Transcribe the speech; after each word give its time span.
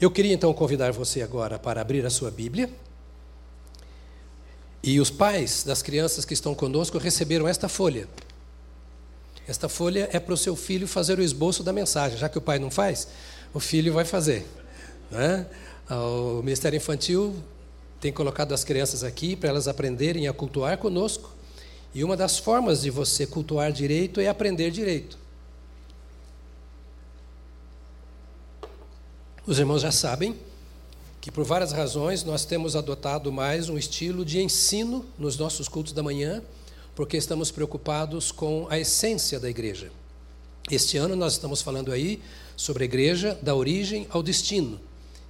Eu 0.00 0.10
queria 0.10 0.32
então 0.32 0.54
convidar 0.54 0.92
você 0.92 1.20
agora 1.20 1.58
para 1.58 1.82
abrir 1.82 2.06
a 2.06 2.10
sua 2.10 2.30
Bíblia. 2.30 2.70
E 4.82 4.98
os 4.98 5.10
pais 5.10 5.62
das 5.62 5.82
crianças 5.82 6.24
que 6.24 6.32
estão 6.32 6.54
conosco 6.54 6.96
receberam 6.96 7.46
esta 7.46 7.68
folha. 7.68 8.08
Esta 9.46 9.68
folha 9.68 10.08
é 10.10 10.18
para 10.18 10.32
o 10.32 10.38
seu 10.38 10.56
filho 10.56 10.88
fazer 10.88 11.18
o 11.18 11.22
esboço 11.22 11.62
da 11.62 11.70
mensagem. 11.70 12.16
Já 12.16 12.30
que 12.30 12.38
o 12.38 12.40
pai 12.40 12.58
não 12.58 12.70
faz, 12.70 13.08
o 13.52 13.60
filho 13.60 13.92
vai 13.92 14.06
fazer. 14.06 14.46
Né? 15.10 15.46
O 15.90 16.40
Ministério 16.42 16.78
Infantil 16.78 17.36
tem 18.00 18.10
colocado 18.10 18.54
as 18.54 18.64
crianças 18.64 19.04
aqui 19.04 19.36
para 19.36 19.50
elas 19.50 19.68
aprenderem 19.68 20.26
a 20.28 20.32
cultuar 20.32 20.78
conosco. 20.78 21.30
E 21.94 22.02
uma 22.02 22.16
das 22.16 22.38
formas 22.38 22.80
de 22.80 22.88
você 22.88 23.26
cultuar 23.26 23.70
direito 23.70 24.18
é 24.18 24.28
aprender 24.28 24.70
direito. 24.70 25.18
Os 29.50 29.58
irmãos 29.58 29.82
já 29.82 29.90
sabem 29.90 30.36
que, 31.20 31.28
por 31.28 31.44
várias 31.44 31.72
razões, 31.72 32.22
nós 32.22 32.44
temos 32.44 32.76
adotado 32.76 33.32
mais 33.32 33.68
um 33.68 33.76
estilo 33.76 34.24
de 34.24 34.40
ensino 34.40 35.04
nos 35.18 35.36
nossos 35.36 35.66
cultos 35.68 35.92
da 35.92 36.04
manhã, 36.04 36.40
porque 36.94 37.16
estamos 37.16 37.50
preocupados 37.50 38.30
com 38.30 38.68
a 38.70 38.78
essência 38.78 39.40
da 39.40 39.50
igreja. 39.50 39.90
Este 40.70 40.98
ano 40.98 41.16
nós 41.16 41.32
estamos 41.32 41.62
falando 41.62 41.90
aí 41.90 42.22
sobre 42.56 42.84
a 42.84 42.86
igreja, 42.86 43.36
da 43.42 43.52
origem 43.52 44.06
ao 44.10 44.22
destino. 44.22 44.78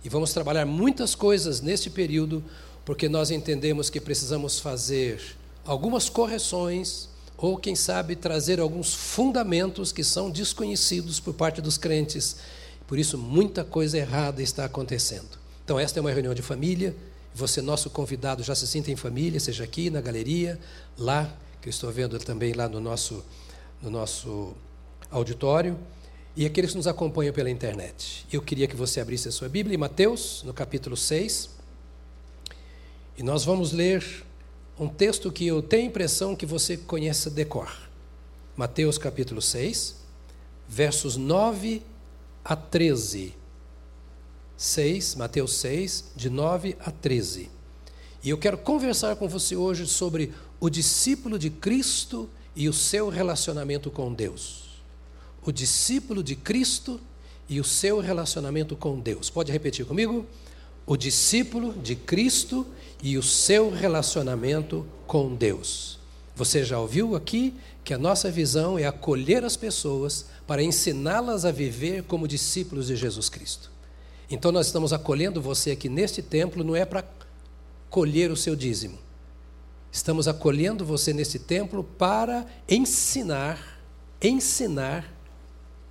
E 0.05 0.11
vamos 0.11 0.35
trabalhar 0.35 0.67
muitas 0.67 1.15
coisas 1.15 1.63
neste 1.63 1.89
período, 1.89 2.45
porque 2.85 3.09
nós 3.09 3.31
entendemos 3.31 3.89
que 3.89 4.03
precisamos 4.03 4.61
fazer 4.61 5.19
algumas 5.65 6.11
correções, 6.11 7.09
ou 7.39 7.57
quem 7.57 7.75
sabe 7.75 8.15
trazer 8.17 8.61
alguns 8.61 8.93
fundamentos 8.93 9.93
que 9.93 10.05
são 10.05 10.31
desconhecidos 10.31 11.19
por 11.19 11.33
parte 11.33 11.63
dos 11.63 11.79
crentes 11.79 12.37
por 12.91 12.99
isso, 12.99 13.17
muita 13.17 13.63
coisa 13.63 13.97
errada 13.99 14.43
está 14.43 14.65
acontecendo. 14.65 15.39
Então, 15.65 15.79
esta 15.79 16.01
é 16.01 16.03
uma 16.03 16.11
reunião 16.11 16.35
de 16.35 16.43
família. 16.43 16.93
Você, 17.33 17.63
nosso 17.63 17.89
convidado, 17.89 18.43
já 18.43 18.53
se 18.53 18.67
sinta 18.67 18.91
em 18.91 18.97
família, 18.97 19.39
seja 19.39 19.63
aqui 19.63 19.91
na 19.91 20.01
galeria, 20.01 20.59
lá, 20.99 21.33
que 21.63 21.69
eu 21.69 21.71
estou 21.71 21.93
vendo 21.93 22.19
também 22.19 22.53
lá 22.53 22.69
no 22.69 22.81
nosso, 22.81 23.25
no 23.81 23.91
nosso 23.91 24.57
auditório, 25.09 25.79
e 26.35 26.45
aqueles 26.45 26.73
que 26.73 26.79
nos 26.79 26.89
acompanham 26.89 27.33
pela 27.33 27.49
internet. 27.49 28.27
Eu 28.33 28.43
queria 28.43 28.67
que 28.67 28.75
você 28.75 29.01
abrisse 29.01 29.29
a 29.29 29.31
sua 29.31 29.49
Bíblia 29.49 29.77
em 29.77 29.79
Mateus, 29.79 30.43
no 30.45 30.53
capítulo 30.53 30.97
6, 30.97 31.49
e 33.17 33.23
nós 33.23 33.45
vamos 33.45 33.71
ler 33.71 34.05
um 34.77 34.89
texto 34.89 35.31
que 35.31 35.47
eu 35.47 35.63
tenho 35.63 35.85
a 35.85 35.87
impressão 35.87 36.35
que 36.35 36.45
você 36.45 36.77
conhece 36.77 37.31
decor. 37.31 37.73
Mateus 38.57 38.99
capítulo 38.99 39.41
6, 39.41 39.95
versos 40.69 41.17
9 41.17 41.89
a 42.45 42.57
13. 42.57 43.35
6, 44.57 45.15
Mateus 45.15 45.55
6, 45.55 46.13
de 46.15 46.29
9 46.29 46.77
a 46.81 46.91
13. 46.91 47.51
E 48.23 48.29
eu 48.29 48.37
quero 48.37 48.59
conversar 48.59 49.17
com 49.17 49.27
você 49.27 49.57
hoje 49.57 49.87
sobre 49.87 50.33
o 50.61 50.69
discípulo 50.69 51.39
de 51.39 51.49
Cristo 51.49 52.29
e 52.55 52.69
o 52.69 52.73
seu 52.73 53.09
relacionamento 53.09 53.91
com 53.91 54.13
Deus. 54.13 54.83
O 55.43 55.51
discípulo 55.51 56.23
de 56.23 56.37
Cristo 56.37 57.01
e 57.49 57.59
o 57.59 57.65
seu 57.65 58.01
relacionamento 58.01 58.77
com 58.77 59.01
Deus. 59.01 59.31
Pode 59.31 59.51
repetir 59.51 59.87
comigo? 59.87 60.27
O 60.87 60.97
discípulo 60.97 61.73
de 61.73 61.97
Cristo 61.97 62.67
e 63.03 63.17
o 63.17 63.23
seu 63.23 63.71
relacionamento 63.71 64.87
com 65.07 65.35
Deus. 65.35 65.99
Você 66.37 66.63
já 66.63 66.79
ouviu 66.79 67.17
aqui 67.17 67.55
que 67.83 67.95
a 67.95 67.99
nossa 67.99 68.31
visão 68.31 68.79
é 68.79 68.85
acolher 68.85 69.45
as 69.45 69.57
pessoas 69.57 70.27
para 70.51 70.65
ensiná-las 70.65 71.45
a 71.45 71.53
viver 71.53 72.03
como 72.03 72.27
discípulos 72.27 72.89
de 72.89 72.97
Jesus 72.97 73.29
Cristo. 73.29 73.71
Então 74.29 74.51
nós 74.51 74.67
estamos 74.67 74.93
acolhendo 74.93 75.41
você 75.41 75.71
aqui 75.71 75.89
neste 75.89 76.23
templo, 76.23 76.65
não 76.65 76.75
é 76.75 76.85
para 76.85 77.05
colher 77.89 78.33
o 78.33 78.37
seu 78.37 78.57
dízimo. 78.57 78.99
Estamos 79.93 80.27
acolhendo 80.27 80.85
você 80.85 81.13
neste 81.13 81.39
templo 81.39 81.85
para 81.85 82.45
ensinar, 82.69 83.81
ensinar 84.21 85.15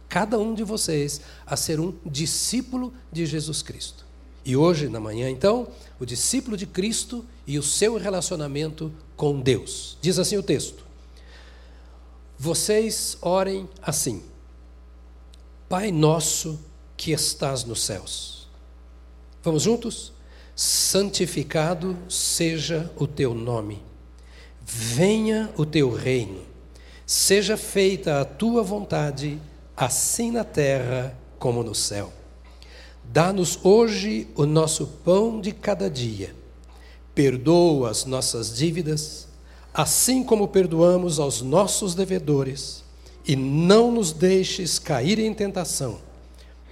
cada 0.09 0.38
um 0.38 0.53
de 0.53 0.66
vocês 0.66 1.22
a 1.45 1.56
ser 1.56 1.79
um 1.79 1.94
discípulo 2.06 2.94
de 3.09 3.25
Jesus 3.25 3.62
Cristo. 3.62 4.06
E 4.44 4.57
hoje, 4.57 4.89
na 4.89 5.00
manhã, 5.00 5.29
então, 5.29 5.69
o 5.97 6.06
discípulo 6.06 6.57
de 6.57 6.66
Cristo 6.66 7.25
e 7.47 7.57
o 7.57 7.63
seu 7.63 7.95
relacionamento 7.95 8.91
com 9.16 9.39
Deus. 9.39 9.97
Diz 10.01 10.19
assim 10.19 10.35
o 10.35 10.44
texto: 10.44 10.83
Vocês 12.38 13.17
orem 13.22 13.66
assim. 13.81 14.22
Pai 15.69 15.91
nosso 15.91 16.59
que 16.97 17.12
estás 17.12 17.63
nos 17.63 17.84
céus. 17.85 18.47
Vamos 19.44 19.62
juntos? 19.62 20.12
Santificado 20.56 21.96
seja 22.09 22.91
o 22.96 23.06
teu 23.06 23.35
nome. 23.35 23.80
Venha 24.66 25.53
o 25.56 25.68
teu 25.68 25.94
reino. 25.94 26.41
Seja 27.06 27.56
feita 27.56 28.19
a 28.19 28.25
tua 28.25 28.63
vontade, 28.63 29.40
assim 29.78 30.31
na 30.31 30.44
terra 30.44 31.16
como 31.38 31.62
no 31.62 31.75
céu. 31.75 32.12
Dá-nos 33.03 33.59
hoje 33.63 34.28
o 34.36 34.47
nosso 34.47 34.88
pão 35.06 35.40
de 35.40 35.51
cada 35.51 35.88
dia. 35.88 36.36
Perdoa 37.13 37.91
as 37.91 38.06
nossas 38.06 38.57
dívidas, 38.57 39.28
assim 39.72 40.24
como 40.24 40.47
perdoamos 40.47 41.19
aos 41.19 41.44
nossos 41.44 41.94
devedores 41.94 42.88
e 43.25 43.35
não 43.35 43.91
nos 43.91 44.12
deixes 44.12 44.80
cair 44.80 45.19
em 45.19 45.34
tentação, 45.34 46.00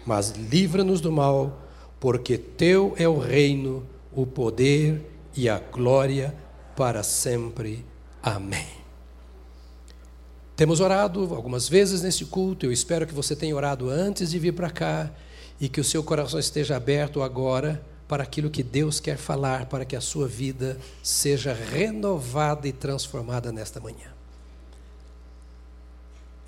mas 0.06 0.32
livra-nos 0.32 1.02
do 1.02 1.12
mal, 1.12 1.62
porque 2.00 2.38
teu 2.38 2.94
é 2.98 3.08
o 3.08 3.18
reino, 3.18 3.86
o 4.12 4.26
poder 4.26 5.02
e 5.36 5.48
a 5.50 5.60
glória 5.60 6.34
para 6.76 7.04
sempre. 7.04 7.86
Amém. 8.22 8.68
Temos 10.56 10.80
orado 10.80 11.36
algumas 11.36 11.70
vezes 11.70 12.02
nesse 12.02 12.26
culto, 12.26 12.66
eu 12.66 12.72
espero 12.72 13.06
que 13.06 13.14
você 13.14 13.36
tenha 13.36 13.56
orado 13.56 13.90
antes 13.90 14.32
de 14.32 14.40
vir 14.40 14.54
para 14.54 14.72
cá 14.72 15.12
e 15.62 15.70
que 15.70 15.80
o 15.80 15.84
seu 15.84 16.04
coração 16.04 16.40
esteja 16.40 16.76
aberto 16.76 17.22
agora 17.22 17.84
para 18.08 18.24
aquilo 18.24 18.50
que 18.50 18.64
Deus 18.64 19.00
quer 19.00 19.18
falar, 19.18 19.68
para 19.68 19.86
que 19.86 19.96
a 19.96 20.02
sua 20.02 20.28
vida 20.28 20.78
seja 21.04 21.54
renovada 21.54 22.68
e 22.68 22.72
transformada 22.72 23.52
nesta 23.52 23.80
manhã. 23.80 24.17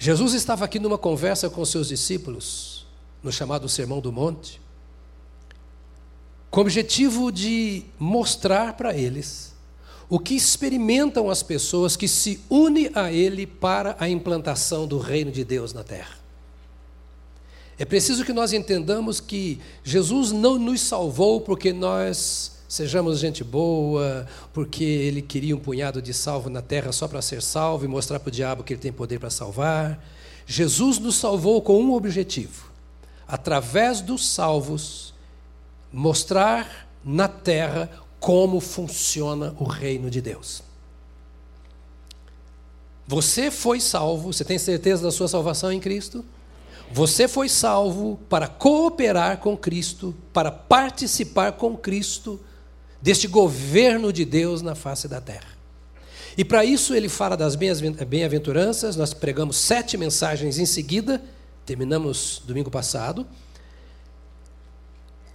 Jesus 0.02 0.34
estava 0.34 0.64
aqui 0.64 0.80
numa 0.80 0.98
conversa 0.98 1.50
com 1.50 1.66
seus 1.66 1.90
discípulos, 1.90 2.88
no 3.22 3.34
chamado 3.34 3.68
Sermão 3.68 4.00
do 4.00 4.14
Monte, 4.14 4.62
com 6.50 6.62
o 6.62 6.64
objetivo 6.64 7.30
de 7.34 7.84
mostrar 8.00 8.78
para 8.78 8.96
eles 8.96 9.54
o 10.10 10.18
que 10.18 10.36
experimentam 10.36 11.30
as 11.30 11.44
pessoas 11.44 11.98
que 11.98 12.08
se 12.08 12.40
unem 12.50 12.90
a 12.96 13.12
Ele 13.12 13.46
para 13.46 13.96
a 14.00 14.10
implantação 14.10 14.88
do 14.88 14.98
reino 14.98 15.32
de 15.32 15.44
Deus 15.44 15.74
na 15.74 15.84
terra. 15.84 16.18
É 17.78 17.86
preciso 17.86 18.26
que 18.26 18.34
nós 18.34 18.52
entendamos 18.52 19.20
que 19.20 19.60
Jesus 19.84 20.32
não 20.32 20.58
nos 20.58 20.82
salvou 20.82 21.42
porque 21.42 21.72
nós 21.72 22.59
sejamos 22.70 23.18
gente 23.18 23.44
boa, 23.44 24.28
porque 24.54 24.84
ele 24.84 25.24
queria 25.24 25.56
um 25.56 25.60
punhado 25.60 26.00
de 26.04 26.14
salvo 26.14 26.52
na 26.52 26.62
terra 26.62 26.92
só 26.92 27.08
para 27.08 27.20
ser 27.20 27.42
salvo 27.42 27.84
e 27.84 27.88
mostrar 27.88 28.20
para 28.20 28.30
o 28.30 28.32
diabo 28.32 28.64
que 28.64 28.74
ele 28.74 28.82
tem 28.82 28.94
poder 28.94 29.20
para 29.20 29.32
salvar. 29.32 30.00
Jesus 30.46 31.00
nos 31.00 31.16
salvou 31.16 31.62
com 31.64 31.82
um 31.82 31.94
objetivo: 31.94 32.72
através 33.28 34.02
dos 34.02 34.30
salvos, 34.30 35.16
mostrar 35.92 36.88
na 37.04 37.28
terra 37.28 37.90
como 38.20 38.60
funciona 38.60 39.56
o 39.58 39.64
reino 39.64 40.10
de 40.12 40.22
Deus. 40.22 40.62
Você 43.08 43.50
foi 43.50 43.80
salvo, 43.80 44.32
você 44.32 44.46
tem 44.46 44.60
certeza 44.60 45.02
da 45.02 45.12
sua 45.12 45.28
salvação 45.28 45.72
em 45.72 45.80
Cristo? 45.80 46.24
Você 46.92 47.28
foi 47.28 47.50
salvo 47.50 48.20
para 48.30 48.48
cooperar 48.48 49.40
com 49.40 49.58
Cristo, 49.58 50.14
para 50.32 50.52
participar 50.52 51.54
com 51.54 51.76
Cristo 51.76 52.40
deste 53.02 53.28
governo 53.28 54.12
de 54.12 54.26
Deus 54.26 54.62
na 54.62 54.76
face 54.76 55.08
da 55.08 55.22
terra. 55.22 55.58
E 56.38 56.46
para 56.46 56.64
isso 56.64 56.94
ele 56.94 57.10
fala 57.10 57.36
das 57.36 57.56
bem-aventuranças, 57.56 58.96
nós 58.96 59.14
pregamos 59.14 59.58
sete 59.58 59.98
mensagens 59.98 60.58
em 60.58 60.66
seguida, 60.66 61.22
terminamos 61.66 62.42
domingo 62.46 62.72
passado. 62.72 63.28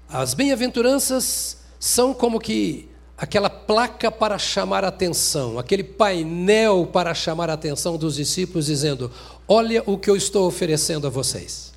As 0.08 0.34
bem-aventuranças 0.34 1.58
são 1.78 2.14
como 2.14 2.40
que 2.40 2.88
aquela 3.16 3.50
placa 3.50 4.10
para 4.10 4.38
chamar 4.38 4.84
a 4.84 4.88
atenção, 4.88 5.58
aquele 5.58 5.84
painel 5.84 6.88
para 6.92 7.14
chamar 7.14 7.50
a 7.50 7.54
atenção 7.54 7.96
dos 7.96 8.16
discípulos, 8.16 8.66
dizendo: 8.66 9.10
Olha 9.46 9.82
o 9.86 9.98
que 9.98 10.08
eu 10.08 10.16
estou 10.16 10.46
oferecendo 10.46 11.06
a 11.06 11.10
vocês. 11.10 11.72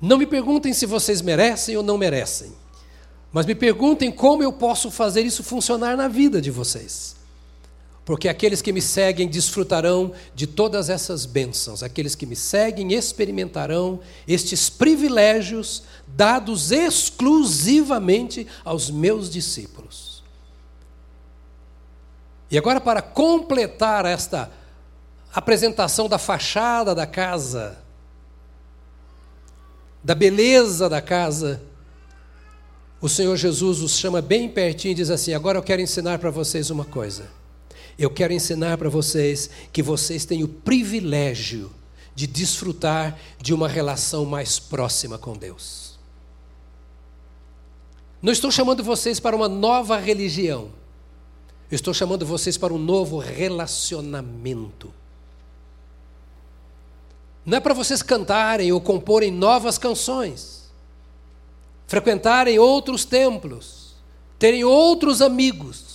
Não 0.00 0.18
me 0.18 0.26
perguntem 0.26 0.72
se 0.72 0.86
vocês 0.86 1.20
merecem 1.20 1.76
ou 1.76 1.82
não 1.82 1.98
merecem. 1.98 2.52
Mas 3.32 3.46
me 3.46 3.54
perguntem 3.54 4.10
como 4.10 4.42
eu 4.42 4.52
posso 4.52 4.90
fazer 4.90 5.22
isso 5.22 5.42
funcionar 5.42 5.96
na 5.96 6.08
vida 6.08 6.40
de 6.40 6.50
vocês. 6.50 7.16
porque 8.08 8.26
aqueles 8.26 8.62
que 8.62 8.72
me 8.72 8.80
seguem 8.80 9.28
desfrutarão 9.28 10.14
de 10.34 10.46
todas 10.46 10.88
essas 10.88 11.26
bênçãos, 11.26 11.82
aqueles 11.82 12.14
que 12.14 12.24
me 12.24 12.34
seguem 12.34 12.94
experimentarão 12.94 14.00
estes 14.26 14.70
privilégios 14.70 15.82
dados 16.06 16.72
exclusivamente 16.72 18.46
aos 18.64 18.90
meus 18.90 19.28
discípulos. 19.28 20.22
E 22.50 22.56
agora, 22.56 22.80
para 22.80 23.02
completar 23.02 24.06
esta 24.06 24.50
apresentação 25.34 26.08
da 26.08 26.16
fachada 26.16 26.94
da 26.94 27.06
casa, 27.06 27.76
da 30.02 30.14
beleza 30.14 30.88
da 30.88 31.02
casa, 31.02 31.60
o 33.00 33.08
Senhor 33.08 33.36
Jesus 33.36 33.80
os 33.80 33.96
chama 33.96 34.20
bem 34.20 34.48
pertinho 34.48 34.92
e 34.92 34.94
diz 34.96 35.10
assim: 35.10 35.34
Agora 35.34 35.58
eu 35.58 35.62
quero 35.62 35.80
ensinar 35.80 36.18
para 36.18 36.30
vocês 36.30 36.70
uma 36.70 36.84
coisa. 36.84 37.28
Eu 37.98 38.10
quero 38.10 38.32
ensinar 38.32 38.78
para 38.78 38.88
vocês 38.88 39.50
que 39.72 39.82
vocês 39.82 40.24
têm 40.24 40.44
o 40.44 40.48
privilégio 40.48 41.70
de 42.14 42.26
desfrutar 42.26 43.18
de 43.40 43.54
uma 43.54 43.68
relação 43.68 44.24
mais 44.24 44.58
próxima 44.58 45.18
com 45.18 45.36
Deus. 45.36 45.98
Não 48.20 48.32
estou 48.32 48.50
chamando 48.50 48.82
vocês 48.82 49.20
para 49.20 49.36
uma 49.36 49.48
nova 49.48 49.96
religião. 49.96 50.70
Estou 51.70 51.92
chamando 51.92 52.24
vocês 52.26 52.56
para 52.56 52.72
um 52.72 52.78
novo 52.78 53.18
relacionamento. 53.18 54.92
Não 57.44 57.58
é 57.58 57.60
para 57.60 57.74
vocês 57.74 58.02
cantarem 58.02 58.72
ou 58.72 58.80
comporem 58.80 59.30
novas 59.30 59.78
canções, 59.78 60.57
frequentarem 61.88 62.58
outros 62.58 63.04
templos, 63.04 63.94
terem 64.38 64.62
outros 64.62 65.20
amigos 65.20 65.88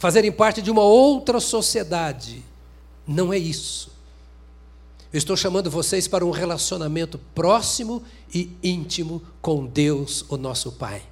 fazerem 0.00 0.32
parte 0.32 0.60
de 0.62 0.70
uma 0.70 0.82
outra 0.82 1.38
sociedade. 1.40 2.42
Não 3.06 3.32
é 3.32 3.38
isso. 3.38 3.90
Eu 5.12 5.18
estou 5.18 5.36
chamando 5.36 5.70
vocês 5.70 6.08
para 6.08 6.24
um 6.24 6.30
relacionamento 6.30 7.18
próximo 7.34 8.02
e 8.32 8.50
íntimo 8.62 9.22
com 9.42 9.66
Deus, 9.66 10.24
o 10.28 10.36
nosso 10.36 10.72
Pai. 10.72 11.02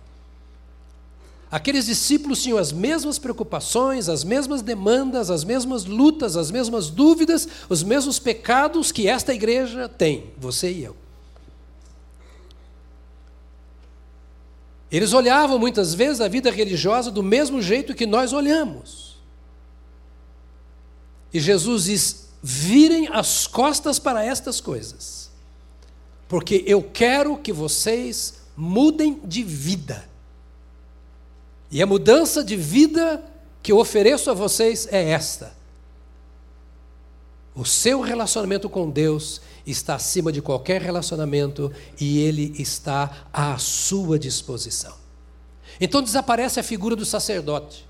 Aqueles 1.50 1.86
discípulos 1.86 2.42
tinham 2.42 2.58
as 2.58 2.72
mesmas 2.72 3.18
preocupações, 3.18 4.08
as 4.08 4.24
mesmas 4.24 4.62
demandas, 4.62 5.30
as 5.30 5.44
mesmas 5.44 5.84
lutas, 5.84 6.36
as 6.36 6.50
mesmas 6.50 6.88
dúvidas, 6.88 7.46
os 7.68 7.82
mesmos 7.82 8.18
pecados 8.18 8.90
que 8.90 9.06
esta 9.06 9.34
igreja 9.34 9.88
tem, 9.88 10.30
você 10.38 10.70
e 10.72 10.84
eu. 10.84 11.07
Eles 14.90 15.12
olhavam 15.12 15.58
muitas 15.58 15.94
vezes 15.94 16.20
a 16.20 16.28
vida 16.28 16.50
religiosa 16.50 17.10
do 17.10 17.22
mesmo 17.22 17.60
jeito 17.60 17.94
que 17.94 18.06
nós 18.06 18.32
olhamos. 18.32 19.18
E 21.32 21.38
Jesus 21.38 21.84
diz: 21.84 22.28
virem 22.42 23.08
as 23.08 23.46
costas 23.46 23.98
para 23.98 24.24
estas 24.24 24.60
coisas, 24.60 25.30
porque 26.26 26.64
eu 26.66 26.82
quero 26.82 27.36
que 27.36 27.52
vocês 27.52 28.42
mudem 28.56 29.20
de 29.24 29.42
vida. 29.42 30.08
E 31.70 31.82
a 31.82 31.86
mudança 31.86 32.42
de 32.42 32.56
vida 32.56 33.22
que 33.62 33.70
eu 33.70 33.78
ofereço 33.78 34.30
a 34.30 34.34
vocês 34.34 34.88
é 34.90 35.10
esta: 35.10 35.54
o 37.58 37.64
seu 37.64 38.00
relacionamento 38.00 38.68
com 38.68 38.88
Deus 38.88 39.40
está 39.66 39.96
acima 39.96 40.30
de 40.30 40.40
qualquer 40.40 40.80
relacionamento 40.80 41.72
e 42.00 42.20
ele 42.20 42.54
está 42.56 43.26
à 43.32 43.58
sua 43.58 44.16
disposição. 44.16 44.94
Então 45.80 46.00
desaparece 46.00 46.60
a 46.60 46.62
figura 46.62 46.94
do 46.94 47.04
sacerdote, 47.04 47.84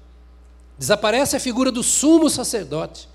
desaparece 0.78 1.36
a 1.36 1.40
figura 1.40 1.70
do 1.70 1.82
sumo 1.82 2.30
sacerdote, 2.30 3.10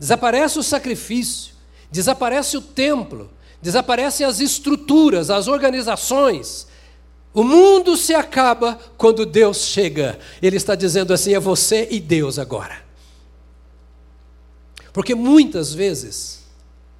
desaparece 0.00 0.58
o 0.58 0.64
sacrifício, 0.64 1.54
desaparece 1.92 2.56
o 2.56 2.60
templo, 2.60 3.30
desaparecem 3.62 4.26
as 4.26 4.40
estruturas, 4.40 5.30
as 5.30 5.46
organizações. 5.46 6.66
O 7.32 7.44
mundo 7.44 7.96
se 7.96 8.14
acaba 8.14 8.76
quando 8.96 9.24
Deus 9.24 9.58
chega. 9.58 10.18
Ele 10.42 10.56
está 10.56 10.74
dizendo 10.74 11.14
assim: 11.14 11.34
é 11.34 11.40
você 11.40 11.86
e 11.88 12.00
Deus 12.00 12.36
agora. 12.36 12.87
Porque 14.92 15.14
muitas 15.14 15.72
vezes 15.72 16.38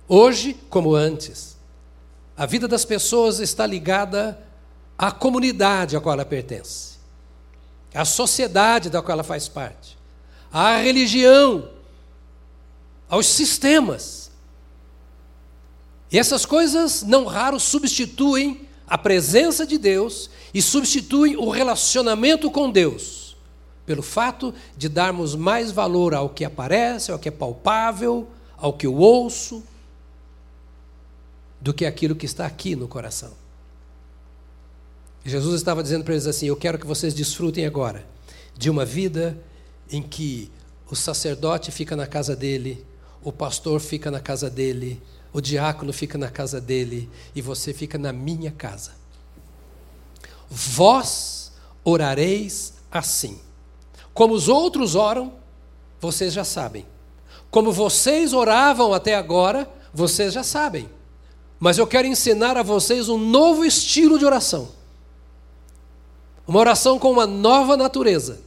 Hoje, 0.08 0.56
como 0.70 0.94
antes, 0.94 1.58
a 2.34 2.46
vida 2.46 2.66
das 2.66 2.84
pessoas 2.84 3.40
está 3.40 3.66
ligada 3.66 4.42
à 4.96 5.12
comunidade 5.12 5.96
a 5.96 6.00
qual 6.00 6.14
ela 6.14 6.24
pertence, 6.24 6.96
à 7.92 8.06
sociedade 8.06 8.88
da 8.88 9.02
qual 9.02 9.12
ela 9.12 9.22
faz 9.22 9.48
parte, 9.48 9.98
à 10.50 10.78
religião, 10.78 11.68
aos 13.06 13.26
sistemas. 13.26 14.30
E 16.10 16.18
essas 16.18 16.46
coisas, 16.46 17.02
não 17.02 17.26
raro, 17.26 17.60
substituem 17.60 18.66
a 18.86 18.96
presença 18.96 19.66
de 19.66 19.76
Deus 19.76 20.30
e 20.54 20.62
substituem 20.62 21.36
o 21.36 21.50
relacionamento 21.50 22.50
com 22.50 22.70
Deus, 22.70 23.27
pelo 23.88 24.02
fato 24.02 24.54
de 24.76 24.86
darmos 24.86 25.34
mais 25.34 25.72
valor 25.72 26.12
ao 26.12 26.28
que 26.28 26.44
aparece, 26.44 27.10
ao 27.10 27.18
que 27.18 27.30
é 27.30 27.32
palpável, 27.32 28.28
ao 28.58 28.74
que 28.74 28.86
eu 28.86 28.94
ouço, 28.94 29.64
do 31.58 31.72
que 31.72 31.86
aquilo 31.86 32.14
que 32.14 32.26
está 32.26 32.44
aqui 32.44 32.76
no 32.76 32.86
coração. 32.86 33.32
Jesus 35.24 35.54
estava 35.54 35.82
dizendo 35.82 36.04
para 36.04 36.12
eles 36.12 36.26
assim: 36.26 36.44
Eu 36.44 36.56
quero 36.56 36.78
que 36.78 36.86
vocês 36.86 37.14
desfrutem 37.14 37.64
agora 37.64 38.06
de 38.54 38.68
uma 38.68 38.84
vida 38.84 39.38
em 39.90 40.02
que 40.02 40.52
o 40.90 40.94
sacerdote 40.94 41.72
fica 41.72 41.96
na 41.96 42.06
casa 42.06 42.36
dele, 42.36 42.84
o 43.22 43.32
pastor 43.32 43.80
fica 43.80 44.10
na 44.10 44.20
casa 44.20 44.50
dele, 44.50 45.00
o 45.32 45.40
diácono 45.40 45.94
fica 45.94 46.18
na 46.18 46.28
casa 46.28 46.60
dele 46.60 47.08
e 47.34 47.40
você 47.40 47.72
fica 47.72 47.96
na 47.96 48.12
minha 48.12 48.50
casa. 48.50 48.92
Vós 50.50 51.52
orareis 51.82 52.74
assim. 52.90 53.47
Como 54.18 54.34
os 54.34 54.48
outros 54.48 54.96
oram, 54.96 55.32
vocês 56.00 56.32
já 56.32 56.42
sabem. 56.42 56.84
Como 57.52 57.70
vocês 57.70 58.32
oravam 58.32 58.92
até 58.92 59.14
agora, 59.14 59.70
vocês 59.94 60.32
já 60.32 60.42
sabem. 60.42 60.90
Mas 61.60 61.78
eu 61.78 61.86
quero 61.86 62.08
ensinar 62.08 62.56
a 62.56 62.64
vocês 62.64 63.08
um 63.08 63.16
novo 63.16 63.64
estilo 63.64 64.18
de 64.18 64.26
oração. 64.26 64.70
Uma 66.48 66.58
oração 66.58 66.98
com 66.98 67.12
uma 67.12 67.28
nova 67.28 67.76
natureza, 67.76 68.40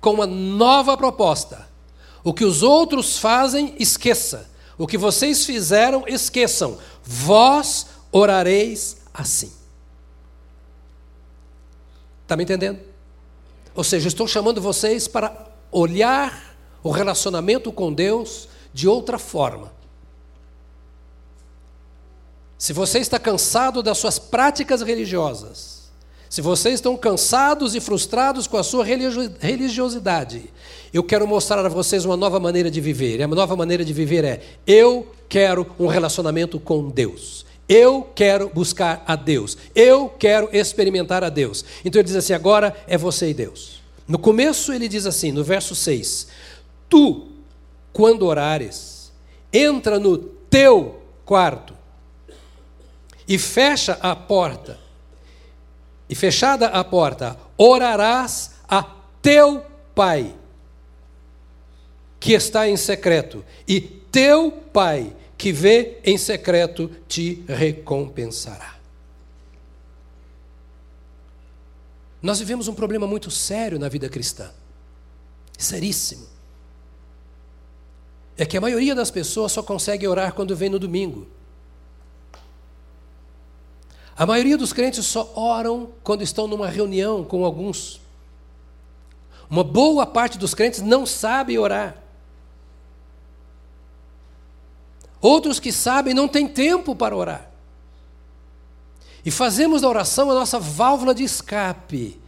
com 0.00 0.12
uma 0.12 0.26
nova 0.26 0.96
proposta. 0.96 1.68
O 2.22 2.32
que 2.32 2.44
os 2.44 2.62
outros 2.62 3.18
fazem, 3.18 3.74
esqueça. 3.76 4.48
O 4.78 4.86
que 4.86 4.96
vocês 4.96 5.44
fizeram, 5.44 6.04
esqueçam. 6.06 6.78
Vós 7.02 7.86
orareis 8.12 8.98
assim. 9.12 9.52
Está 12.22 12.36
me 12.36 12.44
entendendo? 12.44 12.87
Ou 13.78 13.84
seja, 13.84 14.08
estou 14.08 14.26
chamando 14.26 14.60
vocês 14.60 15.06
para 15.06 15.46
olhar 15.70 16.56
o 16.82 16.90
relacionamento 16.90 17.70
com 17.70 17.92
Deus 17.92 18.48
de 18.74 18.88
outra 18.88 19.20
forma. 19.20 19.72
Se 22.58 22.72
você 22.72 22.98
está 22.98 23.20
cansado 23.20 23.80
das 23.80 23.96
suas 23.96 24.18
práticas 24.18 24.82
religiosas, 24.82 25.92
se 26.28 26.42
vocês 26.42 26.74
estão 26.74 26.96
cansados 26.96 27.76
e 27.76 27.80
frustrados 27.80 28.48
com 28.48 28.56
a 28.56 28.64
sua 28.64 28.84
religiosidade, 28.84 30.52
eu 30.92 31.04
quero 31.04 31.24
mostrar 31.24 31.64
a 31.64 31.68
vocês 31.68 32.04
uma 32.04 32.16
nova 32.16 32.40
maneira 32.40 32.72
de 32.72 32.80
viver. 32.80 33.20
E 33.20 33.22
a 33.22 33.28
nova 33.28 33.54
maneira 33.54 33.84
de 33.84 33.92
viver 33.92 34.24
é: 34.24 34.40
eu 34.66 35.06
quero 35.28 35.64
um 35.78 35.86
relacionamento 35.86 36.58
com 36.58 36.88
Deus. 36.88 37.46
Eu 37.68 38.10
quero 38.14 38.48
buscar 38.48 39.04
a 39.06 39.14
Deus. 39.14 39.58
Eu 39.74 40.08
quero 40.08 40.48
experimentar 40.52 41.22
a 41.22 41.28
Deus. 41.28 41.64
Então 41.84 42.00
ele 42.00 42.06
diz 42.06 42.16
assim: 42.16 42.32
agora 42.32 42.74
é 42.86 42.96
você 42.96 43.30
e 43.30 43.34
Deus. 43.34 43.82
No 44.06 44.18
começo 44.18 44.72
ele 44.72 44.88
diz 44.88 45.04
assim, 45.04 45.30
no 45.30 45.44
verso 45.44 45.74
6: 45.74 46.28
Tu, 46.88 47.28
quando 47.92 48.24
orares, 48.24 49.12
entra 49.52 49.98
no 49.98 50.16
teu 50.16 51.02
quarto 51.26 51.74
e 53.28 53.36
fecha 53.36 53.98
a 54.00 54.16
porta, 54.16 54.78
e 56.08 56.14
fechada 56.14 56.68
a 56.68 56.82
porta, 56.82 57.38
orarás 57.58 58.52
a 58.66 58.82
teu 59.20 59.66
Pai, 59.94 60.34
que 62.18 62.32
está 62.32 62.66
em 62.66 62.76
secreto, 62.76 63.44
e 63.66 63.80
teu 63.80 64.50
Pai, 64.50 65.12
que 65.38 65.52
vê 65.52 66.00
em 66.04 66.18
secreto, 66.18 66.90
te 67.06 67.44
recompensará. 67.46 68.76
Nós 72.20 72.40
vivemos 72.40 72.66
um 72.66 72.74
problema 72.74 73.06
muito 73.06 73.30
sério 73.30 73.78
na 73.78 73.88
vida 73.88 74.08
cristã, 74.08 74.50
seríssimo. 75.56 76.26
É 78.36 78.44
que 78.44 78.56
a 78.56 78.60
maioria 78.60 78.96
das 78.96 79.12
pessoas 79.12 79.52
só 79.52 79.62
consegue 79.62 80.06
orar 80.08 80.34
quando 80.34 80.56
vem 80.56 80.68
no 80.68 80.78
domingo. 80.78 81.28
A 84.16 84.26
maioria 84.26 84.58
dos 84.58 84.72
crentes 84.72 85.06
só 85.06 85.32
oram 85.36 85.92
quando 86.02 86.22
estão 86.22 86.48
numa 86.48 86.66
reunião 86.66 87.24
com 87.24 87.44
alguns. 87.44 88.00
Uma 89.48 89.62
boa 89.62 90.04
parte 90.04 90.36
dos 90.36 90.52
crentes 90.52 90.82
não 90.82 91.06
sabe 91.06 91.56
orar. 91.56 92.07
Outros 95.20 95.58
que 95.58 95.72
sabem 95.72 96.14
não 96.14 96.28
têm 96.28 96.46
tempo 96.48 96.94
para 96.94 97.16
orar. 97.16 97.50
E 99.24 99.30
fazemos 99.30 99.82
da 99.82 99.88
oração 99.88 100.30
a 100.30 100.34
nossa 100.34 100.58
válvula 100.58 101.14
de 101.14 101.24
escape 101.24 102.18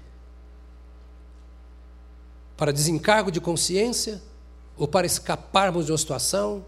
para 2.56 2.72
desencargo 2.72 3.30
de 3.30 3.40
consciência, 3.40 4.20
ou 4.76 4.86
para 4.86 5.06
escaparmos 5.06 5.86
de 5.86 5.92
uma 5.92 5.98
situação, 5.98 6.64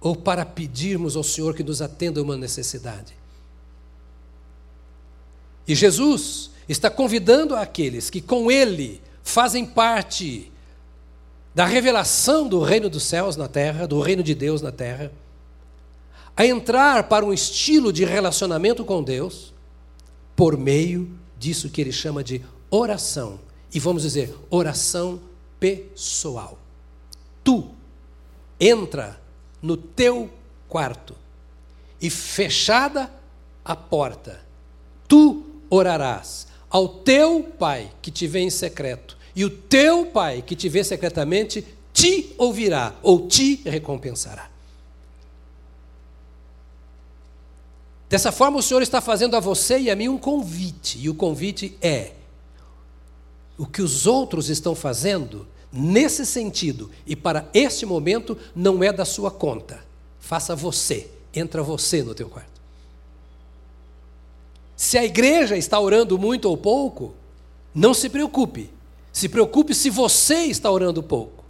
ou 0.00 0.14
para 0.14 0.44
pedirmos 0.44 1.16
ao 1.16 1.24
Senhor 1.24 1.54
que 1.54 1.64
nos 1.64 1.82
atenda 1.82 2.20
a 2.20 2.22
uma 2.22 2.36
necessidade. 2.36 3.16
E 5.66 5.74
Jesus 5.74 6.50
está 6.68 6.90
convidando 6.90 7.56
aqueles 7.56 8.10
que 8.10 8.20
com 8.20 8.50
Ele 8.50 9.02
fazem 9.22 9.64
parte 9.66 10.52
da 11.54 11.64
revelação 11.64 12.48
do 12.48 12.60
reino 12.60 12.90
dos 12.90 13.04
céus 13.04 13.36
na 13.36 13.46
terra, 13.46 13.86
do 13.86 14.00
reino 14.00 14.22
de 14.22 14.34
Deus 14.34 14.60
na 14.60 14.72
terra, 14.72 15.12
a 16.36 16.44
entrar 16.44 17.04
para 17.04 17.24
um 17.24 17.32
estilo 17.32 17.92
de 17.92 18.04
relacionamento 18.04 18.84
com 18.84 19.02
Deus 19.02 19.54
por 20.34 20.56
meio 20.56 21.08
disso 21.38 21.70
que 21.70 21.80
ele 21.80 21.92
chama 21.92 22.24
de 22.24 22.42
oração. 22.70 23.38
E 23.72 23.78
vamos 23.78 24.02
dizer, 24.02 24.34
oração 24.50 25.20
pessoal. 25.60 26.58
Tu 27.44 27.68
entra 28.58 29.20
no 29.62 29.76
teu 29.76 30.30
quarto 30.68 31.14
e 32.00 32.10
fechada 32.10 33.10
a 33.64 33.76
porta, 33.76 34.40
tu 35.08 35.44
orarás 35.70 36.48
ao 36.68 36.88
teu 36.88 37.44
pai 37.58 37.90
que 38.02 38.10
te 38.10 38.26
vê 38.26 38.40
em 38.40 38.50
secreto, 38.50 39.13
e 39.34 39.44
o 39.44 39.50
teu 39.50 40.06
pai 40.06 40.42
que 40.42 40.54
te 40.54 40.68
vê 40.68 40.84
secretamente 40.84 41.64
te 41.92 42.34
ouvirá 42.38 42.94
ou 43.02 43.26
te 43.28 43.62
recompensará. 43.64 44.50
Dessa 48.08 48.30
forma, 48.30 48.58
o 48.58 48.62
Senhor 48.62 48.82
está 48.82 49.00
fazendo 49.00 49.36
a 49.36 49.40
você 49.40 49.78
e 49.78 49.90
a 49.90 49.96
mim 49.96 50.08
um 50.08 50.18
convite, 50.18 50.98
e 50.98 51.08
o 51.08 51.14
convite 51.14 51.76
é: 51.80 52.12
o 53.58 53.66
que 53.66 53.82
os 53.82 54.06
outros 54.06 54.48
estão 54.48 54.74
fazendo, 54.74 55.46
nesse 55.72 56.24
sentido 56.24 56.90
e 57.06 57.16
para 57.16 57.48
este 57.52 57.84
momento, 57.84 58.38
não 58.54 58.84
é 58.84 58.92
da 58.92 59.04
sua 59.04 59.30
conta. 59.30 59.84
Faça 60.20 60.54
você, 60.54 61.10
entra 61.34 61.62
você 61.62 62.02
no 62.02 62.14
teu 62.14 62.28
quarto. 62.28 62.54
Se 64.76 64.98
a 64.98 65.04
igreja 65.04 65.56
está 65.56 65.78
orando 65.78 66.18
muito 66.18 66.48
ou 66.48 66.56
pouco, 66.56 67.14
não 67.74 67.94
se 67.94 68.08
preocupe. 68.08 68.70
Se 69.14 69.28
preocupe 69.28 69.72
se 69.72 69.88
você 69.90 70.46
está 70.46 70.68
orando 70.68 71.00
pouco. 71.00 71.44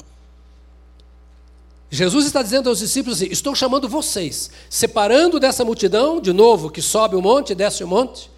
Jesus 1.90 2.26
está 2.26 2.42
dizendo 2.42 2.68
aos 2.68 2.80
discípulos 2.80 3.16
assim: 3.16 3.32
Estou 3.32 3.54
chamando 3.54 3.88
vocês, 3.88 4.50
separando 4.68 5.40
dessa 5.40 5.64
multidão, 5.64 6.20
de 6.20 6.30
novo, 6.30 6.68
que 6.68 6.82
sobe 6.82 7.16
o 7.16 7.22
monte, 7.22 7.54
desce 7.54 7.82
o 7.82 7.88
monte, 7.88 8.30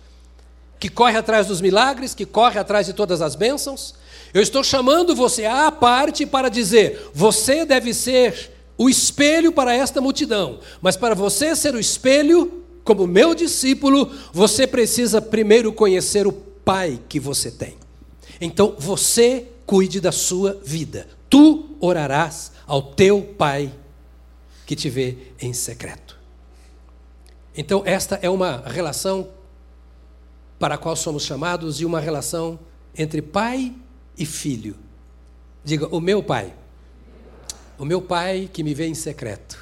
que 0.78 0.88
corre 0.88 1.18
atrás 1.18 1.48
dos 1.48 1.60
milagres, 1.60 2.14
que 2.14 2.24
corre 2.24 2.60
atrás 2.60 2.86
de 2.86 2.92
todas 2.92 3.20
as 3.20 3.34
bênçãos. 3.34 3.96
Eu 4.32 4.40
estou 4.40 4.62
chamando 4.62 5.16
você 5.16 5.44
à 5.44 5.72
parte 5.72 6.24
para 6.24 6.48
dizer: 6.48 7.10
você 7.12 7.64
deve 7.64 7.92
ser 7.92 8.52
o 8.78 8.88
espelho 8.88 9.50
para 9.50 9.74
esta 9.74 10.00
multidão, 10.00 10.60
mas 10.80 10.96
para 10.96 11.16
você 11.16 11.56
ser 11.56 11.74
o 11.74 11.80
espelho, 11.80 12.62
como 12.84 13.08
meu 13.08 13.34
discípulo, 13.34 14.08
você 14.32 14.68
precisa 14.68 15.20
primeiro 15.20 15.72
conhecer 15.72 16.28
o 16.28 16.32
Pai 16.32 17.00
que 17.08 17.18
você 17.18 17.50
tem. 17.50 17.85
Então 18.40 18.74
você 18.78 19.48
cuide 19.66 20.00
da 20.00 20.12
sua 20.12 20.60
vida. 20.64 21.08
Tu 21.28 21.76
orarás 21.80 22.52
ao 22.66 22.82
teu 22.82 23.22
Pai 23.22 23.72
que 24.64 24.74
te 24.74 24.90
vê 24.90 25.16
em 25.40 25.52
secreto. 25.52 26.18
Então, 27.56 27.82
esta 27.86 28.16
é 28.20 28.28
uma 28.28 28.62
relação 28.66 29.28
para 30.58 30.74
a 30.74 30.78
qual 30.78 30.94
somos 30.94 31.22
chamados 31.22 31.76
de 31.76 31.86
uma 31.86 32.00
relação 32.00 32.58
entre 32.96 33.22
pai 33.22 33.72
e 34.18 34.26
filho. 34.26 34.76
Diga, 35.64 35.86
o 35.94 36.00
meu 36.00 36.22
pai. 36.22 36.52
O 37.78 37.84
meu 37.84 38.02
pai 38.02 38.50
que 38.52 38.62
me 38.62 38.74
vê 38.74 38.86
em 38.86 38.94
secreto. 38.94 39.58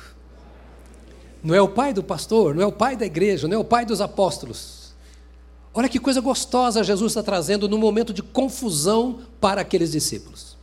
Não 1.43 1.55
é 1.55 1.61
o 1.61 1.69
pai 1.69 1.93
do 1.93 2.03
pastor, 2.03 2.55
não 2.55 2.63
é 2.63 2.67
o 2.67 2.73
pai 2.73 2.97
da 2.97 3.05
igreja, 3.05 3.47
não 3.47 3.57
é 3.57 3.61
o 3.61 3.65
pai 3.65 3.85
dos 3.85 4.01
apóstolos. 4.01 4.84
Olha 5.75 5.89
que 5.89 5.99
coisa 5.99 6.21
gostosa 6.21 6.85
Jesus 6.85 7.11
está 7.11 7.23
trazendo 7.23 7.69
no 7.69 7.77
momento 7.77 8.15
de 8.15 8.23
confusão 8.23 9.21
para 9.41 9.61
aqueles 9.61 9.91
discípulos. 9.91 10.57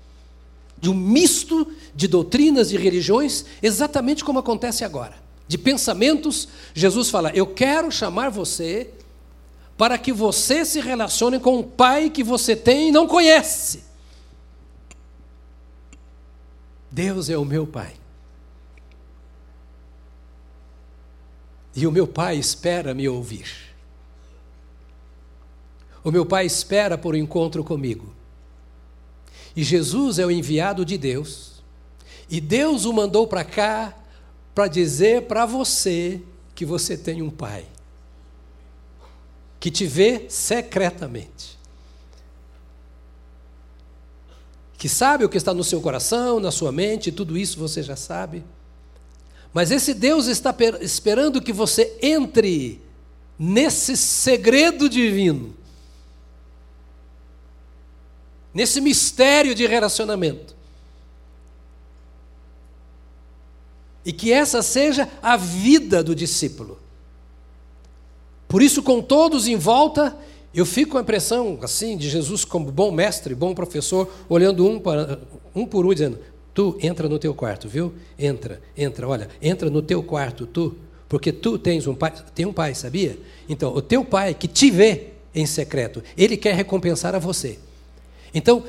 De 0.79 0.89
um 0.89 0.93
misto 0.93 1.67
de 1.93 2.07
doutrinas 2.07 2.71
e 2.71 2.77
religiões, 2.77 3.45
exatamente 3.61 4.23
como 4.23 4.39
acontece 4.39 4.85
agora. 4.85 5.15
De 5.47 5.57
pensamentos, 5.57 6.47
Jesus 6.73 7.09
fala: 7.09 7.29
Eu 7.35 7.45
quero 7.45 7.91
chamar 7.91 8.29
você 8.29 8.89
para 9.77 9.97
que 9.97 10.13
você 10.13 10.63
se 10.63 10.79
relacione 10.79 11.39
com 11.39 11.59
o 11.59 11.63
pai 11.63 12.09
que 12.09 12.23
você 12.23 12.55
tem 12.55 12.87
e 12.87 12.91
não 12.91 13.05
conhece. 13.05 13.83
Deus 16.89 17.29
é 17.29 17.37
o 17.37 17.43
meu 17.43 17.67
pai. 17.67 17.93
E 21.75 21.85
o 21.85 21.91
meu 21.91 22.07
pai 22.07 22.37
espera 22.37 22.93
me 22.93 23.07
ouvir. 23.07 23.70
O 26.03 26.11
meu 26.11 26.25
pai 26.25 26.45
espera 26.45 26.97
por 26.97 27.13
um 27.13 27.17
encontro 27.17 27.63
comigo. 27.63 28.13
E 29.55 29.63
Jesus 29.63 30.19
é 30.19 30.25
o 30.25 30.31
enviado 30.31 30.83
de 30.85 30.97
Deus. 30.97 31.61
E 32.29 32.39
Deus 32.39 32.85
o 32.85 32.93
mandou 32.93 33.27
para 33.27 33.43
cá 33.43 33.97
para 34.55 34.67
dizer 34.67 35.23
para 35.23 35.45
você 35.45 36.21
que 36.55 36.65
você 36.65 36.97
tem 36.97 37.21
um 37.21 37.29
pai 37.29 37.65
que 39.61 39.69
te 39.69 39.85
vê 39.85 40.25
secretamente. 40.27 41.59
Que 44.75 44.89
sabe 44.89 45.23
o 45.23 45.29
que 45.29 45.37
está 45.37 45.53
no 45.53 45.63
seu 45.63 45.79
coração, 45.79 46.39
na 46.39 46.49
sua 46.49 46.71
mente, 46.71 47.11
tudo 47.11 47.37
isso 47.37 47.59
você 47.59 47.83
já 47.83 47.95
sabe. 47.95 48.43
Mas 49.53 49.69
esse 49.69 49.93
Deus 49.93 50.25
está 50.25 50.55
esperando 50.81 51.39
que 51.39 51.53
você 51.53 51.95
entre 52.01 52.81
nesse 53.37 53.95
segredo 53.95 54.89
divino, 54.89 55.53
nesse 58.53 58.81
mistério 58.81 59.55
de 59.55 59.65
relacionamento. 59.65 60.55
E 64.05 64.11
que 64.11 64.31
essa 64.31 64.61
seja 64.61 65.07
a 65.21 65.37
vida 65.37 66.03
do 66.03 66.15
discípulo. 66.15 66.79
Por 68.47 68.61
isso, 68.61 68.81
com 68.81 69.01
todos 69.01 69.47
em 69.47 69.55
volta, 69.55 70.17
eu 70.53 70.65
fico 70.65 70.91
com 70.91 70.97
a 70.97 71.01
impressão, 71.01 71.57
assim, 71.61 71.95
de 71.95 72.09
Jesus 72.09 72.43
como 72.43 72.71
bom 72.71 72.91
mestre, 72.91 73.33
bom 73.33 73.53
professor, 73.53 74.11
olhando 74.27 74.67
um, 74.67 74.79
para, 74.79 75.19
um 75.55 75.65
por 75.65 75.85
um, 75.85 75.93
dizendo: 75.93 76.19
Tu 76.53 76.77
entra 76.81 77.07
no 77.07 77.17
teu 77.17 77.33
quarto, 77.33 77.69
viu? 77.69 77.93
Entra, 78.19 78.61
entra, 78.75 79.07
olha, 79.07 79.29
entra 79.41 79.69
no 79.69 79.81
teu 79.81 80.03
quarto, 80.03 80.45
tu, 80.45 80.75
porque 81.07 81.31
tu 81.31 81.57
tens 81.57 81.87
um 81.87 81.95
pai, 81.95 82.13
tem 82.35 82.45
um 82.45 82.51
pai, 82.51 82.75
sabia? 82.75 83.17
Então, 83.47 83.73
o 83.73 83.81
teu 83.81 84.03
pai 84.03 84.33
que 84.33 84.47
te 84.47 84.69
vê 84.69 85.11
em 85.33 85.45
secreto, 85.45 86.03
ele 86.17 86.35
quer 86.35 86.53
recompensar 86.53 87.15
a 87.15 87.19
você. 87.19 87.57
Então, 88.33 88.63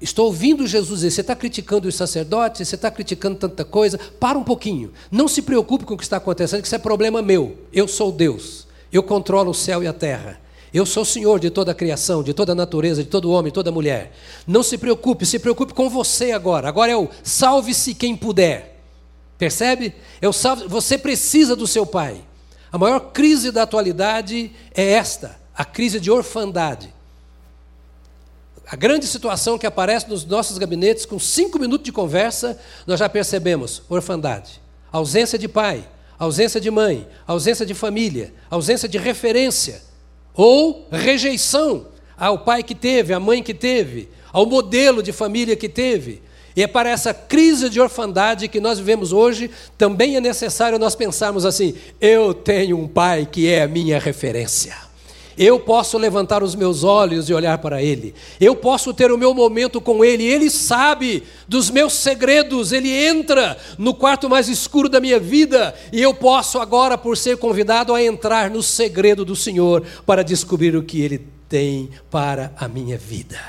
estou 0.00 0.26
ouvindo 0.26 0.66
Jesus 0.66 1.00
dizer: 1.00 1.10
você 1.10 1.20
está 1.20 1.36
criticando 1.36 1.88
os 1.88 1.94
sacerdotes, 1.94 2.66
você 2.66 2.74
está 2.74 2.90
criticando 2.90 3.36
tanta 3.36 3.64
coisa, 3.64 3.98
para 4.18 4.38
um 4.38 4.44
pouquinho. 4.44 4.92
Não 5.10 5.28
se 5.28 5.42
preocupe 5.42 5.84
com 5.84 5.94
o 5.94 5.96
que 5.96 6.02
está 6.02 6.16
acontecendo, 6.16 6.60
que 6.60 6.66
isso 6.66 6.74
é 6.74 6.78
problema 6.78 7.22
meu. 7.22 7.58
Eu 7.72 7.86
sou 7.86 8.10
Deus. 8.12 8.66
Eu 8.92 9.02
controlo 9.02 9.50
o 9.50 9.54
céu 9.54 9.82
e 9.82 9.86
a 9.86 9.92
terra. 9.92 10.40
Eu 10.72 10.86
sou 10.86 11.02
o 11.02 11.06
Senhor 11.06 11.40
de 11.40 11.50
toda 11.50 11.72
a 11.72 11.74
criação, 11.74 12.22
de 12.22 12.32
toda 12.32 12.52
a 12.52 12.54
natureza, 12.54 13.02
de 13.02 13.08
todo 13.08 13.30
homem, 13.30 13.52
toda 13.52 13.72
mulher. 13.72 14.12
Não 14.46 14.62
se 14.62 14.78
preocupe, 14.78 15.26
se 15.26 15.38
preocupe 15.38 15.74
com 15.74 15.90
você 15.90 16.30
agora. 16.30 16.68
Agora 16.68 16.92
é 16.92 16.96
o 16.96 17.08
salve-se 17.24 17.92
quem 17.92 18.16
puder. 18.16 18.80
Percebe? 19.36 19.94
É 20.20 20.28
o 20.28 20.32
salve, 20.32 20.68
você 20.68 20.96
precisa 20.96 21.56
do 21.56 21.66
seu 21.66 21.84
pai. 21.84 22.20
A 22.70 22.78
maior 22.78 23.00
crise 23.12 23.50
da 23.50 23.62
atualidade 23.62 24.52
é 24.72 24.92
esta, 24.92 25.40
a 25.54 25.64
crise 25.64 25.98
de 25.98 26.10
orfandade. 26.10 26.94
A 28.70 28.76
grande 28.76 29.04
situação 29.04 29.58
que 29.58 29.66
aparece 29.66 30.08
nos 30.08 30.24
nossos 30.24 30.56
gabinetes, 30.56 31.04
com 31.04 31.18
cinco 31.18 31.58
minutos 31.58 31.84
de 31.84 31.90
conversa, 31.90 32.56
nós 32.86 33.00
já 33.00 33.08
percebemos: 33.08 33.82
orfandade, 33.88 34.60
ausência 34.92 35.36
de 35.36 35.48
pai, 35.48 35.84
ausência 36.16 36.60
de 36.60 36.70
mãe, 36.70 37.04
ausência 37.26 37.66
de 37.66 37.74
família, 37.74 38.32
ausência 38.48 38.88
de 38.88 38.96
referência 38.96 39.82
ou 40.34 40.86
rejeição 40.92 41.88
ao 42.16 42.38
pai 42.38 42.62
que 42.62 42.76
teve, 42.76 43.12
à 43.12 43.18
mãe 43.18 43.42
que 43.42 43.54
teve, 43.54 44.08
ao 44.32 44.46
modelo 44.46 45.02
de 45.02 45.10
família 45.10 45.56
que 45.56 45.68
teve. 45.68 46.22
E 46.54 46.62
é 46.62 46.68
para 46.68 46.90
essa 46.90 47.12
crise 47.12 47.68
de 47.68 47.80
orfandade 47.80 48.46
que 48.46 48.60
nós 48.60 48.78
vivemos 48.78 49.12
hoje, 49.12 49.50
também 49.76 50.14
é 50.14 50.20
necessário 50.20 50.78
nós 50.78 50.94
pensarmos 50.94 51.44
assim: 51.44 51.74
eu 52.00 52.32
tenho 52.32 52.78
um 52.78 52.86
pai 52.86 53.26
que 53.26 53.48
é 53.48 53.62
a 53.62 53.68
minha 53.68 53.98
referência. 53.98 54.89
Eu 55.42 55.58
posso 55.58 55.96
levantar 55.96 56.42
os 56.42 56.54
meus 56.54 56.84
olhos 56.84 57.30
e 57.30 57.32
olhar 57.32 57.56
para 57.56 57.82
Ele. 57.82 58.14
Eu 58.38 58.54
posso 58.54 58.92
ter 58.92 59.10
o 59.10 59.16
meu 59.16 59.32
momento 59.32 59.80
com 59.80 60.04
Ele. 60.04 60.22
Ele 60.22 60.50
sabe 60.50 61.22
dos 61.48 61.70
meus 61.70 61.94
segredos. 61.94 62.72
Ele 62.72 62.90
entra 62.90 63.56
no 63.78 63.94
quarto 63.94 64.28
mais 64.28 64.50
escuro 64.50 64.86
da 64.86 65.00
minha 65.00 65.18
vida. 65.18 65.74
E 65.90 66.02
eu 66.02 66.12
posso 66.12 66.58
agora, 66.58 66.98
por 66.98 67.16
ser 67.16 67.38
convidado, 67.38 67.94
a 67.94 68.02
entrar 68.02 68.50
no 68.50 68.62
segredo 68.62 69.24
do 69.24 69.34
Senhor 69.34 69.82
para 70.04 70.22
descobrir 70.22 70.76
o 70.76 70.82
que 70.82 71.00
Ele 71.00 71.26
tem 71.48 71.88
para 72.10 72.52
a 72.54 72.68
minha 72.68 72.98
vida. 72.98 73.40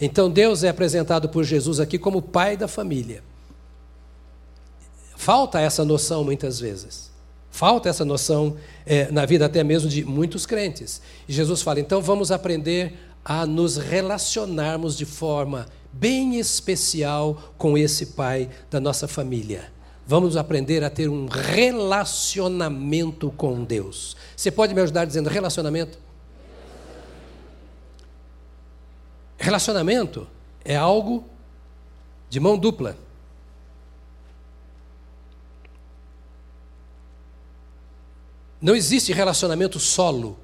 Então 0.00 0.28
Deus 0.28 0.64
é 0.64 0.70
apresentado 0.70 1.28
por 1.28 1.44
Jesus 1.44 1.78
aqui 1.78 2.00
como 2.00 2.20
pai 2.20 2.56
da 2.56 2.66
família. 2.66 3.22
Falta 5.14 5.60
essa 5.60 5.84
noção 5.84 6.24
muitas 6.24 6.58
vezes. 6.58 7.11
Falta 7.52 7.90
essa 7.90 8.02
noção 8.02 8.56
é, 8.86 9.12
na 9.12 9.26
vida 9.26 9.44
até 9.44 9.62
mesmo 9.62 9.86
de 9.86 10.02
muitos 10.06 10.46
crentes. 10.46 11.02
E 11.28 11.32
Jesus 11.34 11.60
fala: 11.60 11.78
então 11.78 12.00
vamos 12.00 12.32
aprender 12.32 12.94
a 13.22 13.44
nos 13.44 13.76
relacionarmos 13.76 14.96
de 14.96 15.04
forma 15.04 15.66
bem 15.92 16.38
especial 16.38 17.52
com 17.58 17.76
esse 17.76 18.06
pai 18.06 18.48
da 18.70 18.80
nossa 18.80 19.06
família. 19.06 19.70
Vamos 20.06 20.34
aprender 20.34 20.82
a 20.82 20.88
ter 20.88 21.08
um 21.08 21.26
relacionamento 21.26 23.30
com 23.36 23.62
Deus. 23.62 24.16
Você 24.34 24.50
pode 24.50 24.74
me 24.74 24.80
ajudar 24.80 25.04
dizendo 25.04 25.28
relacionamento? 25.28 25.98
Relacionamento 29.36 30.26
é 30.64 30.74
algo 30.74 31.26
de 32.30 32.40
mão 32.40 32.56
dupla. 32.56 32.96
Não 38.62 38.76
existe 38.76 39.12
relacionamento 39.12 39.80
solo. 39.80 40.38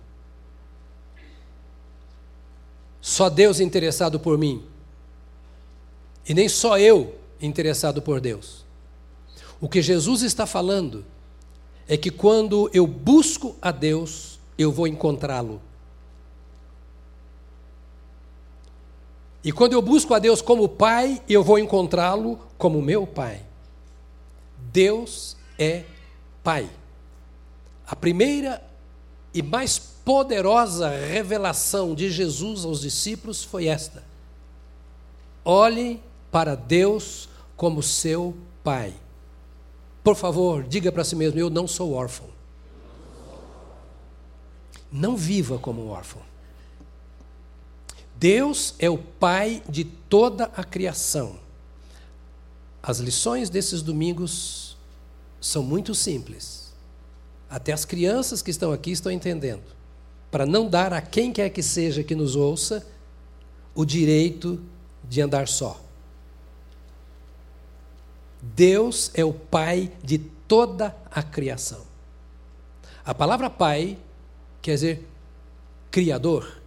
Só 3.01 3.31
Deus 3.31 3.61
interessado 3.61 4.19
por 4.19 4.37
mim. 4.37 4.65
E 6.29 6.35
nem 6.35 6.49
só 6.49 6.77
eu 6.77 7.17
interessado 7.41 8.03
por 8.03 8.21
Deus. 8.21 8.67
O 9.61 9.69
que 9.69 9.81
Jesus 9.81 10.23
está 10.23 10.47
falando 10.47 11.07
é 11.87 11.97
que 11.97 12.11
quando 12.11 12.69
eu 12.75 12.89
busco 12.89 13.57
a 13.63 13.71
Deus, 13.71 14.41
eu 14.59 14.73
vou 14.73 14.89
encontrá-lo. 14.89 15.63
E 19.45 19.53
quando 19.53 19.75
eu 19.75 19.81
busco 19.81 20.13
a 20.13 20.19
Deus 20.19 20.43
como 20.43 20.69
Pai, 20.69 21.23
eu 21.29 21.45
vou 21.45 21.59
encontrá-lo 21.59 22.39
como 22.59 22.83
meu 22.83 23.07
Pai. 23.07 23.43
Deus 24.73 25.37
é 25.57 25.85
Pai. 26.43 26.69
A 27.89 27.97
primeira 27.97 28.63
e 29.33 29.43
mais 29.43 29.79
poderosa 29.79 30.91
revelação 30.91 31.95
de 31.95 32.11
Jesus 32.11 32.67
aos 32.67 32.83
discípulos 32.83 33.43
foi 33.43 33.67
esta: 33.67 34.05
olhem 35.43 36.03
para 36.31 36.55
Deus 36.55 37.31
como 37.57 37.83
seu 37.83 38.37
Pai. 38.63 38.93
Por 40.05 40.15
favor, 40.15 40.65
diga 40.65 40.93
para 40.93 41.03
si 41.03 41.17
mesmo: 41.17 41.41
eu 41.41 41.49
não 41.49 41.67
sou 41.67 41.95
órfão. 41.95 42.29
Não 44.93 45.17
viva 45.17 45.59
como 45.59 45.89
órfão. 45.89 46.21
Deus 48.17 48.75
é 48.79 48.91
o 48.91 48.99
Pai 48.99 49.63
de 49.67 49.85
toda 49.85 50.45
a 50.55 50.63
criação. 50.63 51.39
As 52.83 52.99
lições 52.99 53.49
desses 53.49 53.81
domingos 53.81 54.77
são 55.41 55.63
muito 55.63 55.95
simples. 55.95 56.68
Até 57.49 57.73
as 57.73 57.85
crianças 57.85 58.43
que 58.43 58.51
estão 58.51 58.73
aqui 58.73 58.91
estão 58.91 59.11
entendendo. 59.11 59.63
Para 60.31 60.45
não 60.45 60.69
dar 60.69 60.93
a 60.93 61.01
quem 61.01 61.33
quer 61.33 61.51
que 61.51 61.63
seja 61.63 62.03
que 62.03 62.15
nos 62.15 62.37
ouça 62.37 62.87
o 63.75 63.85
direito 63.85 64.61
de 65.05 65.23
andar 65.23 65.49
só. 65.49 65.81
Deus 68.43 69.11
é 69.15 69.25
o 69.25 69.33
Pai 69.33 69.91
de 70.03 70.19
toda 70.19 70.95
a 71.11 71.23
criação. 71.23 71.87
A 73.05 73.15
palavra 73.15 73.49
Pai 73.49 73.97
quer 74.61 74.75
dizer 74.75 75.09
Criador 75.91 76.59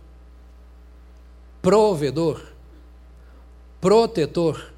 provedor, 1.62 2.42
protetor, 3.80 4.74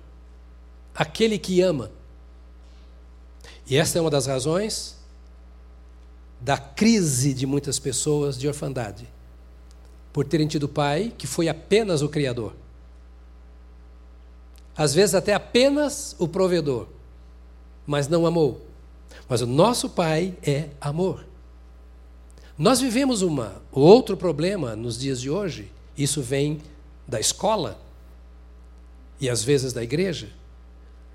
aquele 0.93 1.39
que 1.39 1.61
ama. 1.61 1.89
E 3.65 3.77
esta 3.77 3.97
é 3.97 4.01
uma 4.01 4.09
das 4.09 4.27
razões 4.27 4.97
da 6.43 6.57
crise 6.57 7.33
de 7.33 7.45
muitas 7.45 7.79
pessoas 7.79 8.37
de 8.37 8.49
orfandade, 8.49 9.07
por 10.11 10.25
terem 10.25 10.45
tido 10.45 10.67
pai 10.67 11.13
que 11.17 11.25
foi 11.25 11.47
apenas 11.47 12.01
o 12.01 12.09
criador. 12.09 12.53
Às 14.75 14.93
vezes 14.93 15.15
até 15.15 15.33
apenas 15.33 16.17
o 16.19 16.27
provedor, 16.27 16.87
mas 17.87 18.09
não 18.09 18.25
amou. 18.25 18.59
Mas 19.29 19.41
o 19.41 19.47
nosso 19.47 19.89
pai 19.89 20.35
é 20.45 20.67
amor. 20.81 21.25
Nós 22.57 22.81
vivemos 22.81 23.21
uma 23.21 23.61
outro 23.71 24.17
problema 24.17 24.75
nos 24.75 24.99
dias 24.99 25.21
de 25.21 25.29
hoje. 25.29 25.71
Isso 25.97 26.21
vem 26.21 26.61
da 27.07 27.21
escola 27.21 27.79
e 29.17 29.29
às 29.29 29.43
vezes 29.43 29.71
da 29.71 29.81
igreja. 29.81 30.29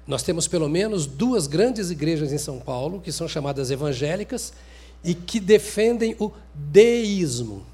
Nós 0.06 0.22
temos 0.22 0.48
pelo 0.48 0.70
menos 0.70 1.04
duas 1.04 1.46
grandes 1.46 1.90
igrejas 1.90 2.32
em 2.32 2.38
São 2.38 2.58
Paulo, 2.58 2.98
que 2.98 3.12
são 3.12 3.28
chamadas 3.28 3.70
evangélicas 3.70 4.54
e 5.02 5.14
que 5.14 5.40
defendem 5.40 6.16
o 6.18 6.30
deísmo. 6.54 7.64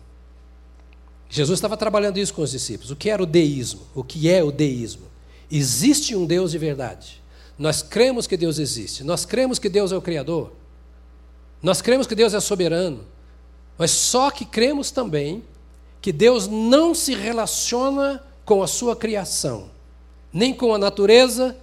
Jesus 1.29 1.59
estava 1.59 1.77
trabalhando 1.77 2.19
isso 2.19 2.33
com 2.33 2.43
os 2.43 2.51
discípulos. 2.53 2.91
O 2.91 2.97
que 2.97 3.11
era 3.11 3.23
o 3.23 3.27
deísmo? 3.27 3.81
O 3.95 4.05
que 4.05 4.31
é 4.31 4.45
o 4.45 4.53
deísmo? 4.53 5.07
Existe 5.51 6.15
um 6.15 6.27
Deus 6.27 6.53
de 6.53 6.59
verdade. 6.59 7.23
Nós 7.59 7.83
cremos 7.83 8.27
que 8.27 8.37
Deus 8.37 8.59
existe. 8.59 9.03
Nós 9.03 9.25
cremos 9.25 9.59
que 9.59 9.69
Deus 9.69 9.91
é 9.91 9.97
o 9.97 10.03
Criador. 10.03 10.53
Nós 11.63 11.81
cremos 11.81 12.07
que 12.07 12.15
Deus 12.15 12.35
é 12.35 12.41
soberano. 12.41 13.05
Mas 13.77 13.91
só 13.91 14.31
que 14.31 14.45
cremos 14.45 14.91
também 14.91 15.43
que 16.01 16.13
Deus 16.13 16.47
não 16.47 16.95
se 16.95 17.15
relaciona 17.15 18.23
com 18.45 18.63
a 18.63 18.67
sua 18.67 18.95
criação, 18.95 19.71
nem 20.31 20.53
com 20.53 20.75
a 20.75 20.79
natureza, 20.79 21.57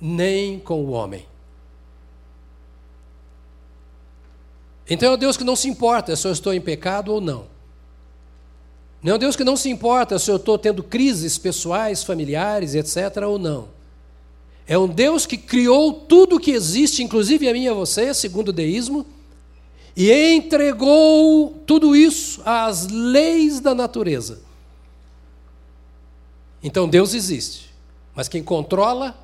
nem 0.00 0.58
com 0.58 0.82
o 0.82 0.90
homem. 0.90 1.27
Então 4.88 5.12
é 5.12 5.14
um 5.14 5.18
Deus 5.18 5.36
que 5.36 5.44
não 5.44 5.54
se 5.54 5.68
importa 5.68 6.16
se 6.16 6.26
eu 6.26 6.32
estou 6.32 6.54
em 6.54 6.60
pecado 6.60 7.12
ou 7.12 7.20
não. 7.20 7.46
Não 9.02 9.12
é 9.12 9.14
um 9.16 9.18
Deus 9.18 9.36
que 9.36 9.44
não 9.44 9.56
se 9.56 9.68
importa 9.68 10.18
se 10.18 10.30
eu 10.30 10.36
estou 10.36 10.58
tendo 10.58 10.82
crises 10.82 11.38
pessoais, 11.38 12.02
familiares, 12.02 12.74
etc. 12.74 13.22
ou 13.26 13.38
não. 13.38 13.68
É 14.66 14.76
um 14.76 14.88
Deus 14.88 15.24
que 15.24 15.36
criou 15.36 15.92
tudo 15.92 16.36
o 16.36 16.40
que 16.40 16.50
existe, 16.50 17.02
inclusive 17.02 17.48
a 17.48 17.52
mim 17.52 17.64
e 17.64 17.68
a 17.68 17.74
você, 17.74 18.12
segundo 18.12 18.48
o 18.48 18.52
deísmo, 18.52 19.06
e 19.96 20.12
entregou 20.34 21.62
tudo 21.66 21.94
isso 21.96 22.42
às 22.44 22.86
leis 22.86 23.60
da 23.60 23.74
natureza. 23.74 24.40
Então 26.62 26.88
Deus 26.88 27.14
existe, 27.14 27.70
mas 28.14 28.28
quem 28.28 28.42
controla 28.42 29.16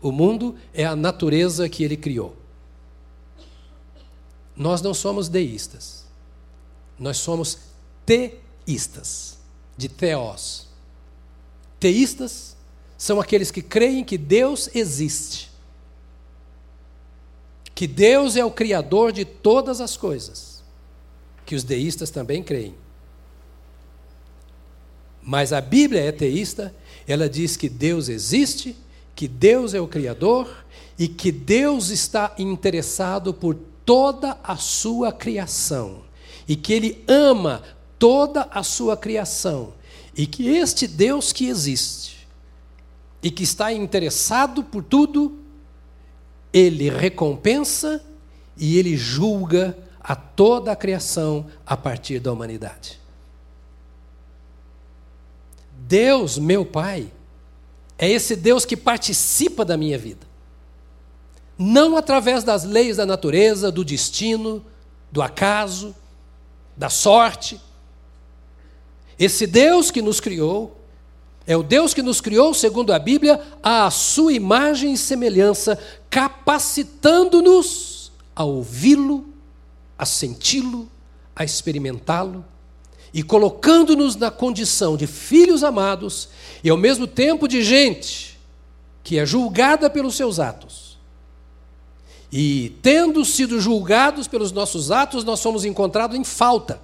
o 0.00 0.12
mundo 0.12 0.54
é 0.74 0.84
a 0.84 0.94
natureza 0.94 1.68
que 1.68 1.82
ele 1.82 1.96
criou. 1.96 2.36
Nós 4.56 4.82
não 4.82 4.92
somos 4.92 5.28
deístas, 5.28 6.04
nós 6.98 7.16
somos 7.18 7.58
teístas, 8.04 9.38
de 9.76 9.88
teós. 9.88 10.68
Teístas 11.80 12.56
são 12.98 13.20
aqueles 13.20 13.50
que 13.50 13.62
creem 13.62 14.04
que 14.04 14.18
Deus 14.18 14.68
existe 14.74 15.52
que 17.82 17.86
Deus 17.86 18.36
é 18.36 18.44
o 18.44 18.50
Criador 18.50 19.12
de 19.12 19.24
todas 19.24 19.80
as 19.80 19.96
coisas, 19.96 20.62
que 21.44 21.54
os 21.54 21.64
deístas 21.64 22.10
também 22.10 22.42
creem. 22.42 22.74
Mas 25.22 25.52
a 25.52 25.60
Bíblia 25.60 26.00
é 26.00 26.12
teísta, 26.12 26.74
ela 27.06 27.28
diz 27.28 27.56
que 27.56 27.68
Deus 27.68 28.08
existe, 28.08 28.76
que 29.14 29.26
Deus 29.26 29.72
é 29.74 29.80
o 29.80 29.88
Criador 29.88 30.64
e 30.98 31.08
que 31.08 31.32
Deus 31.32 31.88
está 31.88 32.34
interessado 32.38 33.32
por 33.32 33.56
toda 33.84 34.38
a 34.42 34.56
sua 34.56 35.12
criação 35.12 36.02
e 36.46 36.56
que 36.56 36.72
Ele 36.72 37.04
ama 37.08 37.62
toda 37.98 38.48
a 38.50 38.62
sua 38.62 38.96
criação 38.96 39.74
e 40.16 40.26
que 40.26 40.48
este 40.48 40.86
Deus 40.86 41.32
que 41.32 41.46
existe 41.46 42.28
e 43.22 43.30
que 43.30 43.44
está 43.44 43.72
interessado 43.72 44.64
por 44.64 44.82
tudo 44.82 45.38
ele 46.52 46.90
recompensa 46.90 48.04
e 48.56 48.78
ele 48.78 48.96
julga 48.96 49.78
a 50.00 50.14
toda 50.14 50.72
a 50.72 50.76
criação 50.76 51.46
a 51.64 51.76
partir 51.76 52.18
da 52.18 52.32
humanidade. 52.32 53.00
Deus, 55.78 56.38
meu 56.38 56.66
Pai, 56.66 57.10
é 57.96 58.10
esse 58.10 58.36
Deus 58.36 58.64
que 58.64 58.76
participa 58.76 59.64
da 59.64 59.76
minha 59.76 59.96
vida. 59.96 60.26
Não 61.58 61.96
através 61.96 62.42
das 62.42 62.64
leis 62.64 62.96
da 62.96 63.06
natureza, 63.06 63.70
do 63.70 63.84
destino, 63.84 64.64
do 65.10 65.22
acaso, 65.22 65.94
da 66.76 66.88
sorte, 66.88 67.60
Esse 69.18 69.46
Deus 69.46 69.90
que 69.90 70.02
nos 70.02 70.18
criou 70.18 70.76
é 71.46 71.56
o 71.56 71.62
Deus 71.62 71.94
que 71.94 72.02
nos 72.02 72.20
criou, 72.20 72.54
segundo 72.54 72.92
a 72.92 72.98
Bíblia, 72.98 73.40
à 73.62 73.90
sua 73.90 74.32
imagem 74.32 74.94
e 74.94 74.98
semelhança, 74.98 75.78
capacitando-nos 76.08 78.10
a 78.34 78.44
ouvi-lo, 78.44 79.26
a 79.98 80.06
senti-lo, 80.06 80.88
a 81.36 81.44
experimentá-lo 81.44 82.44
e 83.12 83.22
colocando-nos 83.22 84.16
na 84.16 84.30
condição 84.30 84.96
de 84.96 85.06
filhos 85.06 85.62
amados 85.62 86.30
e 86.64 86.70
ao 86.70 86.76
mesmo 86.76 87.06
tempo 87.06 87.46
de 87.46 87.62
gente 87.62 88.40
que 89.04 89.18
é 89.18 89.26
julgada 89.26 89.90
pelos 89.90 90.16
seus 90.16 90.40
atos. 90.40 90.81
E 92.32 92.74
tendo 92.80 93.24
sido 93.26 93.60
julgados 93.60 94.26
pelos 94.26 94.52
nossos 94.52 94.90
atos, 94.90 95.22
nós 95.22 95.38
somos 95.38 95.66
encontrados 95.66 96.16
em 96.16 96.24
falta. 96.24 96.80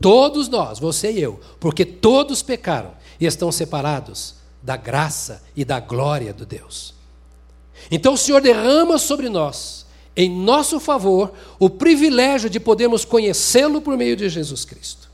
Todos 0.00 0.48
nós, 0.48 0.78
você 0.78 1.10
e 1.10 1.20
eu, 1.20 1.40
porque 1.58 1.84
todos 1.84 2.42
pecaram 2.42 2.92
e 3.18 3.26
estão 3.26 3.50
separados 3.50 4.36
da 4.62 4.76
graça 4.76 5.42
e 5.56 5.64
da 5.64 5.80
glória 5.80 6.32
de 6.32 6.46
Deus. 6.46 6.94
Então 7.90 8.14
o 8.14 8.18
Senhor 8.18 8.40
derrama 8.40 8.98
sobre 8.98 9.28
nós, 9.28 9.84
em 10.16 10.30
nosso 10.30 10.78
favor, 10.78 11.32
o 11.58 11.68
privilégio 11.68 12.48
de 12.48 12.60
podermos 12.60 13.04
conhecê-lo 13.04 13.80
por 13.80 13.96
meio 13.96 14.16
de 14.16 14.28
Jesus 14.28 14.64
Cristo. 14.64 15.10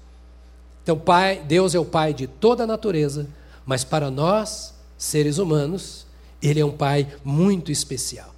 Então, 0.83 0.99
Pai, 0.99 1.43
Deus 1.47 1.75
é 1.75 1.79
o 1.79 1.85
Pai 1.85 2.13
de 2.13 2.27
toda 2.27 2.65
a 2.65 2.67
natureza, 2.67 3.29
mas 3.65 3.85
para 3.85 4.11
nós, 4.11 4.75
seres 4.97 5.39
humanos, 5.39 6.07
Ele 6.43 6.61
é 6.61 6.65
um 6.65 6.73
Pai 6.73 7.07
muito 7.25 7.71
especial. 7.71 8.35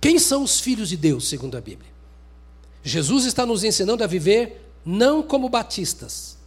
Quem 0.00 0.18
são 0.18 0.42
os 0.42 0.60
filhos 0.60 0.88
de 0.88 0.96
Deus, 0.96 1.28
segundo 1.28 1.56
a 1.56 1.60
Bíblia? 1.60 1.90
Jesus 2.82 3.26
está 3.26 3.44
nos 3.44 3.62
ensinando 3.62 4.02
a 4.02 4.06
viver 4.06 4.72
não 4.84 5.22
como 5.22 5.48
batistas, 5.48 6.38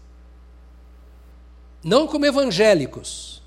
não 1.84 2.08
como 2.08 2.26
evangélicos. 2.26 3.42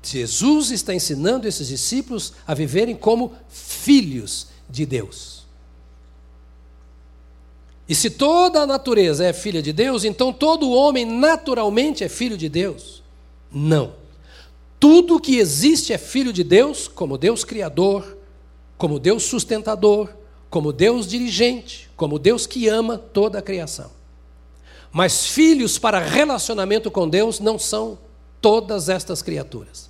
Jesus 0.00 0.70
está 0.70 0.94
ensinando 0.94 1.48
esses 1.48 1.66
discípulos 1.66 2.34
a 2.46 2.54
viverem 2.54 2.94
como 2.94 3.34
filhos 3.48 4.46
de 4.70 4.86
Deus. 4.86 5.42
E 7.88 7.94
se 7.94 8.08
toda 8.08 8.60
a 8.60 8.66
natureza 8.66 9.24
é 9.24 9.32
filha 9.32 9.60
de 9.60 9.72
Deus, 9.72 10.04
então 10.04 10.32
todo 10.32 10.70
homem 10.70 11.04
naturalmente 11.04 12.04
é 12.04 12.08
filho 12.08 12.38
de 12.38 12.48
Deus? 12.48 13.02
Não. 13.50 13.94
Tudo 14.78 15.20
que 15.20 15.36
existe 15.36 15.92
é 15.92 15.98
filho 15.98 16.32
de 16.32 16.44
Deus, 16.44 16.86
como 16.86 17.18
Deus 17.18 17.44
criador, 17.44 18.16
como 18.82 18.98
Deus 18.98 19.22
sustentador, 19.22 20.08
como 20.50 20.72
Deus 20.72 21.06
dirigente, 21.06 21.88
como 21.96 22.18
Deus 22.18 22.48
que 22.48 22.66
ama 22.66 22.98
toda 22.98 23.38
a 23.38 23.42
criação. 23.42 23.92
Mas 24.90 25.24
filhos 25.24 25.78
para 25.78 26.00
relacionamento 26.00 26.90
com 26.90 27.08
Deus 27.08 27.38
não 27.38 27.60
são 27.60 27.96
todas 28.40 28.88
estas 28.88 29.22
criaturas. 29.22 29.88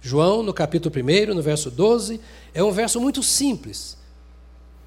João, 0.00 0.42
no 0.42 0.52
capítulo 0.52 0.92
1, 0.92 1.32
no 1.32 1.40
verso 1.42 1.70
12, 1.70 2.20
é 2.52 2.60
um 2.60 2.72
verso 2.72 3.00
muito 3.00 3.22
simples. 3.22 3.96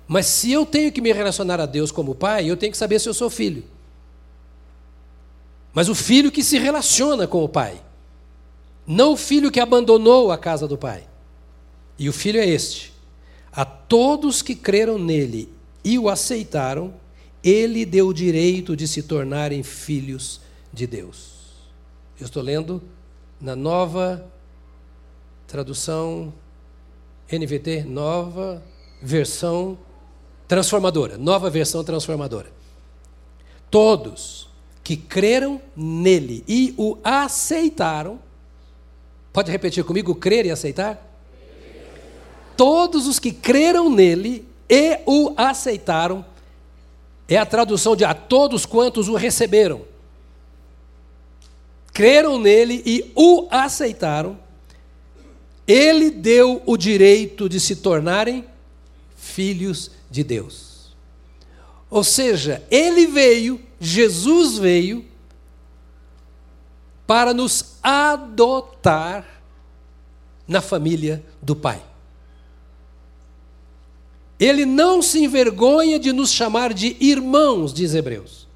Mas 0.06 0.26
se 0.26 0.52
eu 0.52 0.66
tenho 0.66 0.92
que 0.92 1.00
me 1.00 1.14
relacionar 1.14 1.62
a 1.62 1.66
Deus 1.66 1.94
como 1.94 2.16
pai, 2.16 2.50
eu 2.52 2.58
tenho 2.58 2.74
que 2.74 2.78
saber 2.78 3.00
se 3.00 3.08
eu 3.08 3.14
sou 3.14 3.30
filho. 3.30 3.64
Mas 5.74 5.88
o 5.88 5.96
filho 5.96 6.34
que 6.34 6.44
se 6.44 6.58
relaciona 6.58 7.26
com 7.26 7.42
o 7.46 7.48
pai. 7.48 7.82
Não 8.86 9.14
o 9.14 9.18
filho 9.18 9.50
que 9.50 9.62
abandonou 9.62 10.34
a 10.34 10.38
casa 10.38 10.68
do 10.68 10.78
pai. 10.78 11.08
E 11.98 12.10
o 12.10 12.14
filho 12.14 12.42
é 12.42 12.46
este: 12.46 12.94
a 13.56 13.64
todos 13.64 14.42
que 14.42 14.54
creram 14.54 15.00
nele 15.00 15.50
e 15.84 15.98
o 15.98 16.10
aceitaram, 16.10 16.94
ele 17.44 17.86
deu 17.86 18.08
o 18.08 18.14
direito 18.14 18.76
de 18.76 18.88
se 18.88 19.04
tornarem 19.04 19.64
filhos 19.64 20.42
de 20.74 20.86
Deus. 20.86 21.34
Eu 22.20 22.26
estou 22.26 22.44
lendo 22.44 22.82
na 23.40 23.56
nova 23.56 24.26
tradução 25.48 26.34
NVT, 27.32 27.84
nova 27.84 28.62
versão 29.02 29.78
transformadora, 30.48 31.18
nova 31.18 31.50
versão 31.50 31.84
transformadora. 31.84 32.52
Todos 33.70 34.50
que 34.84 34.98
creram 34.98 35.62
nele 35.76 36.44
e 36.48 36.74
o 36.78 36.98
aceitaram, 37.04 38.20
pode 39.32 39.52
repetir 39.52 39.84
comigo, 39.84 40.14
crer 40.16 40.46
e 40.46 40.52
aceitar? 40.52 41.05
Todos 42.56 43.08
os 43.08 43.20
que 43.20 43.32
creram 43.32 43.90
nele 43.90 44.48
e 44.70 45.00
o 45.06 45.34
aceitaram, 45.36 46.26
é 47.28 47.38
a 47.38 47.46
tradução 47.46 47.96
de 47.96 48.06
a 48.06 48.14
todos 48.14 48.66
quantos 48.66 49.08
o 49.08 49.16
receberam. 49.16 49.82
Creram 51.92 52.38
nele 52.40 52.84
e 52.86 53.12
o 53.16 53.48
aceitaram, 53.50 54.38
ele 55.68 56.12
deu 56.12 56.62
o 56.66 56.78
direito 56.78 57.50
de 57.50 57.60
se 57.60 57.78
tornarem 57.78 58.46
filhos 59.16 59.92
de 60.10 60.24
Deus. 60.24 60.94
Ou 61.90 62.04
seja, 62.04 62.64
ele 62.70 63.08
veio, 63.08 63.60
Jesus 63.80 64.58
veio, 64.58 65.06
para 67.08 67.34
nos 67.34 67.78
adotar 67.82 69.26
na 70.48 70.62
família 70.62 71.24
do 71.42 71.56
Pai. 71.56 71.82
Ele 74.40 74.66
não 74.66 75.02
se 75.02 75.24
envergonha 75.24 75.98
de 75.98 76.12
nos 76.12 76.32
chamar 76.32 76.74
de 76.74 76.98
irmãos, 77.00 77.74
diz 77.74 77.94
Hebreus, 77.94 78.48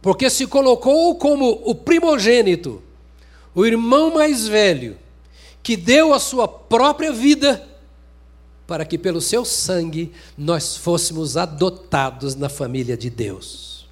porque 0.00 0.30
se 0.30 0.46
colocou 0.46 1.14
como 1.16 1.62
o 1.64 1.74
primogênito, 1.74 2.82
o 3.54 3.66
irmão 3.66 4.14
mais 4.14 4.46
velho, 4.46 4.96
que 5.62 5.76
deu 5.76 6.14
a 6.14 6.20
sua 6.20 6.46
própria 6.46 7.12
vida 7.12 7.66
para 8.68 8.84
que 8.84 8.98
pelo 8.98 9.20
seu 9.20 9.46
sangue 9.46 10.12
nós 10.36 10.76
fôssemos 10.76 11.38
adotados 11.38 12.34
na 12.34 12.50
família 12.50 12.98
de 12.98 13.08
Deus. 13.08 13.86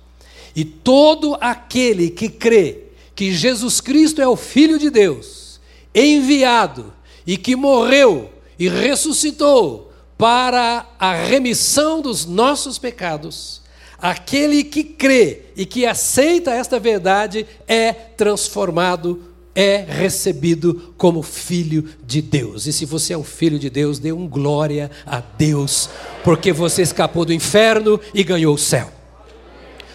E 0.54 0.64
todo 0.64 1.36
aquele 1.40 2.10
que 2.10 2.28
crê 2.28 2.84
que 3.14 3.32
Jesus 3.32 3.80
Cristo 3.80 4.20
é 4.20 4.28
o 4.28 4.36
Filho 4.36 4.78
de 4.78 4.90
Deus, 4.90 5.58
enviado 5.94 6.92
e 7.26 7.38
que 7.38 7.56
morreu 7.56 8.30
e 8.58 8.68
ressuscitou 8.68 9.92
para 10.18 10.86
a 10.98 11.14
remissão 11.14 12.00
dos 12.00 12.24
nossos 12.24 12.78
pecados, 12.78 13.60
aquele 13.98 14.64
que 14.64 14.82
crê 14.82 15.42
e 15.56 15.66
que 15.66 15.86
aceita 15.86 16.52
esta 16.52 16.78
verdade 16.78 17.46
é 17.66 17.92
transformado 17.92 19.22
é 19.56 19.82
recebido 19.88 20.92
como 20.98 21.22
filho 21.22 21.88
de 22.06 22.20
Deus. 22.20 22.66
E 22.66 22.72
se 22.74 22.84
você 22.84 23.14
é 23.14 23.18
um 23.18 23.24
filho 23.24 23.58
de 23.58 23.70
Deus, 23.70 23.98
dê 23.98 24.12
um 24.12 24.28
glória 24.28 24.90
a 25.06 25.18
Deus, 25.20 25.88
porque 26.22 26.52
você 26.52 26.82
escapou 26.82 27.24
do 27.24 27.32
inferno 27.32 27.98
e 28.12 28.22
ganhou 28.22 28.54
o 28.54 28.58
céu. 28.58 28.92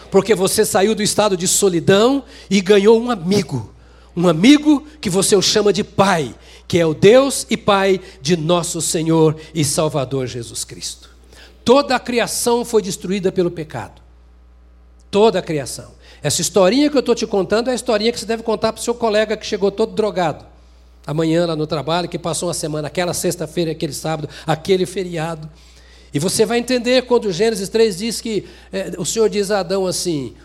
Porque 0.10 0.34
você 0.34 0.66
saiu 0.66 0.96
do 0.96 1.04
estado 1.04 1.38
de 1.38 1.48
solidão 1.48 2.24
e 2.50 2.60
ganhou 2.60 3.00
um 3.00 3.12
amigo. 3.12 3.72
Um 4.18 4.28
amigo 4.28 4.84
que 5.00 5.12
você 5.12 5.36
o 5.36 5.42
chama 5.44 5.72
de 5.72 5.84
Pai, 5.84 6.34
que 6.72 6.80
é 6.80 6.86
o 6.86 6.94
Deus 6.94 7.46
e 7.50 7.58
Pai 7.58 8.00
de 8.22 8.38
nosso 8.38 8.80
Senhor 8.80 9.36
e 9.54 9.62
Salvador 9.62 10.26
Jesus 10.26 10.64
Cristo. 10.64 11.10
Toda 11.66 11.98
a 11.98 12.00
criação 12.00 12.64
foi 12.64 12.82
destruída 12.82 13.30
pelo 13.30 13.52
pecado. 13.52 14.02
Toda 15.12 15.40
a 15.40 15.42
criação. 15.42 15.92
Essa 16.24 16.40
historinha 16.40 16.90
que 16.90 16.96
eu 16.96 17.02
estou 17.02 17.14
te 17.14 17.28
contando 17.28 17.68
é 17.68 17.74
a 17.74 17.76
historinha 17.76 18.10
que 18.10 18.18
você 18.18 18.26
deve 18.26 18.42
contar 18.42 18.72
para 18.72 18.80
o 18.80 18.84
seu 18.84 18.96
colega 18.96 19.36
que 19.36 19.46
chegou 19.46 19.70
todo 19.70 19.92
drogado. 19.94 20.46
Amanhã 21.06 21.46
lá 21.46 21.58
no 21.58 21.68
trabalho, 21.68 22.08
que 22.08 22.18
passou 22.18 22.48
uma 22.48 22.54
semana, 22.54 22.88
aquela 22.88 23.14
sexta-feira, 23.14 23.72
aquele 23.72 23.92
sábado, 23.92 24.30
aquele 24.48 24.86
feriado. 24.86 25.50
E 26.14 26.20
você 26.20 26.46
vai 26.46 26.58
entender 26.58 27.02
quando 27.02 27.34
Gênesis 27.34 27.68
3 27.68 27.98
diz 27.98 28.22
que 28.22 28.48
é, 28.72 28.94
o 28.98 29.04
Senhor 29.04 29.30
diz 29.30 29.52
a 29.52 29.60
Adão 29.60 29.86
assim: 29.86 30.36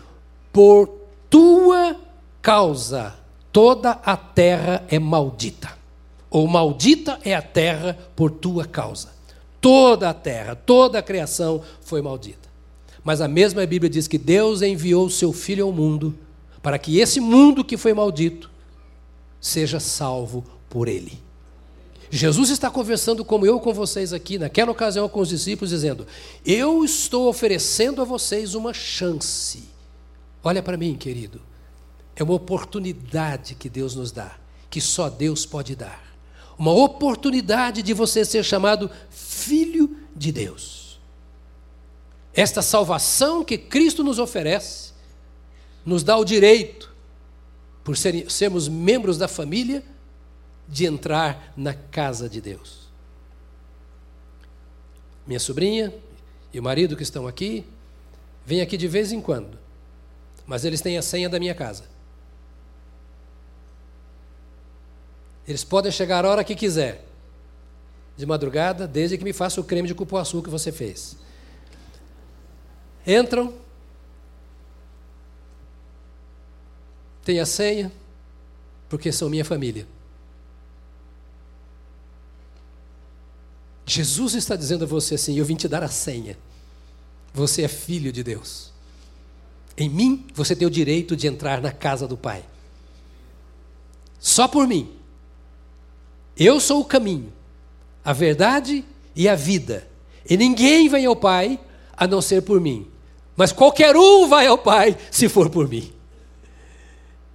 Por 0.51 0.89
tua 1.29 1.95
causa 2.41 3.15
toda 3.53 3.91
a 3.91 4.17
terra 4.17 4.83
é 4.89 4.99
maldita. 4.99 5.76
Ou 6.37 6.45
maldita 6.45 7.19
é 7.25 7.33
a 7.33 7.41
terra 7.41 7.97
por 8.15 8.29
tua 8.29 8.63
causa. 8.63 9.09
Toda 9.59 10.07
a 10.07 10.13
terra, 10.13 10.55
toda 10.55 10.99
a 10.99 11.01
criação 11.01 11.63
foi 11.81 11.99
maldita. 11.99 12.47
Mas 13.03 13.21
a 13.21 13.27
mesma 13.27 13.65
Bíblia 13.65 13.89
diz 13.89 14.07
que 14.07 14.19
Deus 14.19 14.61
enviou 14.61 15.07
o 15.07 15.09
seu 15.09 15.33
Filho 15.33 15.65
ao 15.65 15.71
mundo 15.71 16.15
para 16.61 16.77
que 16.77 16.99
esse 16.99 17.19
mundo 17.19 17.65
que 17.65 17.75
foi 17.75 17.91
maldito 17.91 18.51
seja 19.41 19.79
salvo 19.79 20.45
por 20.69 20.87
ele. 20.87 21.19
Jesus 22.11 22.51
está 22.51 22.69
conversando 22.69 23.25
como 23.25 23.43
eu 23.43 23.59
com 23.59 23.73
vocês 23.73 24.13
aqui, 24.13 24.37
naquela 24.37 24.71
ocasião 24.71 25.09
com 25.09 25.21
os 25.21 25.29
discípulos, 25.29 25.71
dizendo: 25.71 26.05
Eu 26.45 26.85
estou 26.85 27.27
oferecendo 27.27 27.99
a 27.99 28.05
vocês 28.05 28.53
uma 28.53 28.75
chance. 28.75 29.63
Olha 30.43 30.61
para 30.61 30.77
mim, 30.77 30.93
querido. 30.93 31.41
É 32.15 32.21
uma 32.21 32.35
oportunidade 32.35 33.55
que 33.55 33.67
Deus 33.67 33.95
nos 33.95 34.11
dá, 34.11 34.37
que 34.69 34.79
só 34.79 35.09
Deus 35.09 35.43
pode 35.43 35.75
dar. 35.75 36.06
Uma 36.57 36.71
oportunidade 36.71 37.83
de 37.83 37.93
você 37.93 38.25
ser 38.25 38.43
chamado 38.43 38.89
filho 39.09 39.97
de 40.15 40.31
Deus. 40.31 40.99
Esta 42.33 42.61
salvação 42.61 43.43
que 43.43 43.57
Cristo 43.57 44.03
nos 44.03 44.19
oferece 44.19 44.91
nos 45.85 46.03
dá 46.03 46.17
o 46.17 46.25
direito, 46.25 46.93
por 47.83 47.95
sermos 47.95 48.67
membros 48.67 49.17
da 49.17 49.27
família, 49.27 49.83
de 50.67 50.85
entrar 50.85 51.53
na 51.55 51.73
casa 51.73 52.27
de 52.27 52.41
Deus. 52.41 52.89
Minha 55.25 55.39
sobrinha 55.39 55.93
e 56.53 56.59
o 56.59 56.63
marido 56.63 56.95
que 56.95 57.03
estão 57.03 57.27
aqui, 57.27 57.65
vêm 58.45 58.61
aqui 58.61 58.75
de 58.77 58.87
vez 58.87 59.11
em 59.11 59.21
quando, 59.21 59.57
mas 60.45 60.65
eles 60.65 60.81
têm 60.81 60.97
a 60.97 61.01
senha 61.01 61.29
da 61.29 61.39
minha 61.39 61.55
casa. 61.55 61.85
Eles 65.47 65.63
podem 65.63 65.91
chegar 65.91 66.25
a 66.25 66.29
hora 66.29 66.43
que 66.43 66.55
quiser, 66.55 67.05
de 68.17 68.25
madrugada, 68.25 68.87
desde 68.87 69.17
que 69.17 69.23
me 69.23 69.31
faça 69.31 69.61
o 69.61 69.63
creme 69.63 69.87
de 69.87 69.95
cupuaçu 69.95 70.43
que 70.43 70.49
você 70.49 70.71
fez. 70.71 71.15
Entram, 73.05 73.53
têm 77.23 77.39
a 77.39 77.45
senha, 77.45 77.91
porque 78.89 79.11
são 79.11 79.29
minha 79.29 79.45
família. 79.45 79.87
Jesus 83.85 84.33
está 84.33 84.57
dizendo 84.57 84.83
a 84.83 84.87
você 84.87 85.15
assim: 85.15 85.37
Eu 85.37 85.45
vim 85.45 85.55
te 85.55 85.69
dar 85.69 85.81
a 85.81 85.87
senha. 85.87 86.37
Você 87.33 87.61
é 87.61 87.67
filho 87.69 88.11
de 88.11 88.21
Deus. 88.21 88.73
Em 89.77 89.87
mim, 89.87 90.27
você 90.33 90.55
tem 90.55 90.67
o 90.67 90.71
direito 90.71 91.15
de 91.15 91.27
entrar 91.27 91.61
na 91.61 91.71
casa 91.71 92.05
do 92.05 92.17
Pai. 92.17 92.43
Só 94.19 94.47
por 94.47 94.67
mim. 94.67 94.96
Eu 96.37 96.59
sou 96.59 96.81
o 96.81 96.85
caminho, 96.85 97.33
a 98.05 98.13
verdade 98.13 98.85
e 99.15 99.27
a 99.27 99.35
vida. 99.35 99.87
E 100.29 100.37
ninguém 100.37 100.87
vem 100.87 101.05
ao 101.05 101.15
Pai 101.15 101.59
a 101.95 102.05
não 102.05 102.21
ser 102.21 102.41
por 102.41 102.61
mim. 102.61 102.87
Mas 103.35 103.51
qualquer 103.51 103.95
um 103.95 104.27
vai 104.27 104.47
ao 104.47 104.57
Pai 104.57 104.95
se 105.09 105.27
for 105.27 105.49
por 105.49 105.67
mim. 105.67 105.91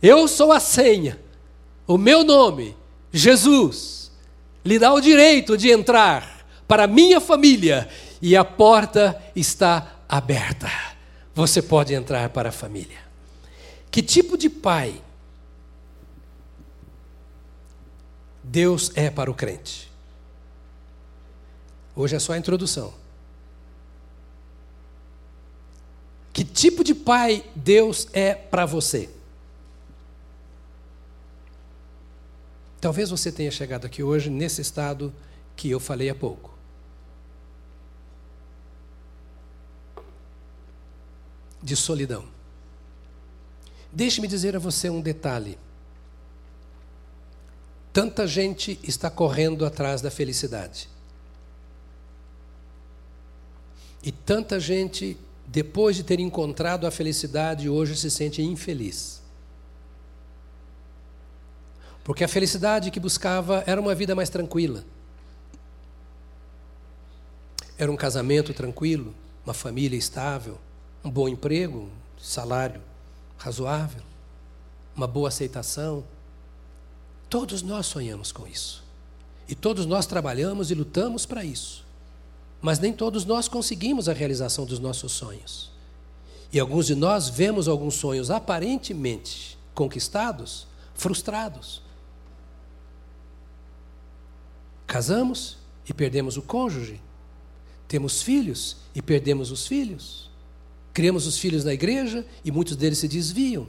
Eu 0.01 0.29
sou 0.29 0.53
a 0.53 0.61
senha. 0.61 1.19
O 1.87 1.99
meu 1.99 2.23
nome, 2.23 2.77
Jesus, 3.13 4.11
lhe 4.65 4.79
dá 4.79 4.93
o 4.93 5.01
direito 5.01 5.57
de 5.57 5.71
entrar 5.71 6.47
para 6.67 6.85
a 6.85 6.89
minha 6.89 7.21
família 7.21 7.89
e 8.21 8.37
a 8.37 8.45
porta 8.45 9.21
está 9.35 10.01
aberta. 10.09 10.71
Você 11.35 11.61
pode 11.61 11.93
entrar 11.95 12.29
para 12.31 12.51
a 12.51 12.53
família. 12.53 12.99
Que 13.91 14.01
tipo 14.03 14.39
de 14.39 14.49
pai 14.49 14.95
Deus 18.43 18.91
é 18.95 19.11
para 19.11 19.31
o 19.31 19.35
crente? 19.35 19.91
Hoje 21.95 22.17
é 22.17 22.19
só 22.19 22.33
a 22.33 22.39
introdução. 22.39 22.93
Que 26.33 26.45
tipo 26.45 26.83
de 26.83 26.95
pai 26.95 27.45
Deus 27.55 28.09
é 28.13 28.35
para 28.35 28.65
você? 28.65 29.11
Talvez 32.81 33.11
você 33.11 33.31
tenha 33.31 33.51
chegado 33.51 33.87
aqui 33.87 34.03
hoje 34.03 34.29
nesse 34.29 34.61
estado 34.61 35.13
que 35.55 35.71
eu 35.71 35.79
falei 35.79 36.11
há 36.11 36.15
pouco. 36.15 36.53
de 41.63 41.77
solidão. 41.77 42.25
Deixe-me 43.93 44.27
dizer 44.27 44.57
a 44.57 44.59
você 44.59 44.91
um 44.91 45.01
detalhe. 45.01 45.59
Tanta 47.93 48.27
gente 48.27 48.79
está 48.83 49.11
correndo 49.11 49.67
atrás 49.67 50.01
da 50.01 50.11
felicidade. 50.11 50.89
E 54.03 54.11
tanta 54.11 54.59
gente, 54.59 55.17
depois 55.47 55.95
de 55.97 56.03
ter 56.03 56.19
encontrado 56.19 56.87
a 56.87 56.91
felicidade, 56.91 57.69
hoje 57.69 57.97
se 57.97 58.11
sente 58.11 58.43
infeliz. 58.43 59.21
Porque 62.03 62.25
a 62.25 62.29
felicidade 62.29 62.91
que 62.91 62.99
buscava 62.99 63.63
era 63.67 63.81
uma 63.81 63.95
vida 63.95 64.15
mais 64.15 64.29
tranquila. 64.29 64.85
Era 67.79 67.93
um 67.93 67.97
casamento 67.97 68.53
tranquilo, 68.53 69.15
uma 69.45 69.55
família 69.55 69.97
estável 69.97 70.59
um 71.05 71.11
bom 71.11 71.29
emprego, 71.29 71.91
salário 72.21 72.81
razoável, 73.37 74.03
uma 74.95 75.07
boa 75.07 75.29
aceitação. 75.29 76.05
Todos 77.33 77.63
nós 77.63 77.87
sonhamos 77.87 78.31
com 78.31 78.47
isso. 78.47 78.85
E 79.49 79.55
todos 79.55 79.87
nós 79.87 80.05
trabalhamos 80.05 80.71
e 80.71 80.75
lutamos 80.75 81.25
para 81.25 81.43
isso. 81.43 81.83
Mas 82.61 82.79
nem 82.79 82.93
todos 82.93 83.25
nós 83.25 83.49
conseguimos 83.49 84.07
a 84.07 84.13
realização 84.13 84.67
dos 84.67 84.79
nossos 84.79 85.13
sonhos. 85.13 85.71
E 86.53 86.61
alguns 86.61 86.85
de 86.85 86.95
nós 86.95 87.31
vemos 87.31 87.69
alguns 87.69 87.95
sonhos 87.95 88.31
aparentemente 88.31 89.57
conquistados, 89.73 90.67
frustrados. 90.95 91.81
Casamos 94.87 95.57
e 95.89 95.95
perdemos 95.95 96.37
o 96.37 96.43
cônjuge. 96.43 97.01
Temos 97.89 98.21
filhos 98.21 98.77
e 98.95 99.01
perdemos 99.01 99.51
os 99.51 99.67
filhos. 99.67 100.31
Criamos 100.93 101.27
os 101.27 101.39
filhos 101.39 101.65
na 101.65 101.73
igreja 101.73 102.27
e 102.45 102.53
muitos 102.53 102.77
deles 102.77 102.99
se 102.99 103.09
desviam. 103.09 103.67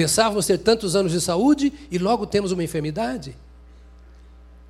Pensávamos 0.00 0.46
ter 0.46 0.56
tantos 0.56 0.96
anos 0.96 1.12
de 1.12 1.20
saúde 1.20 1.70
e 1.90 1.98
logo 1.98 2.26
temos 2.26 2.52
uma 2.52 2.64
enfermidade. 2.64 3.36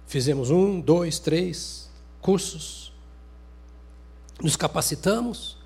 Fizemos 0.05 0.51
um, 0.51 0.81
dois, 0.81 1.21
três 1.21 1.89
cursos, 2.21 2.93
nos 4.43 4.57
capacitamos 4.57 5.57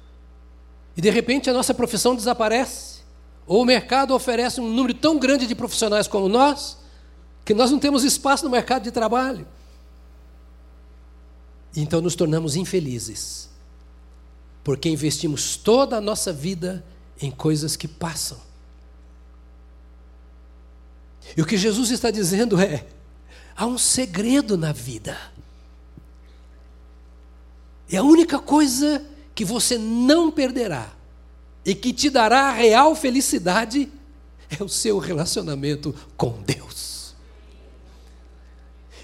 e 0.94 1.00
de 1.00 1.08
repente 1.08 1.48
a 1.48 1.52
nossa 1.54 1.72
profissão 1.72 2.14
desaparece. 2.14 2.98
Ou 3.46 3.62
o 3.62 3.64
mercado 3.64 4.14
oferece 4.14 4.60
um 4.60 4.70
número 4.70 4.92
tão 4.92 5.18
grande 5.18 5.46
de 5.46 5.54
profissionais 5.54 6.06
como 6.06 6.28
nós 6.28 6.76
que 7.42 7.54
nós 7.54 7.70
não 7.70 7.78
temos 7.78 8.04
espaço 8.04 8.44
no 8.44 8.50
mercado 8.50 8.82
de 8.82 8.90
trabalho. 8.90 9.48
Então 11.74 12.02
nos 12.02 12.14
tornamos 12.14 12.54
infelizes 12.54 13.48
porque 14.62 14.90
investimos 14.90 15.56
toda 15.56 15.96
a 15.96 16.02
nossa 16.02 16.34
vida 16.34 16.84
em 17.18 17.30
coisas 17.30 17.76
que 17.76 17.88
passam. 17.88 18.52
E 21.36 21.40
o 21.40 21.46
que 21.46 21.56
Jesus 21.56 21.90
está 21.90 22.10
dizendo 22.10 22.60
é: 22.60 22.86
há 23.56 23.66
um 23.66 23.78
segredo 23.78 24.56
na 24.56 24.72
vida. 24.72 25.16
E 27.88 27.96
a 27.96 28.02
única 28.02 28.38
coisa 28.38 29.04
que 29.34 29.44
você 29.44 29.76
não 29.78 30.30
perderá 30.30 30.90
e 31.64 31.74
que 31.74 31.92
te 31.92 32.10
dará 32.10 32.50
real 32.52 32.94
felicidade 32.94 33.90
é 34.48 34.62
o 34.62 34.68
seu 34.68 34.98
relacionamento 34.98 35.94
com 36.16 36.42
Deus. 36.42 37.14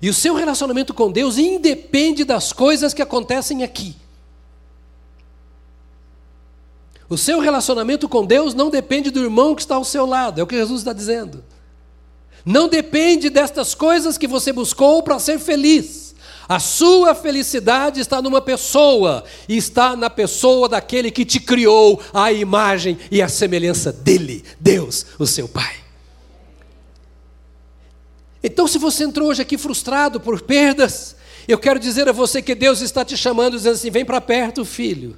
E 0.03 0.09
o 0.09 0.15
seu 0.15 0.35
relacionamento 0.35 0.95
com 0.95 1.11
Deus 1.13 1.37
independe 1.37 2.25
das 2.25 2.53
coisas 2.53 2.95
que 2.95 3.03
acontecem 3.03 3.63
aqui. 3.63 3.97
O 7.09 7.19
seu 7.19 7.41
relacionamento 7.41 8.09
com 8.09 8.25
Deus 8.25 8.55
não 8.55 8.71
depende 8.71 9.11
do 9.11 9.21
irmão 9.21 9.55
que 9.55 9.63
está 9.63 9.75
ao 9.75 9.85
seu 9.85 10.07
lado, 10.07 10.41
é 10.41 10.45
o 10.45 10.47
que 10.47 10.57
Jesus 10.57 10.81
está 10.81 10.93
dizendo. 10.93 11.45
Não 12.45 12.69
depende 12.69 13.29
destas 13.29 13.75
coisas 13.75 14.17
que 14.17 14.27
você 14.27 14.53
buscou 14.53 15.03
para 15.03 15.19
ser 15.19 15.39
feliz. 15.39 16.15
A 16.49 16.59
sua 16.59 17.15
felicidade 17.15 18.01
está 18.01 18.21
numa 18.21 18.41
pessoa, 18.41 19.23
e 19.49 19.57
está 19.57 19.95
na 19.95 20.11
pessoa 20.11 20.69
daquele 20.69 21.11
que 21.11 21.25
te 21.25 21.39
criou 21.39 22.03
a 22.13 22.33
imagem 22.33 22.99
e 23.09 23.23
a 23.23 23.29
semelhança 23.29 23.93
dele, 23.93 24.43
Deus, 24.59 25.07
o 25.17 25.27
seu 25.27 25.49
Pai. 25.49 25.77
Então, 28.43 28.67
se 28.67 28.79
você 28.79 29.05
entrou 29.05 29.29
hoje 29.29 29.43
aqui 29.43 29.57
frustrado 29.57 30.19
por 30.19 30.41
perdas, 30.41 31.15
eu 31.47 31.59
quero 31.59 31.79
dizer 31.79 32.09
a 32.09 32.13
você 32.13 32.43
que 32.43 32.55
Deus 32.55 32.81
está 32.81 33.05
te 33.05 33.17
chamando, 33.17 33.57
dizendo 33.57 33.75
assim: 33.75 33.91
vem 33.91 34.05
para 34.05 34.21
perto, 34.21 34.65
filho. 34.65 35.17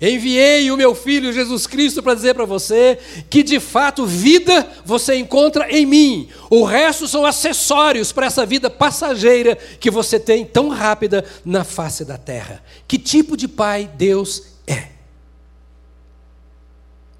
Enviei 0.00 0.70
o 0.70 0.76
meu 0.76 0.94
filho 0.94 1.32
Jesus 1.32 1.66
Cristo 1.66 2.02
para 2.02 2.14
dizer 2.14 2.34
para 2.34 2.44
você 2.44 2.98
que 3.30 3.42
de 3.42 3.60
fato 3.60 4.04
vida 4.04 4.68
você 4.84 5.14
encontra 5.14 5.70
em 5.70 5.86
mim. 5.86 6.28
O 6.50 6.64
resto 6.64 7.06
são 7.06 7.24
acessórios 7.24 8.10
para 8.10 8.26
essa 8.26 8.44
vida 8.44 8.68
passageira 8.68 9.54
que 9.54 9.90
você 9.90 10.18
tem 10.18 10.44
tão 10.44 10.68
rápida 10.68 11.24
na 11.44 11.62
face 11.62 12.04
da 12.04 12.18
terra. 12.18 12.62
Que 12.88 12.98
tipo 12.98 13.36
de 13.36 13.46
pai 13.46 13.88
Deus 13.96 14.42
é? 14.66 14.88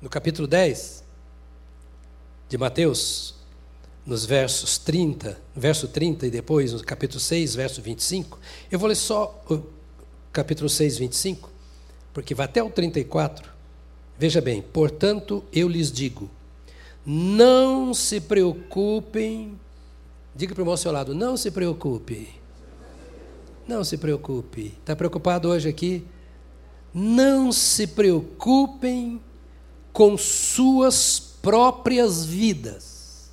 No 0.02 0.08
capítulo 0.08 0.48
10 0.48 1.04
de 2.48 2.58
Mateus, 2.58 3.34
nos 4.04 4.26
versos 4.26 4.76
30, 4.78 5.40
verso 5.56 5.88
30 5.88 6.26
e 6.26 6.30
depois 6.30 6.72
no 6.72 6.82
capítulo 6.82 7.20
6, 7.20 7.54
verso 7.54 7.80
25, 7.80 8.38
eu 8.70 8.78
vou 8.78 8.88
ler 8.88 8.96
só 8.96 9.42
o 9.48 9.62
capítulo 10.32 10.68
6, 10.68 10.98
25 10.98 11.53
porque 12.14 12.34
vai 12.34 12.46
até 12.46 12.62
o 12.62 12.70
34. 12.70 13.52
Veja 14.18 14.40
bem, 14.40 14.62
portanto, 14.62 15.44
eu 15.52 15.68
lhes 15.68 15.92
digo: 15.92 16.30
não 17.04 17.92
se 17.92 18.18
preocupem. 18.20 19.60
Diga 20.34 20.54
para 20.54 20.64
o 20.64 20.76
seu 20.78 20.90
lado: 20.90 21.14
não 21.14 21.36
se 21.36 21.50
preocupe. 21.50 22.28
Não 23.68 23.84
se 23.84 23.98
preocupe. 23.98 24.72
Está 24.80 24.96
preocupado 24.96 25.48
hoje 25.48 25.68
aqui? 25.68 26.06
não 26.94 27.50
se 27.50 27.88
preocupem 27.88 29.20
com 29.92 30.16
suas 30.16 31.18
próprias 31.42 32.24
vidas. 32.24 33.28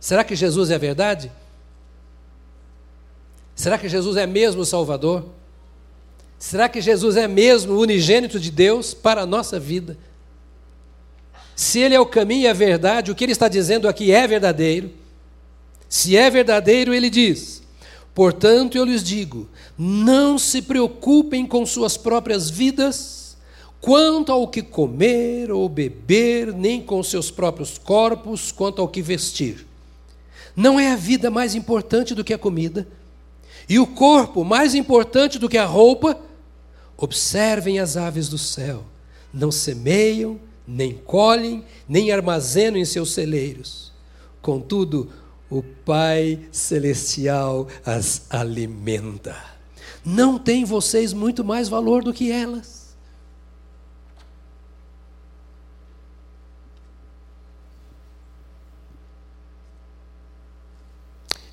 Será 0.00 0.24
que 0.24 0.34
Jesus 0.34 0.70
é 0.70 0.76
a 0.76 0.78
verdade? 0.78 1.30
Será 3.54 3.76
que 3.76 3.86
Jesus 3.86 4.16
é 4.16 4.26
mesmo 4.26 4.62
o 4.62 4.66
Salvador? 4.66 5.28
Será 6.40 6.70
que 6.70 6.80
Jesus 6.80 7.18
é 7.18 7.28
mesmo 7.28 7.74
o 7.74 7.80
unigênito 7.80 8.40
de 8.40 8.50
Deus 8.50 8.94
para 8.94 9.20
a 9.20 9.26
nossa 9.26 9.60
vida? 9.60 9.98
Se 11.54 11.78
Ele 11.78 11.94
é 11.94 12.00
o 12.00 12.06
caminho 12.06 12.44
e 12.44 12.48
a 12.48 12.54
verdade, 12.54 13.10
o 13.10 13.14
que 13.14 13.22
Ele 13.22 13.32
está 13.32 13.46
dizendo 13.46 13.86
aqui 13.86 14.10
é 14.10 14.26
verdadeiro. 14.26 14.90
Se 15.86 16.16
é 16.16 16.30
verdadeiro, 16.30 16.94
Ele 16.94 17.10
diz: 17.10 17.62
Portanto, 18.14 18.78
eu 18.78 18.86
lhes 18.86 19.04
digo: 19.04 19.50
não 19.76 20.38
se 20.38 20.62
preocupem 20.62 21.46
com 21.46 21.66
suas 21.66 21.98
próprias 21.98 22.48
vidas, 22.48 23.36
quanto 23.78 24.32
ao 24.32 24.48
que 24.48 24.62
comer 24.62 25.52
ou 25.52 25.68
beber, 25.68 26.54
nem 26.54 26.80
com 26.80 27.02
seus 27.02 27.30
próprios 27.30 27.76
corpos, 27.76 28.50
quanto 28.50 28.80
ao 28.80 28.88
que 28.88 29.02
vestir. 29.02 29.66
Não 30.56 30.80
é 30.80 30.90
a 30.90 30.96
vida 30.96 31.30
mais 31.30 31.54
importante 31.54 32.14
do 32.14 32.24
que 32.24 32.32
a 32.32 32.38
comida? 32.38 32.88
E 33.68 33.78
o 33.78 33.86
corpo 33.86 34.42
mais 34.42 34.74
importante 34.74 35.38
do 35.38 35.50
que 35.50 35.58
a 35.58 35.66
roupa? 35.66 36.29
Observem 37.00 37.78
as 37.78 37.96
aves 37.96 38.28
do 38.28 38.36
céu, 38.36 38.84
não 39.32 39.50
semeiam, 39.50 40.38
nem 40.68 40.92
colhem, 40.92 41.64
nem 41.88 42.12
armazenam 42.12 42.76
em 42.76 42.84
seus 42.84 43.12
celeiros. 43.12 43.90
Contudo, 44.42 45.10
o 45.48 45.62
Pai 45.62 46.46
Celestial 46.52 47.66
as 47.86 48.26
alimenta. 48.28 49.34
Não 50.04 50.38
têm 50.38 50.62
vocês 50.62 51.14
muito 51.14 51.42
mais 51.42 51.70
valor 51.70 52.04
do 52.04 52.12
que 52.12 52.30
elas? 52.30 52.94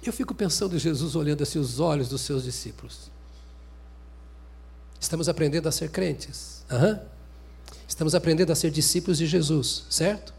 Eu 0.04 0.12
fico 0.12 0.36
pensando 0.36 0.76
em 0.76 0.80
Jesus 0.80 1.16
olhando 1.16 1.44
assim 1.44 1.58
os 1.58 1.80
olhos 1.80 2.10
dos 2.10 2.20
seus 2.20 2.44
discípulos. 2.44 3.17
Estamos 5.00 5.30
aprendendo 5.30 5.68
a 5.70 5.72
ser 5.72 5.90
crentes. 5.90 6.64
Uhum. 6.72 7.00
Estamos 7.88 8.14
aprendendo 8.16 8.52
a 8.52 8.56
ser 8.56 8.72
discípulos 8.72 9.18
de 9.18 9.26
Jesus, 9.26 9.86
certo? 9.90 10.34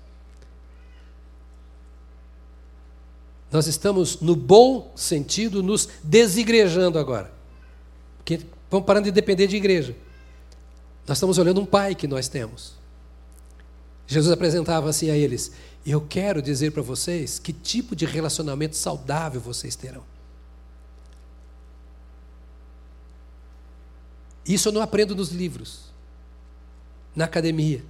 Nós 3.50 3.66
estamos, 3.66 4.20
no 4.20 4.36
bom 4.36 4.92
sentido, 4.94 5.62
nos 5.62 5.88
desigrejando 6.02 6.98
agora. 6.98 7.32
Porque 8.18 8.40
vamos 8.70 8.86
parando 8.86 9.04
de 9.04 9.10
depender 9.10 9.46
de 9.46 9.56
igreja. 9.56 9.96
Nós 11.06 11.16
estamos 11.16 11.38
olhando 11.38 11.60
um 11.60 11.66
pai 11.66 11.94
que 11.94 12.06
nós 12.06 12.28
temos. 12.28 12.74
Jesus 14.06 14.30
apresentava 14.30 14.90
assim 14.90 15.10
a 15.10 15.16
eles: 15.16 15.52
Eu 15.86 16.02
quero 16.02 16.42
dizer 16.42 16.72
para 16.72 16.82
vocês 16.82 17.38
que 17.38 17.52
tipo 17.52 17.96
de 17.96 18.04
relacionamento 18.04 18.76
saudável 18.76 19.40
vocês 19.40 19.74
terão. 19.74 20.02
Isso 24.48 24.68
eu 24.68 24.72
não 24.72 24.80
aprendo 24.80 25.14
nos 25.14 25.28
livros, 25.28 25.92
na 27.14 27.26
academia. 27.26 27.84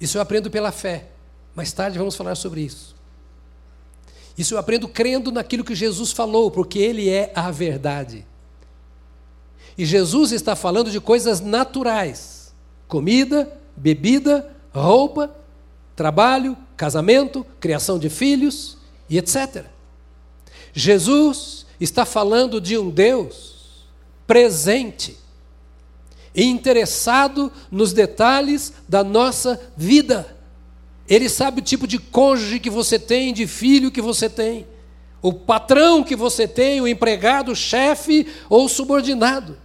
Isso 0.00 0.16
eu 0.16 0.22
aprendo 0.22 0.48
pela 0.50 0.70
fé. 0.70 1.08
Mais 1.54 1.72
tarde 1.72 1.98
vamos 1.98 2.14
falar 2.14 2.36
sobre 2.36 2.60
isso. 2.60 2.94
Isso 4.38 4.54
eu 4.54 4.58
aprendo 4.58 4.86
crendo 4.86 5.32
naquilo 5.32 5.64
que 5.64 5.74
Jesus 5.74 6.12
falou, 6.12 6.50
porque 6.50 6.78
Ele 6.78 7.08
é 7.08 7.32
a 7.34 7.50
verdade. 7.50 8.24
E 9.76 9.84
Jesus 9.84 10.30
está 10.30 10.54
falando 10.54 10.90
de 10.90 11.00
coisas 11.00 11.40
naturais 11.40 12.36
comida, 12.86 13.52
bebida, 13.76 14.48
roupa, 14.72 15.34
trabalho, 15.94 16.56
casamento, 16.76 17.44
criação 17.58 17.98
de 17.98 18.08
filhos 18.08 18.76
e 19.08 19.18
etc. 19.18 19.64
Jesus 20.72 21.66
está 21.80 22.04
falando 22.04 22.60
de 22.60 22.78
um 22.78 22.90
Deus 22.90 23.55
presente 24.26 25.16
e 26.34 26.44
interessado 26.44 27.50
nos 27.70 27.92
detalhes 27.92 28.72
da 28.88 29.02
nossa 29.02 29.58
vida. 29.76 30.36
Ele 31.08 31.28
sabe 31.28 31.60
o 31.60 31.64
tipo 31.64 31.86
de 31.86 31.98
cônjuge 31.98 32.60
que 32.60 32.68
você 32.68 32.98
tem, 32.98 33.32
de 33.32 33.46
filho 33.46 33.90
que 33.90 34.02
você 34.02 34.28
tem, 34.28 34.66
o 35.22 35.32
patrão 35.32 36.04
que 36.04 36.14
você 36.14 36.46
tem, 36.46 36.80
o 36.80 36.88
empregado, 36.88 37.52
o 37.52 37.56
chefe 37.56 38.26
ou 38.50 38.68
subordinado. 38.68 39.56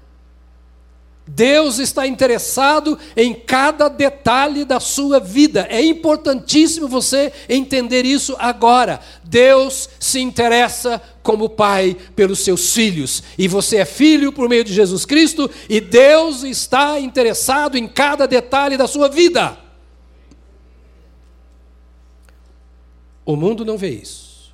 Deus 1.34 1.80
está 1.80 2.06
interessado 2.06 3.00
em 3.15 3.34
cada 3.34 3.88
detalhe 3.88 4.65
da 4.65 4.82
sua 4.82 5.17
vida. 5.17 5.65
É 5.70 5.82
importantíssimo 5.82 6.89
você 6.89 7.32
entender 7.48 8.06
isso 8.06 8.36
agora. 8.38 9.00
Deus 9.24 9.89
se 9.98 10.20
interessa 10.20 11.02
como 11.24 11.50
pai 11.50 11.96
pelos 12.17 12.39
seus 12.39 12.74
filhos. 12.74 13.24
E 13.38 13.48
você 13.48 13.78
é 13.78 13.86
filho 13.86 14.34
por 14.34 14.50
meio 14.50 14.65
de 14.65 14.74
Jesus 14.74 15.06
Cristo, 15.06 15.50
e 15.70 15.80
Deus 15.80 16.44
está 16.44 17.00
interessado 17.00 17.78
em 17.78 17.88
cada 17.88 18.28
detalhe 18.28 18.76
da 18.76 18.86
sua 18.86 19.08
vida. 19.08 19.58
O 23.26 23.38
mundo 23.38 23.63
não 23.63 23.78
vê 23.78 23.89
isso. 23.89 24.54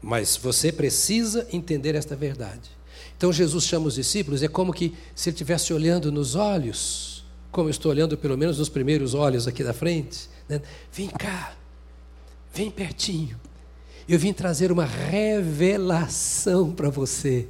Mas 0.00 0.38
você 0.38 0.72
precisa 0.72 1.46
entender 1.52 1.94
esta 1.94 2.16
verdade. 2.16 2.75
Então 3.16 3.32
Jesus 3.32 3.64
chama 3.64 3.86
os 3.86 3.94
discípulos, 3.94 4.42
é 4.42 4.48
como 4.48 4.72
que 4.72 4.94
se 5.14 5.30
ele 5.30 5.34
estivesse 5.34 5.72
olhando 5.72 6.12
nos 6.12 6.34
olhos, 6.34 7.24
como 7.50 7.68
eu 7.68 7.70
estou 7.70 7.90
olhando 7.90 8.16
pelo 8.16 8.36
menos 8.36 8.58
nos 8.58 8.68
primeiros 8.68 9.14
olhos 9.14 9.48
aqui 9.48 9.64
da 9.64 9.72
frente. 9.72 10.28
Né? 10.48 10.60
Vem 10.92 11.08
cá, 11.08 11.54
vem 12.52 12.70
pertinho. 12.70 13.40
Eu 14.08 14.18
vim 14.18 14.32
trazer 14.32 14.70
uma 14.70 14.84
revelação 14.84 16.72
para 16.72 16.90
você. 16.90 17.48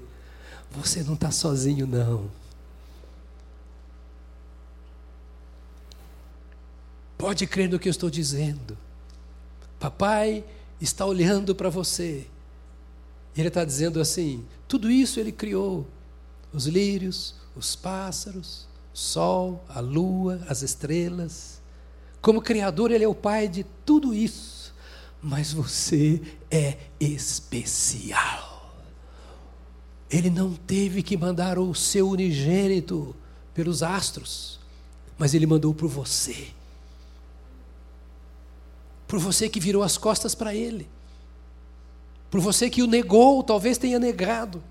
Você 0.70 1.02
não 1.02 1.14
está 1.14 1.30
sozinho, 1.30 1.86
não. 1.86 2.30
Pode 7.18 7.46
crer 7.46 7.68
no 7.68 7.78
que 7.78 7.88
eu 7.88 7.90
estou 7.90 8.08
dizendo. 8.08 8.76
Papai 9.80 10.44
está 10.80 11.04
olhando 11.04 11.54
para 11.54 11.68
você. 11.68 12.26
E 13.36 13.40
ele 13.40 13.48
está 13.48 13.64
dizendo 13.64 14.00
assim: 14.00 14.44
tudo 14.66 14.90
isso 14.90 15.20
ele 15.20 15.30
criou: 15.30 15.86
os 16.52 16.66
lírios, 16.66 17.34
os 17.54 17.76
pássaros, 17.76 18.66
o 18.94 18.98
sol, 18.98 19.64
a 19.68 19.80
lua, 19.80 20.40
as 20.48 20.62
estrelas. 20.62 21.60
Como 22.22 22.40
Criador, 22.40 22.90
ele 22.90 23.04
é 23.04 23.08
o 23.08 23.14
Pai 23.14 23.46
de 23.46 23.64
tudo 23.84 24.14
isso. 24.14 24.74
Mas 25.22 25.52
você 25.52 26.20
é 26.50 26.78
especial. 26.98 28.72
Ele 30.10 30.30
não 30.30 30.54
teve 30.54 31.02
que 31.02 31.16
mandar 31.16 31.58
o 31.58 31.74
seu 31.74 32.08
unigênito 32.08 33.14
pelos 33.52 33.82
astros, 33.82 34.60
mas 35.18 35.34
ele 35.34 35.46
mandou 35.46 35.74
por 35.74 35.88
você. 35.88 36.48
Por 39.06 39.18
você 39.18 39.48
que 39.48 39.60
virou 39.60 39.82
as 39.82 39.98
costas 39.98 40.34
para 40.34 40.54
ele. 40.54 40.88
Por 42.30 42.40
você 42.40 42.68
que 42.68 42.82
o 42.82 42.86
negou, 42.86 43.42
talvez 43.42 43.78
tenha 43.78 43.98
negado. 43.98 44.62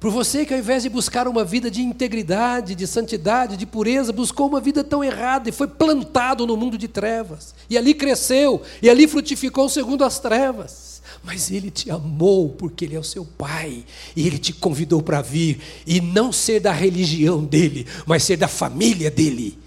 Por 0.00 0.10
você 0.10 0.46
que 0.46 0.54
ao 0.54 0.58
invés 0.58 0.82
de 0.82 0.88
buscar 0.88 1.28
uma 1.28 1.44
vida 1.44 1.70
de 1.70 1.82
integridade, 1.82 2.74
de 2.74 2.86
santidade, 2.86 3.54
de 3.54 3.66
pureza, 3.66 4.14
buscou 4.14 4.48
uma 4.48 4.60
vida 4.60 4.82
tão 4.82 5.04
errada 5.04 5.50
e 5.50 5.52
foi 5.52 5.68
plantado 5.68 6.46
no 6.46 6.56
mundo 6.56 6.78
de 6.78 6.88
trevas. 6.88 7.54
E 7.68 7.76
ali 7.76 7.92
cresceu, 7.92 8.62
e 8.80 8.88
ali 8.88 9.06
frutificou 9.06 9.68
segundo 9.68 10.02
as 10.02 10.18
trevas. 10.18 11.02
Mas 11.22 11.50
ele 11.50 11.70
te 11.70 11.90
amou 11.90 12.48
porque 12.48 12.86
ele 12.86 12.96
é 12.96 12.98
o 12.98 13.04
seu 13.04 13.26
pai, 13.26 13.84
e 14.16 14.26
ele 14.26 14.38
te 14.38 14.54
convidou 14.54 15.02
para 15.02 15.20
vir 15.20 15.60
e 15.86 16.00
não 16.00 16.32
ser 16.32 16.60
da 16.60 16.72
religião 16.72 17.44
dele, 17.44 17.86
mas 18.06 18.22
ser 18.22 18.38
da 18.38 18.48
família 18.48 19.10
dele. 19.10 19.58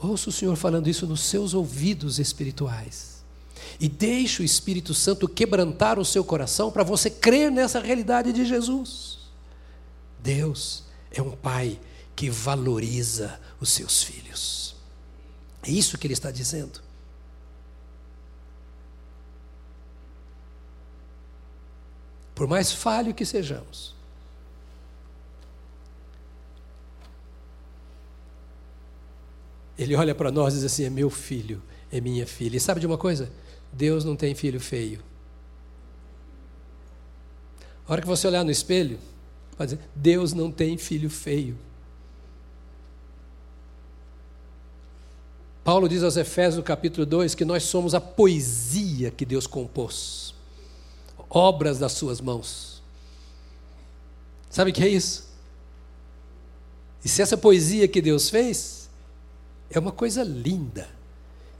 Ouça 0.00 0.30
o 0.30 0.32
Senhor 0.32 0.56
falando 0.56 0.88
isso 0.88 1.06
nos 1.06 1.20
seus 1.20 1.52
ouvidos 1.52 2.18
espirituais. 2.18 3.22
E 3.78 3.88
deixe 3.88 4.40
o 4.40 4.44
Espírito 4.44 4.94
Santo 4.94 5.28
quebrantar 5.28 5.98
o 5.98 6.04
seu 6.04 6.24
coração 6.24 6.70
para 6.70 6.82
você 6.82 7.10
crer 7.10 7.50
nessa 7.50 7.80
realidade 7.80 8.32
de 8.32 8.46
Jesus. 8.46 9.18
Deus 10.18 10.84
é 11.10 11.20
um 11.20 11.32
pai 11.32 11.78
que 12.16 12.30
valoriza 12.30 13.38
os 13.60 13.70
seus 13.70 14.02
filhos. 14.02 14.74
É 15.62 15.70
isso 15.70 15.98
que 15.98 16.06
ele 16.06 16.14
está 16.14 16.30
dizendo. 16.30 16.80
Por 22.34 22.48
mais 22.48 22.72
falho 22.72 23.12
que 23.12 23.26
sejamos, 23.26 23.94
Ele 29.80 29.96
olha 29.96 30.14
para 30.14 30.30
nós 30.30 30.52
e 30.52 30.56
diz 30.56 30.66
assim: 30.66 30.84
é 30.84 30.90
meu 30.90 31.08
filho, 31.08 31.62
é 31.90 32.02
minha 32.02 32.26
filha. 32.26 32.58
E 32.58 32.60
sabe 32.60 32.80
de 32.80 32.86
uma 32.86 32.98
coisa? 32.98 33.32
Deus 33.72 34.04
não 34.04 34.14
tem 34.14 34.34
filho 34.34 34.60
feio. 34.60 35.00
A 37.88 37.92
hora 37.92 38.02
que 38.02 38.06
você 38.06 38.26
olhar 38.26 38.44
no 38.44 38.50
espelho, 38.50 38.98
pode 39.56 39.74
dizer: 39.74 39.88
Deus 39.94 40.34
não 40.34 40.52
tem 40.52 40.76
filho 40.76 41.08
feio. 41.08 41.56
Paulo 45.64 45.88
diz 45.88 46.02
aos 46.02 46.18
Efésios, 46.18 46.56
no 46.56 46.62
capítulo 46.62 47.06
2, 47.06 47.34
que 47.34 47.44
nós 47.46 47.62
somos 47.62 47.94
a 47.94 48.00
poesia 48.02 49.10
que 49.10 49.24
Deus 49.24 49.46
compôs, 49.46 50.34
obras 51.30 51.78
das 51.78 51.92
suas 51.92 52.20
mãos. 52.20 52.82
Sabe 54.50 54.72
o 54.72 54.74
que 54.74 54.82
é 54.82 54.88
isso? 54.88 55.30
E 57.02 57.08
se 57.08 57.22
essa 57.22 57.38
poesia 57.38 57.88
que 57.88 58.02
Deus 58.02 58.28
fez 58.28 58.79
é 59.70 59.78
uma 59.78 59.92
coisa 59.92 60.22
linda. 60.22 60.88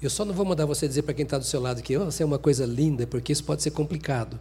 Eu 0.02 0.08
só 0.10 0.24
não 0.24 0.34
vou 0.34 0.46
mandar 0.46 0.66
você 0.66 0.88
dizer 0.88 1.02
para 1.02 1.14
quem 1.14 1.24
está 1.24 1.38
do 1.38 1.44
seu 1.44 1.60
lado 1.60 1.82
que 1.82 1.96
oh, 1.96 2.06
você 2.06 2.22
é 2.22 2.26
uma 2.26 2.38
coisa 2.38 2.64
linda, 2.64 3.06
porque 3.06 3.32
isso 3.32 3.44
pode 3.44 3.62
ser 3.62 3.70
complicado. 3.70 4.38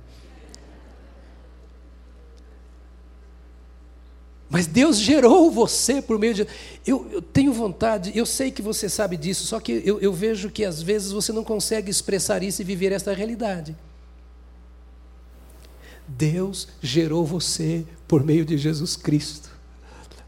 Mas 4.49 4.65
Deus 4.65 4.97
gerou 4.97 5.51
você 5.51 6.01
por 6.01 6.17
meio 6.17 6.33
de. 6.33 6.47
Eu, 6.85 7.07
eu, 7.11 7.21
tenho 7.21 7.53
vontade, 7.53 8.11
eu 8.15 8.25
sei 8.25 8.49
que 8.49 8.63
você 8.63 8.89
sabe 8.89 9.15
disso, 9.15 9.45
só 9.45 9.59
que 9.59 9.83
eu, 9.85 9.99
eu 9.99 10.11
vejo 10.11 10.49
que 10.49 10.65
às 10.65 10.81
vezes 10.81 11.11
você 11.11 11.31
não 11.31 11.43
consegue 11.43 11.91
expressar 11.91 12.41
isso 12.41 12.61
e 12.61 12.65
viver 12.65 12.91
esta 12.91 13.13
realidade. 13.13 13.77
Deus 16.07 16.67
gerou 16.81 17.23
você 17.23 17.85
por 18.07 18.23
meio 18.23 18.43
de 18.43 18.57
Jesus 18.57 18.95
Cristo, 18.95 19.51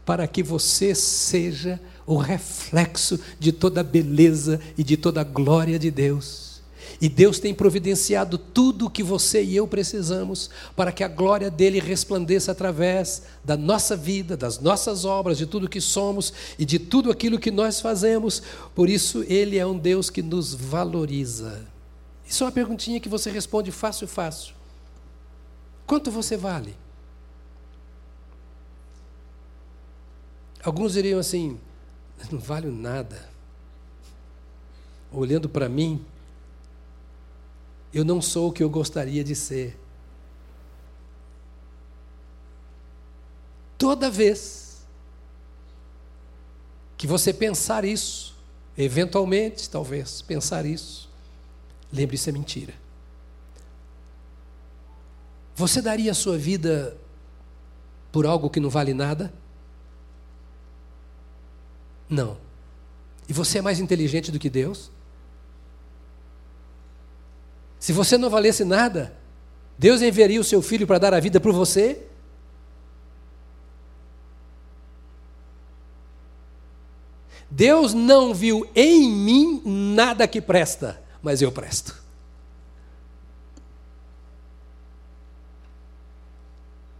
para 0.04 0.26
que 0.26 0.42
você 0.42 0.94
seja 0.94 1.80
o 2.06 2.16
reflexo 2.16 3.18
de 3.38 3.52
toda 3.52 3.80
a 3.80 3.84
beleza 3.84 4.60
e 4.76 4.82
de 4.82 4.96
toda 4.96 5.20
a 5.20 5.24
glória 5.24 5.78
de 5.78 5.90
Deus. 5.90 6.52
E 7.00 7.08
Deus 7.08 7.40
tem 7.40 7.52
providenciado 7.52 8.38
tudo 8.38 8.86
o 8.86 8.90
que 8.90 9.02
você 9.02 9.42
e 9.42 9.56
eu 9.56 9.66
precisamos 9.66 10.48
para 10.76 10.92
que 10.92 11.02
a 11.02 11.08
glória 11.08 11.50
dele 11.50 11.80
resplandeça 11.80 12.52
através 12.52 13.22
da 13.44 13.56
nossa 13.56 13.96
vida, 13.96 14.36
das 14.36 14.60
nossas 14.60 15.04
obras, 15.04 15.36
de 15.36 15.44
tudo 15.44 15.68
que 15.68 15.80
somos 15.80 16.32
e 16.56 16.64
de 16.64 16.78
tudo 16.78 17.10
aquilo 17.10 17.40
que 17.40 17.50
nós 17.50 17.80
fazemos. 17.80 18.40
Por 18.72 18.88
isso, 18.88 19.24
ele 19.26 19.58
é 19.58 19.66
um 19.66 19.76
Deus 19.76 20.10
que 20.10 20.22
nos 20.22 20.54
valoriza. 20.54 21.66
Isso 22.24 22.44
é 22.44 22.46
uma 22.46 22.52
perguntinha 22.52 23.00
que 23.00 23.08
você 23.08 23.30
responde 23.30 23.72
fácil, 23.72 24.06
fácil. 24.06 24.54
Quanto 25.84 26.08
você 26.10 26.36
vale? 26.36 26.76
Alguns 30.64 30.92
diriam 30.92 31.18
assim: 31.18 31.58
não 32.30 32.38
vale 32.38 32.70
nada. 32.70 33.30
Olhando 35.10 35.48
para 35.48 35.68
mim, 35.68 36.04
eu 37.92 38.04
não 38.04 38.22
sou 38.22 38.48
o 38.48 38.52
que 38.52 38.62
eu 38.62 38.70
gostaria 38.70 39.22
de 39.22 39.34
ser. 39.34 39.78
Toda 43.76 44.10
vez 44.10 44.86
que 46.96 47.06
você 47.06 47.32
pensar 47.32 47.84
isso, 47.84 48.34
eventualmente, 48.78 49.68
talvez, 49.68 50.22
pensar 50.22 50.64
isso, 50.64 51.10
lembre-se 51.92 52.30
é 52.30 52.32
mentira. 52.32 52.74
Você 55.54 55.82
daria 55.82 56.12
a 56.12 56.14
sua 56.14 56.38
vida 56.38 56.96
por 58.10 58.24
algo 58.24 58.48
que 58.48 58.60
não 58.60 58.70
vale 58.70 58.94
nada? 58.94 59.32
Não. 62.12 62.36
E 63.26 63.32
você 63.32 63.56
é 63.56 63.62
mais 63.62 63.80
inteligente 63.80 64.30
do 64.30 64.38
que 64.38 64.50
Deus? 64.50 64.90
Se 67.80 67.90
você 67.90 68.18
não 68.18 68.28
valesse 68.28 68.66
nada, 68.66 69.16
Deus 69.78 70.02
enviaria 70.02 70.38
o 70.38 70.44
seu 70.44 70.60
filho 70.60 70.86
para 70.86 70.98
dar 70.98 71.14
a 71.14 71.20
vida 71.20 71.40
por 71.40 71.54
você? 71.54 72.02
Deus 77.50 77.94
não 77.94 78.34
viu 78.34 78.68
em 78.74 79.10
mim 79.10 79.62
nada 79.64 80.28
que 80.28 80.42
presta, 80.42 81.02
mas 81.22 81.40
eu 81.40 81.50
presto. 81.50 81.98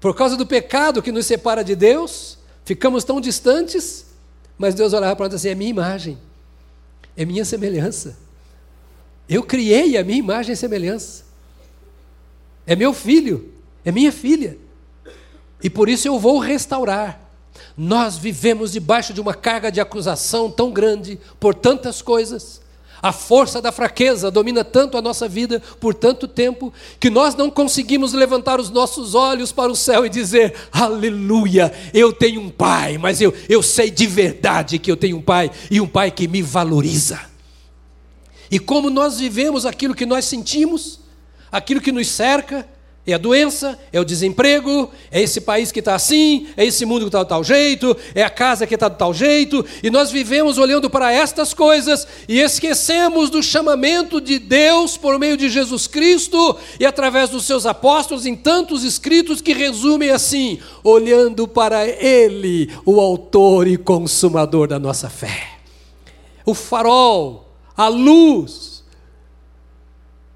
Por 0.00 0.16
causa 0.16 0.38
do 0.38 0.46
pecado 0.46 1.02
que 1.02 1.12
nos 1.12 1.26
separa 1.26 1.62
de 1.62 1.76
Deus, 1.76 2.38
ficamos 2.64 3.04
tão 3.04 3.20
distantes, 3.20 4.11
mas 4.62 4.76
Deus 4.76 4.92
olhava 4.92 5.16
para 5.16 5.26
nós 5.26 5.34
assim: 5.34 5.48
é 5.48 5.56
minha 5.56 5.70
imagem, 5.70 6.16
é 7.16 7.24
minha 7.24 7.44
semelhança. 7.44 8.16
Eu 9.28 9.42
criei 9.42 9.96
a 9.96 10.04
minha 10.04 10.20
imagem 10.20 10.52
e 10.52 10.56
semelhança. 10.56 11.24
É 12.64 12.76
meu 12.76 12.94
filho, 12.94 13.52
é 13.84 13.90
minha 13.90 14.12
filha. 14.12 14.56
E 15.60 15.68
por 15.68 15.88
isso 15.88 16.06
eu 16.06 16.16
vou 16.16 16.38
restaurar. 16.38 17.20
Nós 17.76 18.16
vivemos 18.16 18.70
debaixo 18.70 19.12
de 19.12 19.20
uma 19.20 19.34
carga 19.34 19.68
de 19.68 19.80
acusação 19.80 20.48
tão 20.48 20.70
grande 20.70 21.18
por 21.40 21.56
tantas 21.56 22.00
coisas. 22.00 22.60
A 23.03 23.11
força 23.11 23.61
da 23.61 23.72
fraqueza 23.72 24.30
domina 24.30 24.62
tanto 24.62 24.96
a 24.96 25.03
nossa 25.03 25.28
vida 25.28 25.61
por 25.80 25.92
tanto 25.92 26.28
tempo 26.28 26.72
que 27.00 27.11
nós 27.11 27.34
não 27.34 27.50
conseguimos 27.50 28.12
levantar 28.12 28.61
os 28.61 28.70
nossos 28.70 29.16
olhos 29.16 29.50
para 29.50 29.72
o 29.72 29.76
céu 29.76 30.07
e 30.07 30.09
dizer: 30.09 30.55
Aleluia, 30.70 31.72
eu 31.92 32.12
tenho 32.12 32.40
um 32.40 32.48
pai, 32.48 32.98
mas 32.98 33.20
eu, 33.20 33.34
eu 33.48 33.61
sei 33.61 33.90
de 33.90 34.07
verdade 34.07 34.78
que 34.78 34.88
eu 34.88 34.96
tenho 34.96 35.16
um 35.16 35.22
pai 35.22 35.50
e 35.68 35.80
um 35.80 35.86
pai 35.88 36.12
que 36.12 36.28
me 36.28 36.40
valoriza. 36.40 37.20
E 38.48 38.61
como 38.61 38.88
nós 38.88 39.18
vivemos 39.18 39.66
aquilo 39.66 39.96
que 39.96 40.07
nós 40.07 40.24
sentimos, 40.24 41.00
aquilo 41.50 41.80
que 41.80 41.90
nos 41.90 42.07
cerca, 42.07 42.68
é 43.05 43.14
a 43.14 43.18
doença, 43.18 43.76
é 43.92 44.00
o 44.00 44.05
desemprego, 44.05 44.88
é 45.11 45.20
esse 45.20 45.40
país 45.40 45.72
que 45.72 45.80
está 45.80 45.96
assim, 45.96 46.46
é 46.57 46.64
esse 46.64 46.86
mundo 46.86 47.00
que 47.00 47.09
está 47.09 47.24
de 47.24 47.28
tal 47.28 47.42
jeito, 47.42 47.96
é 48.14 48.22
a 48.22 48.30
casa 48.30 48.64
que 48.64 48.74
está 48.74 48.88
de 48.88 48.96
tal 48.96 49.12
jeito, 49.12 49.64
e 49.82 49.90
nós 49.90 50.12
vivemos 50.12 50.57
olhando 50.57 50.88
para 50.88 51.12
estas 51.12 51.53
coisas 51.53 52.07
e 52.28 52.38
esquecemos 52.38 53.28
do 53.28 53.42
chamamento 53.42 54.20
de 54.20 54.38
Deus 54.38 54.96
por 54.96 55.18
meio 55.18 55.36
de 55.36 55.50
Jesus 55.50 55.88
Cristo 55.88 56.57
e 56.78 56.86
através 56.86 57.28
dos 57.28 57.44
seus 57.44 57.66
apóstolos 57.66 58.24
em 58.24 58.36
tantos 58.36 58.84
escritos 58.84 59.40
que 59.40 59.53
resumem 59.53 60.11
assim: 60.11 60.61
olhando 60.84 61.48
para 61.48 61.84
Ele, 61.84 62.70
o 62.86 63.00
Autor 63.00 63.66
e 63.66 63.76
Consumador 63.76 64.68
da 64.68 64.78
nossa 64.78 65.11
fé. 65.11 65.59
O 66.46 66.55
farol 66.55 67.48
a 67.76 67.88
luz 67.88 68.72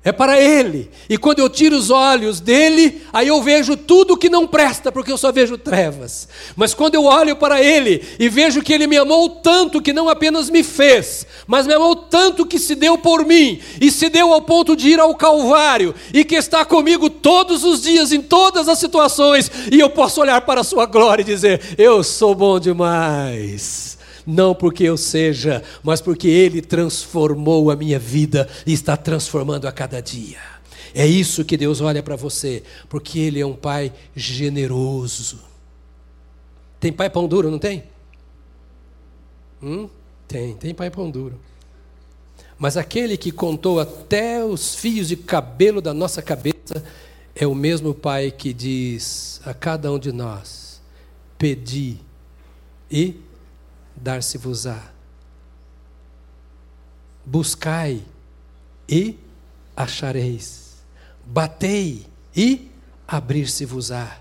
é 0.07 0.12
para 0.12 0.40
Ele. 0.40 0.88
E 1.11 1.18
quando 1.18 1.40
eu 1.40 1.50
tiro 1.50 1.76
os 1.76 1.90
olhos 1.90 2.38
dele, 2.38 3.02
aí 3.12 3.26
eu 3.26 3.42
vejo 3.42 3.76
tudo 3.76 4.16
que 4.16 4.30
não 4.30 4.46
presta, 4.46 4.92
porque 4.92 5.11
eu 5.11 5.18
só 5.18 5.32
vejo 5.32 5.59
trevas. 5.59 6.28
Mas 6.54 6.72
quando 6.72 6.94
eu 6.94 7.02
olho 7.02 7.34
para 7.34 7.61
Ele 7.61 8.00
e 8.16 8.28
vejo 8.28 8.62
que 8.62 8.72
Ele 8.72 8.86
me 8.86 8.96
amou 8.96 9.28
tanto 9.28 9.82
que 9.82 9.92
não 9.92 10.09
apenas 10.09 10.48
me 10.48 10.62
fez, 10.62 11.26
mas 11.44 11.66
me 11.66 11.74
amou 11.74 11.96
tanto 11.96 12.46
que 12.46 12.57
se 12.57 12.76
deu 12.76 12.96
por 12.96 13.26
mim, 13.26 13.59
e 13.80 13.90
se 13.90 14.09
deu 14.09 14.32
ao 14.32 14.42
ponto 14.42 14.76
de 14.76 14.90
ir 14.90 15.00
ao 15.00 15.12
Calvário, 15.12 15.92
e 16.14 16.24
que 16.24 16.36
está 16.36 16.64
comigo 16.64 17.11
todos 17.11 17.64
os 17.64 17.82
dias, 17.82 18.12
em 18.12 18.22
todas 18.22 18.68
as 18.68 18.78
situações, 18.78 19.50
e 19.72 19.80
eu 19.80 19.90
posso 19.90 20.20
olhar 20.20 20.40
para 20.42 20.61
a 20.61 20.64
Sua 20.64 20.86
glória 20.86 21.22
e 21.22 21.26
dizer: 21.26 21.74
Eu 21.76 22.04
sou 22.04 22.32
bom 22.32 22.61
demais 22.61 23.95
não 24.26 24.54
porque 24.54 24.84
eu 24.84 24.96
seja, 24.96 25.62
mas 25.82 26.00
porque 26.00 26.28
Ele 26.28 26.60
transformou 26.60 27.70
a 27.70 27.76
minha 27.76 27.98
vida 27.98 28.48
e 28.66 28.72
está 28.72 28.96
transformando 28.96 29.68
a 29.68 29.72
cada 29.72 30.00
dia. 30.00 30.40
É 30.94 31.06
isso 31.06 31.44
que 31.44 31.56
Deus 31.56 31.80
olha 31.80 32.02
para 32.02 32.16
você, 32.16 32.62
porque 32.88 33.18
Ele 33.18 33.40
é 33.40 33.46
um 33.46 33.54
Pai 33.54 33.92
generoso. 34.14 35.38
Tem 36.80 36.92
pai 36.92 37.08
pão 37.08 37.26
duro, 37.26 37.50
não 37.50 37.58
tem? 37.58 37.84
Hum? 39.62 39.88
Tem, 40.28 40.54
tem 40.54 40.74
pai 40.74 40.90
pão 40.90 41.10
duro. 41.10 41.40
Mas 42.58 42.76
aquele 42.76 43.16
que 43.16 43.30
contou 43.30 43.80
até 43.80 44.44
os 44.44 44.74
fios 44.74 45.08
de 45.08 45.16
cabelo 45.16 45.80
da 45.80 45.92
nossa 45.92 46.22
cabeça 46.22 46.82
é 47.34 47.46
o 47.46 47.54
mesmo 47.54 47.94
Pai 47.94 48.30
que 48.30 48.52
diz 48.52 49.40
a 49.44 49.52
cada 49.52 49.92
um 49.92 49.98
de 49.98 50.10
nós: 50.10 50.80
pedi 51.36 51.98
e 52.90 53.20
dar-se-vos-á. 53.97 54.92
Buscai 57.24 58.05
e 58.88 59.18
achareis. 59.74 60.76
Batei 61.24 62.07
e 62.34 62.70
abrir-se-vos-á. 63.07 64.20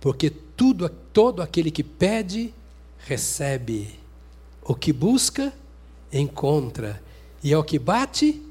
Porque 0.00 0.30
tudo, 0.30 0.88
todo 0.88 1.40
aquele 1.42 1.70
que 1.70 1.82
pede, 1.82 2.52
recebe. 2.98 3.98
O 4.62 4.74
que 4.74 4.92
busca, 4.92 5.52
encontra. 6.12 7.02
E 7.42 7.52
ao 7.52 7.64
que 7.64 7.78
bate, 7.78 8.42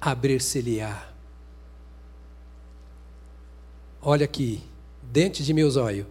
abrir-se-lhe-á. 0.00 1.08
Olha 4.02 4.24
aqui, 4.24 4.62
dente 5.02 5.44
de 5.44 5.52
meus 5.52 5.76
olhos. 5.76 6.06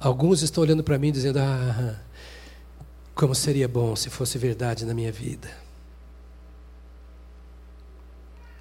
Alguns 0.00 0.40
estão 0.40 0.62
olhando 0.62 0.82
para 0.82 0.98
mim 0.98 1.12
dizendo: 1.12 1.38
Ah, 1.38 2.00
como 3.14 3.34
seria 3.34 3.68
bom 3.68 3.94
se 3.94 4.08
fosse 4.08 4.38
verdade 4.38 4.86
na 4.86 4.94
minha 4.94 5.12
vida. 5.12 5.54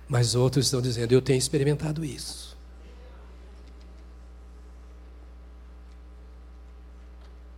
Mas 0.06 0.36
outros 0.36 0.66
estão 0.66 0.82
dizendo: 0.82 1.14
Eu 1.14 1.22
tenho 1.22 1.40
experimentado 1.40 2.04
isso. 2.04 2.58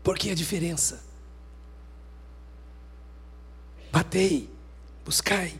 Por 0.04 0.18
que 0.18 0.30
a 0.30 0.36
diferença? 0.36 1.04
Batei, 3.92 4.48
buscai. 5.04 5.60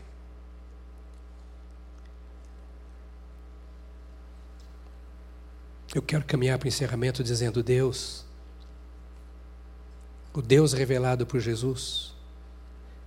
Eu 5.94 6.02
quero 6.02 6.24
caminhar 6.24 6.58
para 6.58 6.66
o 6.66 6.70
encerramento 6.70 7.24
dizendo: 7.24 7.62
Deus, 7.62 8.26
o 10.34 10.42
Deus 10.42 10.74
revelado 10.74 11.26
por 11.26 11.40
Jesus, 11.40 12.14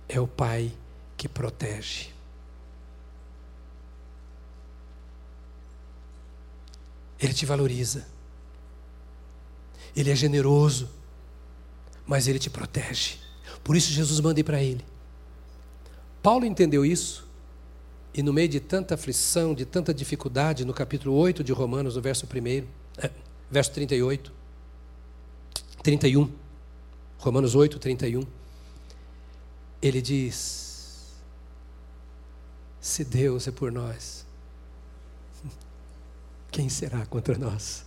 é 0.07 0.19
o 0.19 0.27
Pai 0.27 0.71
que 1.17 1.27
protege. 1.27 2.09
Ele 7.19 7.33
te 7.33 7.45
valoriza. 7.45 8.05
Ele 9.95 10.11
é 10.11 10.15
generoso, 10.15 10.89
mas 12.05 12.27
ele 12.27 12.37
te 12.37 12.49
protege. 12.49 13.17
Por 13.63 13.75
isso 13.75 13.91
Jesus 13.91 14.19
manda 14.19 14.39
ir 14.39 14.43
para 14.43 14.61
ele. 14.61 14.85
Paulo 16.21 16.45
entendeu 16.45 16.85
isso 16.85 17.24
e 18.17 18.23
no 18.23 18.31
meio 18.31 18.47
de 18.47 18.61
tanta 18.61 18.95
aflição, 18.95 19.53
de 19.53 19.65
tanta 19.65 19.93
dificuldade, 19.93 20.63
no 20.63 20.73
capítulo 20.73 21.13
8 21.15 21.43
de 21.43 21.51
Romanos, 21.51 21.97
no 21.97 22.01
verso 22.01 22.25
1, 22.25 22.65
é, 22.97 23.11
verso 23.51 23.73
38, 23.73 24.31
31, 25.83 26.31
Romanos 27.17 27.55
8, 27.55 27.77
31, 27.77 28.25
ele 29.81 30.01
diz: 30.01 31.13
Se 32.79 33.03
Deus 33.03 33.49
é 33.49 33.51
por 33.51 33.69
nós, 33.69 34.25
quem 36.49 36.69
será 36.69 37.05
contra 37.07 37.37
nós? 37.37 37.83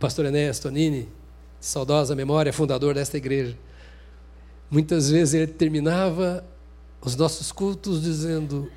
Pastor 0.00 0.24
Enéas 0.24 0.58
Tonini, 0.58 1.06
saudosa 1.60 2.16
memória, 2.16 2.50
fundador 2.50 2.94
desta 2.94 3.18
igreja, 3.18 3.58
muitas 4.70 5.10
vezes 5.10 5.34
ele 5.34 5.52
terminava 5.52 6.42
os 7.04 7.14
nossos 7.14 7.52
cultos 7.52 8.02
dizendo: 8.02 8.70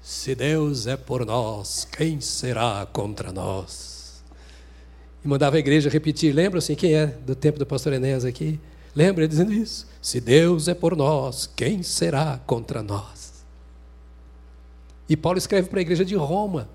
Se 0.00 0.34
Deus 0.34 0.86
é 0.86 0.96
por 0.96 1.26
nós, 1.26 1.86
quem 1.90 2.20
será 2.20 2.86
contra 2.90 3.32
nós? 3.32 4.22
E 5.24 5.28
mandava 5.28 5.56
a 5.56 5.58
igreja 5.58 5.90
repetir. 5.90 6.32
Lembra 6.32 6.58
assim 6.58 6.74
quem 6.74 6.94
é 6.94 7.06
do 7.06 7.34
tempo 7.34 7.58
do 7.58 7.66
pastor 7.66 7.92
Enéas 7.92 8.24
aqui? 8.24 8.60
Lembra 8.94 9.26
dizendo 9.26 9.52
isso? 9.52 9.86
Se 10.00 10.20
Deus 10.20 10.68
é 10.68 10.74
por 10.74 10.96
nós, 10.96 11.50
quem 11.56 11.82
será 11.82 12.40
contra 12.46 12.82
nós? 12.82 13.44
E 15.08 15.16
Paulo 15.16 15.38
escreve 15.38 15.68
para 15.68 15.80
a 15.80 15.82
igreja 15.82 16.04
de 16.04 16.14
Roma, 16.14 16.68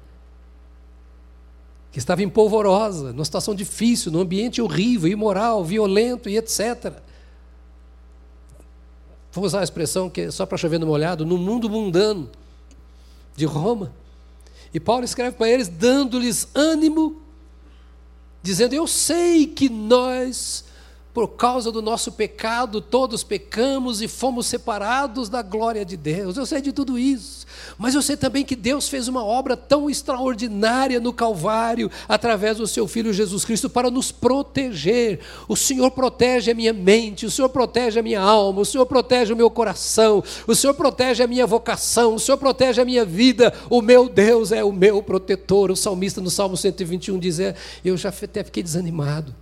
que 1.91 1.99
estava 1.99 2.21
em 2.21 2.29
polvorosa, 2.29 3.13
numa 3.13 3.25
situação 3.25 3.55
difícil, 3.55 4.11
num 4.11 4.19
ambiente 4.19 4.61
horrível, 4.61 5.09
imoral, 5.09 5.63
violento 5.63 6.27
e 6.27 6.37
etc 6.37 7.01
vou 9.31 9.45
usar 9.45 9.61
a 9.61 9.63
expressão 9.63 10.09
que 10.09 10.21
é 10.21 10.31
só 10.31 10.45
para 10.45 10.57
chover 10.57 10.79
no 10.79 10.87
molhado, 10.87 11.25
no 11.25 11.37
mundo 11.37 11.69
mundano 11.69 12.29
de 13.35 13.45
Roma. 13.45 13.93
E 14.73 14.79
Paulo 14.79 15.03
escreve 15.03 15.35
para 15.35 15.49
eles, 15.49 15.67
dando-lhes 15.67 16.47
ânimo, 16.53 17.21
dizendo: 18.41 18.73
Eu 18.73 18.85
sei 18.87 19.47
que 19.47 19.69
nós 19.69 20.63
por 21.13 21.29
causa 21.29 21.71
do 21.71 21.81
nosso 21.81 22.11
pecado, 22.11 22.81
todos 22.81 23.23
pecamos 23.23 24.01
e 24.01 24.07
fomos 24.07 24.45
separados 24.45 25.27
da 25.27 25.41
glória 25.41 25.83
de 25.83 25.97
Deus. 25.97 26.37
Eu 26.37 26.45
sei 26.45 26.61
de 26.61 26.71
tudo 26.71 26.99
isso. 26.99 27.47
Mas 27.77 27.95
eu 27.95 28.01
sei 28.01 28.15
também 28.15 28.45
que 28.45 28.55
Deus 28.55 28.87
fez 28.87 29.07
uma 29.07 29.23
obra 29.23 29.57
tão 29.57 29.89
extraordinária 29.89 30.99
no 30.99 31.11
Calvário, 31.11 31.89
através 32.07 32.57
do 32.57 32.67
seu 32.67 32.87
Filho 32.87 33.11
Jesus 33.11 33.43
Cristo, 33.43 33.69
para 33.69 33.89
nos 33.89 34.11
proteger. 34.11 35.19
O 35.47 35.55
Senhor 35.55 35.89
protege 35.91 36.51
a 36.51 36.55
minha 36.55 36.73
mente, 36.73 37.25
o 37.25 37.31
Senhor 37.31 37.49
protege 37.49 37.99
a 37.99 38.03
minha 38.03 38.21
alma, 38.21 38.61
o 38.61 38.65
Senhor 38.65 38.85
protege 38.85 39.33
o 39.33 39.37
meu 39.37 39.49
coração, 39.49 40.23
o 40.45 40.53
Senhor 40.53 40.73
protege 40.75 41.23
a 41.23 41.27
minha 41.27 41.47
vocação, 41.47 42.15
o 42.15 42.19
Senhor 42.19 42.37
protege 42.37 42.81
a 42.81 42.85
minha 42.85 43.03
vida. 43.03 43.51
O 43.69 43.81
meu 43.81 44.07
Deus 44.07 44.51
é 44.51 44.63
o 44.63 44.71
meu 44.71 45.01
protetor. 45.01 45.71
O 45.71 45.75
salmista 45.75 46.21
no 46.21 46.29
Salmo 46.29 46.55
121 46.55 47.17
diz: 47.17 47.39
é, 47.39 47.55
Eu 47.83 47.97
já 47.97 48.09
até 48.09 48.43
fiquei 48.43 48.61
desanimado 48.61 49.33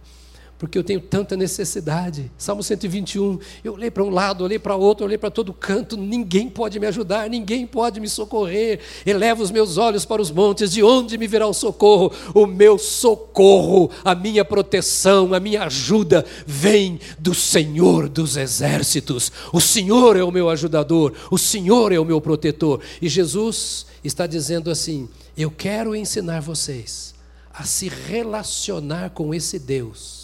porque 0.58 0.78
eu 0.78 0.84
tenho 0.84 0.99
tanta 0.99 1.38
necessidade. 1.38 2.32
Salmo 2.38 2.64
121, 2.64 3.39
eu 3.64 3.74
olhei 3.74 3.91
para 3.91 4.03
um 4.03 4.10
lado, 4.10 4.43
olhei 4.43 4.58
para 4.58 4.76
outro, 4.76 5.05
olhei 5.05 5.18
para 5.18 5.30
todo 5.30 5.53
canto, 5.53 5.95
ninguém 5.95 6.49
pode 6.49 6.80
me 6.80 6.88
ajudar, 6.88 7.30
ninguém 7.30 7.68
pode 7.68 7.99
me 7.99 8.10
socorrer. 8.10 8.80
Eleva 9.05 9.43
os 9.43 9.51
meus 9.51 9.78
olhos 9.78 10.03
para 10.03 10.22
os 10.22 10.32
montes, 10.32 10.72
de 10.72 10.82
onde 10.82 11.18
me 11.18 11.28
virá 11.28 11.45
o 11.45 11.53
socorro? 11.53 12.12
O 12.34 12.47
meu 12.47 12.80
socorro, 12.80 13.91
a 14.03 14.16
minha 14.16 14.43
proteção, 14.43 15.34
a 15.34 15.39
minha 15.39 15.64
ajuda 15.64 16.26
vem 16.45 16.99
do 17.20 17.36
Senhor 17.36 18.10
dos 18.10 18.36
exércitos. 18.36 19.32
O 19.53 19.62
Senhor 19.62 20.18
é 20.18 20.24
o 20.24 20.32
meu 20.32 20.49
ajudador, 20.49 21.14
o 21.30 21.38
Senhor 21.38 21.91
é 21.91 21.99
o 21.99 22.05
meu 22.05 22.20
protetor. 22.20 22.82
E 22.99 23.08
Jesus 23.08 23.86
está 24.03 24.26
dizendo 24.26 24.72
assim: 24.72 25.08
Eu 25.38 25.51
quero 25.51 25.95
ensinar 25.95 26.41
vocês 26.41 27.14
a 27.53 27.64
se 27.64 27.89
relacionar 27.89 29.12
com 29.12 29.34
esse 29.36 29.60
Deus 29.60 30.16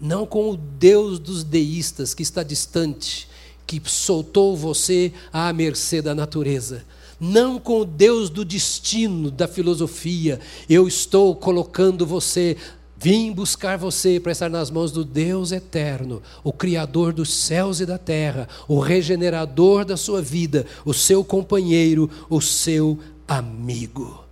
não 0.00 0.26
com 0.26 0.50
o 0.50 0.56
Deus 0.56 1.18
dos 1.18 1.44
deístas 1.44 2.14
que 2.14 2.22
está 2.22 2.42
distante, 2.42 3.28
que 3.66 3.80
soltou 3.86 4.56
você 4.56 5.12
à 5.32 5.52
mercê 5.52 6.02
da 6.02 6.14
natureza. 6.14 6.84
Não 7.18 7.58
com 7.58 7.80
o 7.80 7.84
Deus 7.84 8.28
do 8.28 8.44
destino, 8.44 9.30
da 9.30 9.48
filosofia. 9.48 10.40
Eu 10.68 10.86
estou 10.86 11.34
colocando 11.34 12.04
você, 12.04 12.56
vim 12.98 13.32
buscar 13.32 13.78
você 13.78 14.18
para 14.20 14.32
estar 14.32 14.50
nas 14.50 14.70
mãos 14.70 14.92
do 14.92 15.04
Deus 15.04 15.52
eterno, 15.52 16.22
o 16.42 16.52
Criador 16.52 17.12
dos 17.12 17.32
céus 17.32 17.80
e 17.80 17.86
da 17.86 17.96
terra, 17.96 18.48
o 18.68 18.80
regenerador 18.80 19.84
da 19.84 19.96
sua 19.96 20.20
vida, 20.20 20.66
o 20.84 20.92
seu 20.92 21.24
companheiro, 21.24 22.10
o 22.28 22.40
seu 22.40 22.98
amigo. 23.26 24.24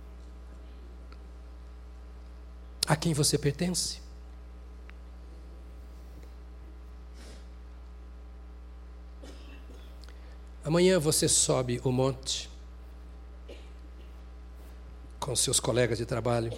A 2.85 2.95
quem 2.95 3.13
você 3.13 3.37
pertence? 3.37 4.02
Amanhã 10.65 10.97
você 10.97 11.27
sobe 11.27 11.81
o 11.83 11.91
monte 11.91 12.49
com 15.19 15.35
seus 15.35 15.59
colegas 15.59 15.97
de 15.97 16.05
trabalho. 16.05 16.53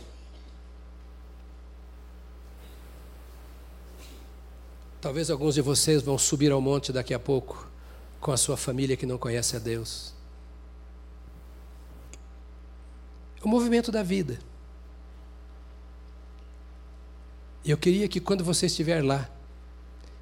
Talvez 5.02 5.32
alguns 5.32 5.56
de 5.56 5.62
vocês 5.62 6.04
vão 6.04 6.20
subir 6.20 6.52
ao 6.52 6.62
monte 6.62 6.94
daqui 6.94 7.16
a 7.16 7.20
pouco 7.20 7.68
com 8.22 8.32
a 8.32 8.38
sua 8.38 8.56
família 8.56 8.96
que 8.96 9.08
não 9.08 9.18
conhece 9.18 9.56
a 9.56 9.60
Deus. 9.60 10.14
O 13.44 13.48
movimento 13.48 13.92
da 13.92 14.04
vida. 14.04 14.38
Eu 17.66 17.78
queria 17.78 18.08
que 18.08 18.20
quando 18.20 18.44
você 18.44 18.68
estiver 18.68 19.04
lá, 19.04 19.28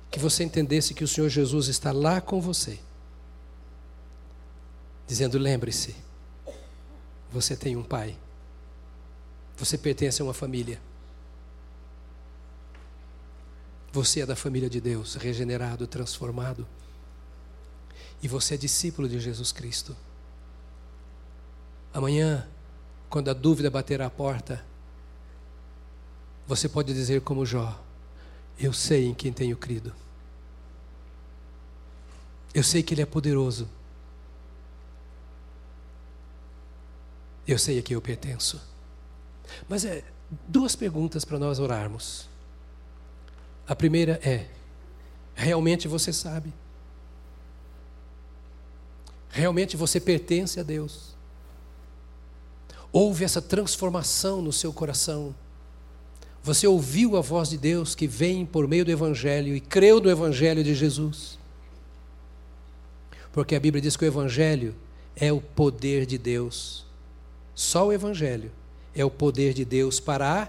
que 0.09 0.19
você 0.19 0.45
entendesse 0.45 0.93
que 0.93 1.03
o 1.03 1.07
Senhor 1.07 1.27
Jesus 1.27 1.67
está 1.67 1.91
lá 1.91 2.21
com 2.21 2.39
você 2.39 2.79
dizendo: 5.13 5.37
lembre-se, 5.37 5.95
você 7.31 7.55
tem 7.55 7.77
um 7.77 7.83
pai, 7.83 8.17
você 9.55 9.77
pertence 9.77 10.19
a 10.19 10.25
uma 10.25 10.33
família. 10.33 10.81
Você 13.91 14.21
é 14.21 14.25
da 14.25 14.35
família 14.35 14.67
de 14.67 14.81
Deus, 14.81 15.13
regenerado, 15.13 15.85
transformado. 15.85 16.67
E 18.23 18.27
você 18.27 18.55
é 18.55 18.57
discípulo 18.57 19.07
de 19.07 19.19
Jesus 19.19 19.51
Cristo. 19.51 19.95
Amanhã, 21.93 22.47
quando 23.07 23.29
a 23.29 23.33
dúvida 23.33 23.69
bater 23.69 24.01
à 24.01 24.09
porta, 24.09 24.65
você 26.47 26.67
pode 26.67 26.91
dizer 26.91 27.21
como 27.21 27.45
Jó: 27.45 27.79
Eu 28.57 28.73
sei 28.73 29.05
em 29.05 29.13
quem 29.13 29.31
tenho 29.31 29.55
crido. 29.55 29.93
Eu 32.51 32.63
sei 32.63 32.81
que 32.81 32.95
Ele 32.95 33.03
é 33.03 33.05
poderoso 33.05 33.69
Eu 37.47 37.57
sei 37.57 37.79
a 37.79 37.81
quem 37.81 37.95
eu 37.95 38.01
pertenço. 38.01 38.61
Mas 39.67 39.85
é 39.85 40.03
duas 40.47 40.75
perguntas 40.75 41.25
para 41.25 41.37
nós 41.37 41.59
orarmos. 41.59 42.27
A 43.67 43.75
primeira 43.75 44.19
é: 44.23 44.47
realmente 45.35 45.87
você 45.87 46.11
sabe? 46.13 46.53
Realmente 49.29 49.75
você 49.75 49.99
pertence 49.99 50.59
a 50.59 50.63
Deus? 50.63 51.13
Houve 52.91 53.25
essa 53.25 53.41
transformação 53.41 54.41
no 54.41 54.53
seu 54.53 54.71
coração? 54.71 55.33
Você 56.43 56.67
ouviu 56.67 57.17
a 57.17 57.21
voz 57.21 57.49
de 57.49 57.57
Deus 57.57 57.95
que 57.95 58.05
vem 58.05 58.45
por 58.45 58.67
meio 58.67 58.85
do 58.85 58.91
Evangelho 58.91 59.55
e 59.55 59.59
creu 59.59 59.99
no 59.99 60.09
Evangelho 60.09 60.63
de 60.63 60.75
Jesus? 60.75 61.39
Porque 63.31 63.55
a 63.55 63.59
Bíblia 63.59 63.81
diz 63.81 63.97
que 63.97 64.05
o 64.05 64.07
Evangelho 64.07 64.75
é 65.15 65.33
o 65.33 65.41
poder 65.41 66.05
de 66.05 66.19
Deus. 66.19 66.85
Só 67.55 67.87
o 67.87 67.93
Evangelho 67.93 68.51
é 68.95 69.03
o 69.03 69.11
poder 69.11 69.53
de 69.53 69.63
Deus 69.63 69.99
para 69.99 70.43
a 70.43 70.47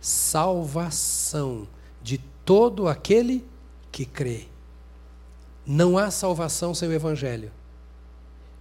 salvação 0.00 1.68
de 2.02 2.18
todo 2.44 2.88
aquele 2.88 3.44
que 3.92 4.04
crê. 4.04 4.46
Não 5.66 5.98
há 5.98 6.10
salvação 6.10 6.74
sem 6.74 6.88
o 6.88 6.92
Evangelho. 6.92 7.52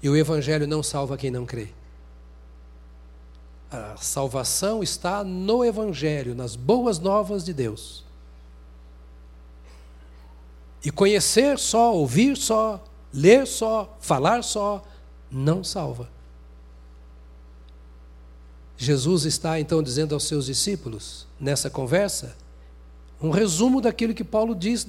E 0.02 0.10
o 0.10 0.16
Evangelho 0.16 0.68
não 0.68 0.84
salva 0.84 1.18
quem 1.18 1.32
não 1.32 1.46
crê. 1.46 1.70
A 3.72 3.96
salvação 3.98 4.82
está 4.82 5.24
no 5.24 5.64
Evangelho, 5.64 6.34
nas 6.34 6.56
boas 6.56 7.00
novas 7.00 7.44
de 7.44 7.54
Deus. 7.54 8.04
E 10.84 10.90
conhecer 10.90 11.60
só, 11.60 11.94
ouvir 11.94 12.38
só, 12.38 12.84
ler 13.14 13.46
só, 13.46 13.98
falar 14.00 14.44
só, 14.44 14.84
não 15.30 15.64
salva. 15.64 16.10
Jesus 18.82 19.26
está 19.26 19.60
então 19.60 19.84
dizendo 19.84 20.14
aos 20.14 20.24
seus 20.24 20.46
discípulos, 20.46 21.28
nessa 21.38 21.70
conversa, 21.70 22.34
um 23.22 23.30
resumo 23.30 23.82
daquilo 23.82 24.14
que 24.14 24.24
Paulo 24.24 24.56
diz 24.56 24.88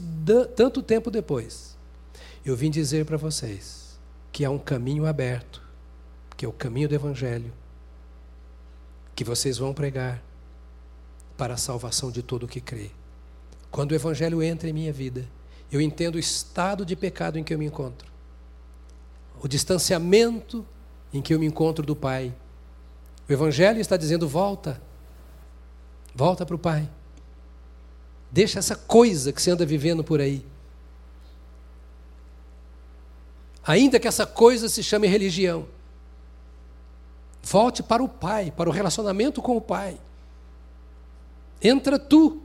tanto 0.55 0.81
tempo 0.81 1.11
depois. 1.11 1.77
Eu 2.45 2.55
vim 2.55 2.71
dizer 2.71 3.05
para 3.05 3.17
vocês 3.17 3.99
que 4.31 4.45
há 4.45 4.51
um 4.51 4.61
caminho 4.61 5.07
aberto, 5.07 5.61
que 6.37 6.45
é 6.45 6.49
o 6.49 6.53
caminho 6.53 6.89
do 6.89 6.95
Evangelho, 6.95 7.53
que 9.17 9.25
vocês 9.25 9.59
vão 9.59 9.75
pregar 9.75 10.23
para 11.37 11.55
a 11.55 11.59
salvação 11.59 12.13
de 12.13 12.23
todo 12.23 12.45
o 12.45 12.49
que 12.49 12.61
crê. 12.61 12.93
Quando 13.73 13.91
o 13.91 13.95
Evangelho 13.97 14.41
entra 14.41 14.69
em 14.69 14.73
minha 14.73 14.93
vida, 14.93 15.29
eu 15.71 15.81
entendo 15.81 16.15
o 16.15 16.21
estado 16.21 16.87
de 16.87 16.95
pecado 16.95 17.41
em 17.41 17.43
que 17.43 17.53
eu 17.53 17.59
me 17.59 17.67
encontro, 17.67 18.09
o 19.43 19.49
distanciamento 19.49 20.65
em 21.13 21.21
que 21.21 21.35
eu 21.35 21.41
me 21.41 21.47
encontro 21.47 21.85
do 21.85 21.97
Pai. 21.97 22.33
O 23.31 23.33
Evangelho 23.33 23.81
está 23.81 23.97
dizendo: 23.97 24.29
volta, 24.29 24.83
volta 26.13 26.45
para 26.45 26.57
o 26.57 26.59
Pai. 26.59 26.91
Deixa 28.29 28.59
essa 28.59 28.75
coisa 28.75 29.33
que 29.33 29.41
você 29.41 29.53
anda 29.53 29.65
vivendo 29.65 30.03
por 30.03 30.21
aí. 30.21 30.45
Ainda 33.65 34.01
que 34.01 34.09
essa 34.09 34.27
coisa 34.27 34.69
se 34.69 34.83
chame 34.83 35.07
religião. 35.07 35.69
Volte 37.41 37.85
para 37.85 38.03
o 38.03 38.09
Pai, 38.09 38.51
para 38.51 38.69
o 38.69 38.73
relacionamento 38.73 39.41
com 39.41 39.57
o 39.57 39.61
Pai. 39.61 39.97
Entra 41.63 42.01
tu 42.01 42.43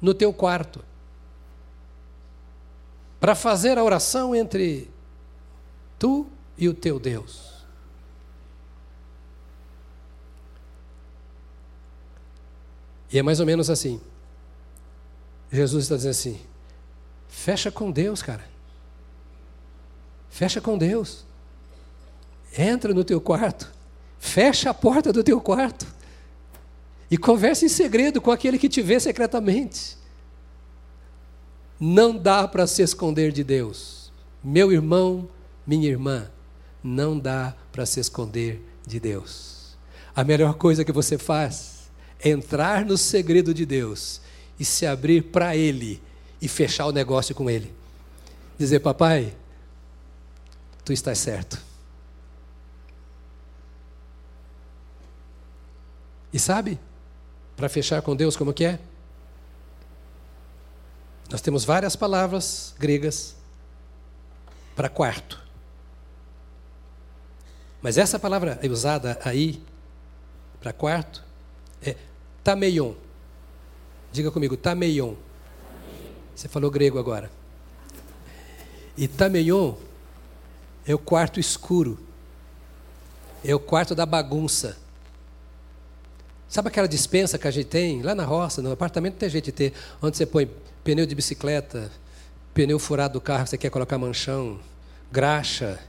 no 0.00 0.14
teu 0.14 0.32
quarto 0.32 0.84
para 3.18 3.34
fazer 3.34 3.78
a 3.78 3.82
oração 3.82 4.32
entre 4.32 4.88
tu 5.98 6.24
e 6.56 6.68
o 6.68 6.74
teu 6.74 7.00
Deus. 7.00 7.51
E 13.12 13.18
é 13.18 13.22
mais 13.22 13.40
ou 13.40 13.46
menos 13.46 13.68
assim. 13.68 14.00
Jesus 15.52 15.84
está 15.84 15.96
dizendo 15.96 16.10
assim: 16.12 16.40
fecha 17.28 17.70
com 17.70 17.90
Deus, 17.90 18.22
cara. 18.22 18.44
Fecha 20.30 20.60
com 20.60 20.78
Deus. 20.78 21.24
Entra 22.56 22.94
no 22.94 23.04
teu 23.04 23.20
quarto. 23.20 23.70
Fecha 24.18 24.70
a 24.70 24.74
porta 24.74 25.12
do 25.12 25.22
teu 25.22 25.40
quarto. 25.40 25.86
E 27.10 27.18
conversa 27.18 27.66
em 27.66 27.68
segredo 27.68 28.20
com 28.20 28.30
aquele 28.30 28.58
que 28.58 28.68
te 28.68 28.80
vê 28.80 28.98
secretamente. 28.98 29.98
Não 31.78 32.16
dá 32.16 32.48
para 32.48 32.66
se 32.66 32.80
esconder 32.80 33.32
de 33.32 33.44
Deus. 33.44 34.10
Meu 34.42 34.72
irmão, 34.72 35.28
minha 35.66 35.88
irmã, 35.88 36.30
não 36.82 37.18
dá 37.18 37.54
para 37.70 37.84
se 37.84 38.00
esconder 38.00 38.62
de 38.86 38.98
Deus. 38.98 39.76
A 40.14 40.24
melhor 40.24 40.54
coisa 40.54 40.84
que 40.84 40.92
você 40.92 41.18
faz 41.18 41.71
entrar 42.22 42.84
no 42.84 42.96
segredo 42.96 43.52
de 43.52 43.66
Deus 43.66 44.20
e 44.58 44.64
se 44.64 44.86
abrir 44.86 45.24
para 45.24 45.56
Ele 45.56 46.00
e 46.40 46.48
fechar 46.48 46.86
o 46.86 46.92
negócio 46.92 47.34
com 47.34 47.50
Ele. 47.50 47.72
Dizer, 48.58 48.80
papai, 48.80 49.34
tu 50.84 50.92
estás 50.92 51.18
certo. 51.18 51.60
E 56.32 56.38
sabe, 56.38 56.78
para 57.56 57.68
fechar 57.68 58.00
com 58.02 58.16
Deus, 58.16 58.36
como 58.36 58.52
que 58.52 58.64
é? 58.64 58.78
Nós 61.30 61.40
temos 61.40 61.64
várias 61.64 61.96
palavras 61.96 62.74
gregas 62.78 63.36
para 64.76 64.88
quarto. 64.88 65.42
Mas 67.80 67.98
essa 67.98 68.18
palavra 68.18 68.58
é 68.62 68.68
usada 68.68 69.18
aí 69.24 69.62
para 70.60 70.72
quarto 70.72 71.32
é 71.82 71.96
tameion. 72.42 72.94
Diga 74.12 74.30
comigo, 74.30 74.56
tameion. 74.56 75.14
Você 76.34 76.48
falou 76.48 76.70
grego 76.70 76.98
agora. 76.98 77.30
E 78.96 79.08
tameion 79.08 79.74
é 80.86 80.94
o 80.94 80.98
quarto 80.98 81.40
escuro. 81.40 81.98
É 83.44 83.54
o 83.54 83.60
quarto 83.60 83.94
da 83.94 84.06
bagunça. 84.06 84.78
Sabe 86.48 86.68
aquela 86.68 86.86
dispensa 86.86 87.38
que 87.38 87.48
a 87.48 87.50
gente 87.50 87.68
tem 87.68 88.02
lá 88.02 88.14
na 88.14 88.24
roça, 88.24 88.60
no 88.60 88.72
apartamento 88.72 89.14
tem 89.16 89.28
de 89.30 89.52
ter, 89.52 89.72
onde 90.02 90.16
você 90.16 90.26
põe 90.26 90.50
pneu 90.84 91.06
de 91.06 91.14
bicicleta, 91.14 91.90
pneu 92.52 92.78
furado 92.78 93.14
do 93.14 93.20
carro 93.22 93.46
você 93.46 93.56
quer 93.56 93.70
colocar 93.70 93.96
manchão, 93.96 94.60
graxa, 95.10 95.80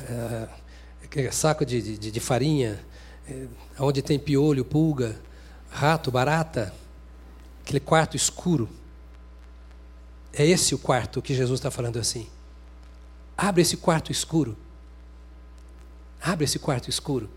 é, 0.00 1.30
saco 1.30 1.64
de, 1.64 1.96
de, 1.96 2.10
de 2.10 2.20
farinha, 2.20 2.80
é, 3.28 3.46
onde 3.78 4.02
tem 4.02 4.18
piolho, 4.18 4.64
pulga, 4.64 5.16
rato, 5.70 6.10
barata 6.10 6.74
aquele 7.68 7.80
quarto 7.80 8.16
escuro. 8.16 8.66
É 10.32 10.44
esse 10.44 10.74
o 10.74 10.78
quarto 10.78 11.20
que 11.20 11.34
Jesus 11.34 11.60
está 11.60 11.70
falando 11.70 11.98
assim. 11.98 12.26
Abre 13.36 13.60
esse 13.60 13.76
quarto 13.76 14.10
escuro. 14.10 14.56
Abre 16.18 16.46
esse 16.46 16.58
quarto 16.58 16.88
escuro. 16.88 17.28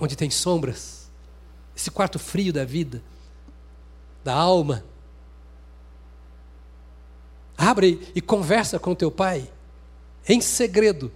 Onde 0.00 0.16
tem 0.16 0.30
sombras. 0.30 1.10
Esse 1.76 1.90
quarto 1.90 2.18
frio 2.18 2.54
da 2.54 2.64
vida, 2.64 3.02
da 4.24 4.32
alma. 4.34 4.82
Abre 7.56 8.10
e 8.14 8.22
conversa 8.22 8.78
com 8.78 8.94
teu 8.94 9.10
pai 9.10 9.50
em 10.26 10.40
segredo. 10.40 11.12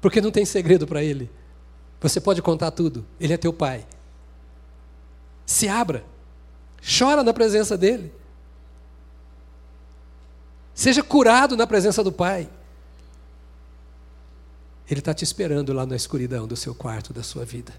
Porque 0.00 0.22
não 0.22 0.30
tem 0.30 0.46
segredo 0.46 0.86
para 0.86 1.04
ele. 1.04 1.30
Você 2.00 2.18
pode 2.18 2.40
contar 2.40 2.70
tudo. 2.70 3.04
Ele 3.20 3.34
é 3.34 3.36
teu 3.36 3.52
pai. 3.52 3.86
Se 5.50 5.66
abra. 5.66 6.04
Chora 6.80 7.24
na 7.24 7.34
presença 7.34 7.76
dele. 7.76 8.14
Seja 10.72 11.02
curado 11.02 11.56
na 11.56 11.66
presença 11.66 12.04
do 12.04 12.12
Pai. 12.12 12.48
Ele 14.88 15.00
está 15.00 15.12
te 15.12 15.24
esperando 15.24 15.72
lá 15.72 15.84
na 15.84 15.96
escuridão 15.96 16.46
do 16.46 16.56
seu 16.56 16.72
quarto, 16.72 17.12
da 17.12 17.24
sua 17.24 17.44
vida. 17.44 17.74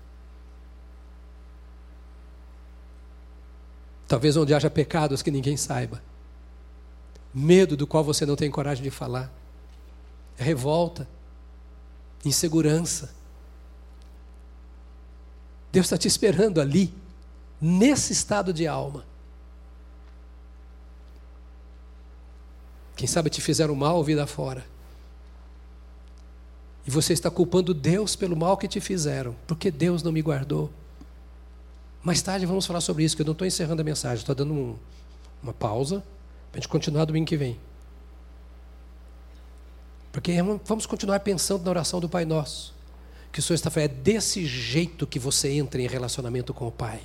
Talvez 4.06 4.36
onde 4.36 4.54
haja 4.54 4.70
pecados 4.70 5.22
que 5.22 5.32
ninguém 5.32 5.56
saiba. 5.56 6.04
Medo 7.34 7.78
do 7.78 7.88
qual 7.88 8.04
você 8.04 8.26
não 8.26 8.36
tem 8.36 8.52
coragem 8.52 8.84
de 8.84 8.92
falar. 8.92 9.32
Revolta. 10.36 11.08
Insegurança. 12.26 13.16
Deus 15.72 15.86
está 15.86 15.98
te 15.98 16.10
esperando 16.10 16.60
ali 16.60 16.94
nesse 17.62 18.12
estado 18.12 18.52
de 18.52 18.68
alma. 18.68 19.06
Quem 22.96 23.08
sabe 23.08 23.30
te 23.30 23.42
fizeram 23.42 23.76
mal 23.76 24.04
vida 24.04 24.26
fora. 24.26 24.66
E 26.86 26.90
você 26.90 27.14
está 27.14 27.30
culpando 27.30 27.74
Deus 27.74 28.16
pelo 28.16 28.36
mal 28.36 28.58
que 28.58 28.68
te 28.68 28.82
fizeram, 28.82 29.36
porque 29.46 29.70
Deus 29.70 30.02
não 30.02 30.12
me 30.12 30.22
guardou. 30.22 30.72
Mais 32.04 32.22
tarde 32.22 32.46
vamos 32.46 32.66
falar 32.66 32.82
sobre 32.82 33.04
isso, 33.04 33.16
que 33.16 33.22
eu 33.22 33.26
não 33.26 33.34
estou 33.34 33.46
encerrando 33.46 33.82
a 33.82 33.86
mensagem, 33.86 34.18
estou 34.18 34.34
dando 34.34 34.54
um, 34.54 34.76
uma 35.44 35.54
pausa 35.54 36.04
para 36.52 36.58
a 36.58 36.62
gente 36.62 36.68
continuar 36.68 37.06
domingo 37.06 37.28
que 37.28 37.38
vem. 37.38 37.60
Porque 40.12 40.34
vamos 40.66 40.86
continuar 40.86 41.20
pensando 41.22 41.64
na 41.64 41.70
oração 41.70 42.00
do 42.00 42.10
Pai 42.10 42.26
Nosso. 42.26 42.74
Que 43.32 43.40
o 43.40 43.42
Senhor 43.42 43.56
está 43.56 43.70
falando, 43.70 43.92
é 43.92 43.94
desse 43.94 44.46
jeito 44.46 45.08
que 45.08 45.18
você 45.18 45.52
entra 45.52 45.82
em 45.82 45.88
relacionamento 45.88 46.54
com 46.54 46.68
o 46.68 46.72
Pai. 46.72 47.02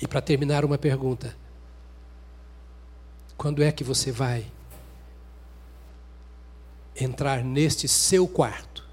E 0.00 0.06
para 0.06 0.20
terminar, 0.20 0.64
uma 0.64 0.78
pergunta: 0.78 1.36
quando 3.36 3.62
é 3.62 3.70
que 3.70 3.84
você 3.84 4.10
vai 4.10 4.50
entrar 6.96 7.42
neste 7.42 7.88
seu 7.88 8.26
quarto 8.28 8.84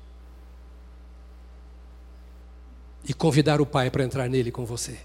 e 3.04 3.14
convidar 3.14 3.62
o 3.62 3.66
Pai 3.66 3.89
para 3.89 4.04
entrar 4.04 4.30
nele 4.30 4.52
com 4.52 4.66
você? 4.66 4.99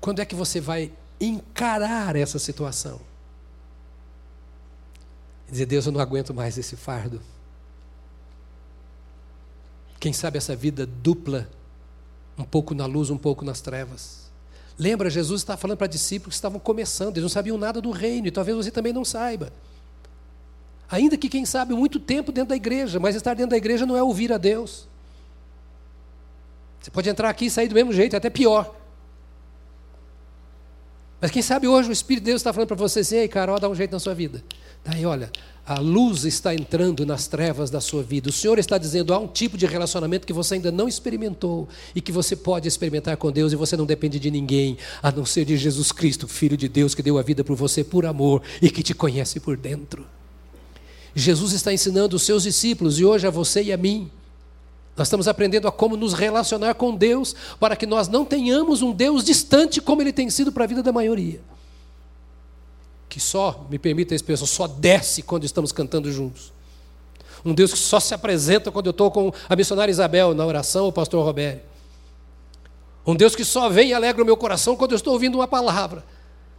Quando 0.00 0.20
é 0.20 0.24
que 0.24 0.34
você 0.34 0.60
vai 0.60 0.92
encarar 1.20 2.14
essa 2.16 2.38
situação? 2.38 3.00
E 5.48 5.50
dizer: 5.50 5.66
Deus, 5.66 5.86
eu 5.86 5.92
não 5.92 6.00
aguento 6.00 6.32
mais 6.32 6.56
esse 6.56 6.76
fardo. 6.76 7.20
Quem 9.98 10.12
sabe 10.12 10.38
essa 10.38 10.54
vida 10.54 10.86
dupla, 10.86 11.48
um 12.38 12.44
pouco 12.44 12.74
na 12.74 12.86
luz, 12.86 13.10
um 13.10 13.18
pouco 13.18 13.44
nas 13.44 13.60
trevas. 13.60 14.26
Lembra, 14.78 15.08
Jesus 15.08 15.40
estava 15.40 15.56
falando 15.56 15.78
para 15.78 15.86
discípulos 15.86 16.34
que 16.34 16.38
estavam 16.38 16.58
começando, 16.58 17.16
eles 17.16 17.22
não 17.22 17.28
sabiam 17.28 17.56
nada 17.56 17.80
do 17.80 17.90
reino, 17.90 18.26
e 18.26 18.30
talvez 18.30 18.56
você 18.56 18.70
também 18.70 18.92
não 18.92 19.04
saiba. 19.04 19.52
Ainda 20.88 21.16
que, 21.16 21.28
quem 21.28 21.44
sabe, 21.44 21.74
muito 21.74 21.98
tempo 21.98 22.30
dentro 22.30 22.50
da 22.50 22.56
igreja, 22.56 23.00
mas 23.00 23.16
estar 23.16 23.34
dentro 23.34 23.50
da 23.50 23.56
igreja 23.56 23.86
não 23.86 23.96
é 23.96 24.02
ouvir 24.02 24.32
a 24.32 24.38
Deus. 24.38 24.86
Você 26.80 26.90
pode 26.90 27.08
entrar 27.08 27.30
aqui 27.30 27.46
e 27.46 27.50
sair 27.50 27.68
do 27.68 27.74
mesmo 27.74 27.92
jeito, 27.92 28.14
é 28.14 28.18
até 28.18 28.30
pior. 28.30 28.76
Mas 31.20 31.30
quem 31.30 31.42
sabe 31.42 31.66
hoje 31.66 31.88
o 31.88 31.92
Espírito 31.92 32.22
de 32.22 32.30
Deus 32.30 32.40
está 32.40 32.52
falando 32.52 32.68
para 32.68 32.76
você 32.76 33.00
assim, 33.00 33.16
ei, 33.16 33.28
Carol, 33.28 33.58
dá 33.58 33.68
um 33.68 33.74
jeito 33.74 33.92
na 33.92 33.98
sua 33.98 34.14
vida. 34.14 34.44
Daí, 34.84 35.04
olha, 35.04 35.32
a 35.66 35.80
luz 35.80 36.24
está 36.24 36.54
entrando 36.54 37.04
nas 37.04 37.26
trevas 37.26 37.70
da 37.70 37.80
sua 37.80 38.00
vida. 38.00 38.30
O 38.30 38.32
Senhor 38.32 38.56
está 38.56 38.78
dizendo, 38.78 39.12
há 39.12 39.18
um 39.18 39.26
tipo 39.26 39.58
de 39.58 39.66
relacionamento 39.66 40.24
que 40.24 40.32
você 40.32 40.54
ainda 40.54 40.70
não 40.70 40.86
experimentou 40.86 41.68
e 41.92 42.00
que 42.00 42.12
você 42.12 42.36
pode 42.36 42.68
experimentar 42.68 43.16
com 43.16 43.32
Deus 43.32 43.52
e 43.52 43.56
você 43.56 43.76
não 43.76 43.84
depende 43.84 44.20
de 44.20 44.30
ninguém, 44.30 44.78
a 45.02 45.10
não 45.10 45.26
ser 45.26 45.44
de 45.44 45.56
Jesus 45.56 45.90
Cristo, 45.90 46.28
Filho 46.28 46.56
de 46.56 46.68
Deus, 46.68 46.94
que 46.94 47.02
deu 47.02 47.18
a 47.18 47.22
vida 47.22 47.42
por 47.42 47.56
você 47.56 47.82
por 47.82 48.06
amor 48.06 48.42
e 48.62 48.70
que 48.70 48.80
te 48.80 48.94
conhece 48.94 49.40
por 49.40 49.56
dentro. 49.56 50.06
Jesus 51.16 51.52
está 51.52 51.72
ensinando 51.72 52.14
os 52.14 52.22
seus 52.22 52.44
discípulos 52.44 53.00
e 53.00 53.04
hoje 53.04 53.26
a 53.26 53.30
você 53.30 53.60
e 53.60 53.72
a 53.72 53.76
mim. 53.76 54.08
Nós 54.96 55.08
estamos 55.08 55.26
aprendendo 55.26 55.66
a 55.66 55.72
como 55.72 55.96
nos 55.96 56.14
relacionar 56.14 56.74
com 56.74 56.94
Deus 56.94 57.34
para 57.58 57.74
que 57.74 57.86
nós 57.86 58.06
não 58.06 58.24
tenhamos 58.24 58.82
um 58.82 58.92
Deus 58.92 59.24
distante 59.24 59.80
como 59.80 60.00
ele 60.00 60.12
tem 60.12 60.30
sido 60.30 60.52
para 60.52 60.62
a 60.62 60.66
vida 60.68 60.82
da 60.82 60.92
maioria. 60.92 61.40
Que 63.08 63.20
só, 63.20 63.66
me 63.70 63.78
permita 63.78 64.14
a 64.14 64.16
expressão, 64.16 64.46
só 64.46 64.66
desce 64.66 65.22
quando 65.22 65.44
estamos 65.44 65.72
cantando 65.72 66.10
juntos. 66.12 66.52
Um 67.44 67.54
Deus 67.54 67.72
que 67.72 67.78
só 67.78 68.00
se 68.00 68.12
apresenta 68.12 68.72
quando 68.72 68.86
eu 68.86 68.90
estou 68.90 69.10
com 69.10 69.32
a 69.48 69.54
missionária 69.54 69.90
Isabel 69.90 70.34
na 70.34 70.44
oração, 70.44 70.88
o 70.88 70.92
pastor 70.92 71.24
Roberto. 71.24 71.62
Um 73.06 73.14
Deus 73.14 73.36
que 73.36 73.44
só 73.44 73.68
vem 73.68 73.90
e 73.90 73.94
alegra 73.94 74.22
o 74.22 74.26
meu 74.26 74.36
coração 74.36 74.74
quando 74.74 74.92
eu 74.92 74.96
estou 74.96 75.12
ouvindo 75.12 75.36
uma 75.36 75.46
palavra. 75.46 76.04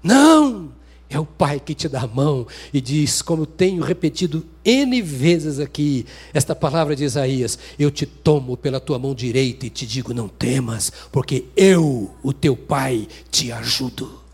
Não! 0.02 0.72
É 1.10 1.18
o 1.18 1.26
Pai 1.26 1.60
que 1.60 1.74
te 1.74 1.88
dá 1.88 2.02
a 2.02 2.08
mão 2.08 2.45
e 2.74 2.82
diz, 2.82 3.22
como 3.22 3.45
tenho 3.45 3.82
repetido 3.82 4.45
N 4.64 5.02
vezes 5.02 5.58
aqui, 5.58 6.06
esta 6.34 6.54
palavra 6.54 6.95
de 6.98 7.06
Isaías: 7.06 7.58
Eu 7.80 7.89
te 7.89 8.06
tomo 8.06 8.58
pela 8.58 8.80
tua 8.80 9.00
mão 9.00 9.16
direita 9.16 9.66
e 9.66 9.70
te 9.70 9.86
digo, 9.86 10.14
não 10.14 10.28
temas, 10.28 10.91
porque 11.12 11.45
eu, 11.56 12.12
o 12.22 12.34
teu 12.34 12.58
Pai, 12.58 13.08
te 13.32 13.52
ajudo. 13.54 14.26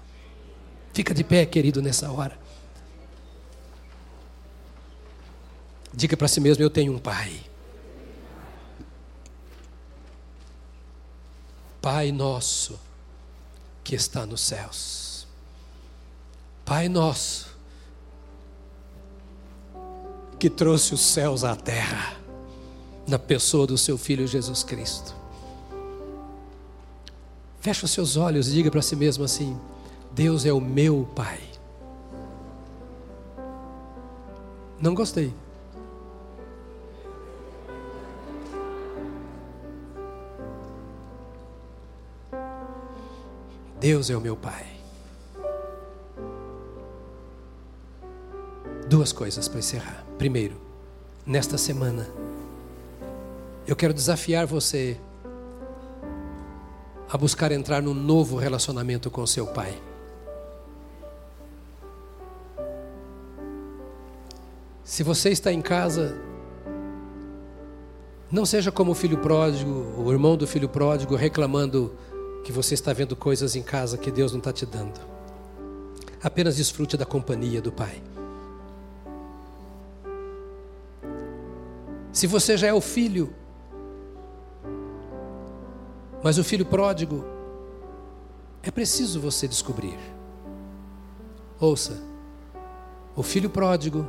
Fica 0.93 1.13
de 1.13 1.23
pé, 1.23 1.45
querido, 1.45 1.81
nessa 1.81 2.11
hora. 2.11 2.37
Diga 5.93 6.15
para 6.15 6.27
si 6.27 6.39
mesmo: 6.39 6.63
Eu 6.63 6.69
tenho 6.69 6.93
um 6.93 6.99
Pai. 6.99 7.41
Pai 11.81 12.11
nosso 12.11 12.79
que 13.83 13.93
está 13.93 14.25
nos 14.25 14.39
céus 14.39 15.13
Pai 16.65 16.87
nosso, 16.87 17.47
que 20.39 20.49
trouxe 20.49 20.93
os 20.93 21.01
céus 21.01 21.43
à 21.43 21.55
terra, 21.55 22.15
na 23.05 23.19
pessoa 23.19 23.67
do 23.67 23.77
seu 23.77 23.97
Filho 23.97 24.25
Jesus 24.25 24.63
Cristo. 24.63 25.13
Feche 27.59 27.83
os 27.83 27.91
seus 27.91 28.15
olhos 28.15 28.47
e 28.47 28.51
diga 28.53 28.71
para 28.71 28.81
si 28.81 28.95
mesmo 28.95 29.25
assim: 29.25 29.59
Deus 30.14 30.45
é 30.45 30.53
o 30.53 30.61
meu 30.61 31.07
Pai. 31.16 31.39
Não 34.80 34.93
gostei. 34.93 35.34
Deus 43.80 44.09
é 44.11 44.16
o 44.16 44.22
meu 44.22 44.38
Pai. 44.38 44.68
Duas 48.88 49.11
coisas 49.11 49.47
para 49.47 49.59
encerrar. 49.59 50.05
Primeiro, 50.20 50.55
nesta 51.26 51.57
semana, 51.57 52.07
eu 53.66 53.76
quero 53.76 53.95
desafiar 53.95 54.45
você 54.45 54.95
a 57.09 57.18
buscar 57.18 57.51
entrar 57.51 57.82
num 57.82 57.95
novo 57.95 58.38
relacionamento 58.38 59.09
com 59.09 59.26
seu 59.26 59.47
pai. 59.47 59.80
Se 64.93 65.01
você 65.01 65.31
está 65.31 65.51
em 65.51 65.59
casa, 65.59 66.15
não 68.29 68.45
seja 68.45 68.71
como 68.71 68.91
o 68.91 68.93
filho 68.93 69.17
pródigo, 69.17 69.71
o 69.97 70.11
irmão 70.11 70.37
do 70.37 70.45
filho 70.45 70.69
pródigo, 70.69 71.15
reclamando 71.15 71.97
que 72.45 72.51
você 72.51 72.75
está 72.75 72.93
vendo 72.93 73.15
coisas 73.15 73.55
em 73.55 73.63
casa 73.63 73.97
que 73.97 74.11
Deus 74.11 74.33
não 74.33 74.37
está 74.37 74.53
te 74.53 74.67
dando. 74.67 74.99
Apenas 76.21 76.57
desfrute 76.57 76.95
da 76.95 77.07
companhia 77.07 77.59
do 77.59 77.71
Pai. 77.71 78.03
Se 82.11 82.27
você 82.27 82.55
já 82.55 82.67
é 82.67 82.73
o 82.73 82.79
filho, 82.79 83.33
mas 86.21 86.37
o 86.37 86.43
filho 86.43 86.67
pródigo, 86.67 87.25
é 88.61 88.69
preciso 88.69 89.19
você 89.19 89.47
descobrir. 89.47 89.97
Ouça, 91.59 91.99
o 93.15 93.23
filho 93.23 93.49
pródigo 93.49 94.07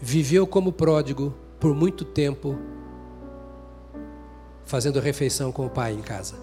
viveu 0.00 0.46
como 0.46 0.72
pródigo 0.72 1.34
por 1.58 1.74
muito 1.74 2.04
tempo, 2.04 2.58
fazendo 4.64 4.98
refeição 4.98 5.52
com 5.52 5.66
o 5.66 5.70
pai 5.70 5.92
em 5.92 6.00
casa. 6.00 6.36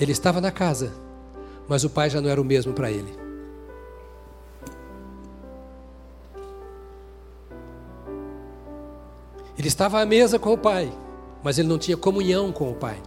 Ele 0.00 0.12
estava 0.12 0.40
na 0.40 0.50
casa, 0.50 0.92
mas 1.68 1.84
o 1.84 1.90
pai 1.90 2.08
já 2.08 2.20
não 2.20 2.30
era 2.30 2.40
o 2.40 2.44
mesmo 2.44 2.72
para 2.72 2.90
ele. 2.90 3.12
Ele 9.58 9.68
estava 9.68 10.00
à 10.00 10.06
mesa 10.06 10.38
com 10.38 10.52
o 10.52 10.58
pai, 10.58 10.92
mas 11.42 11.58
ele 11.58 11.68
não 11.68 11.78
tinha 11.78 11.96
comunhão 11.96 12.52
com 12.52 12.70
o 12.70 12.74
pai. 12.74 13.02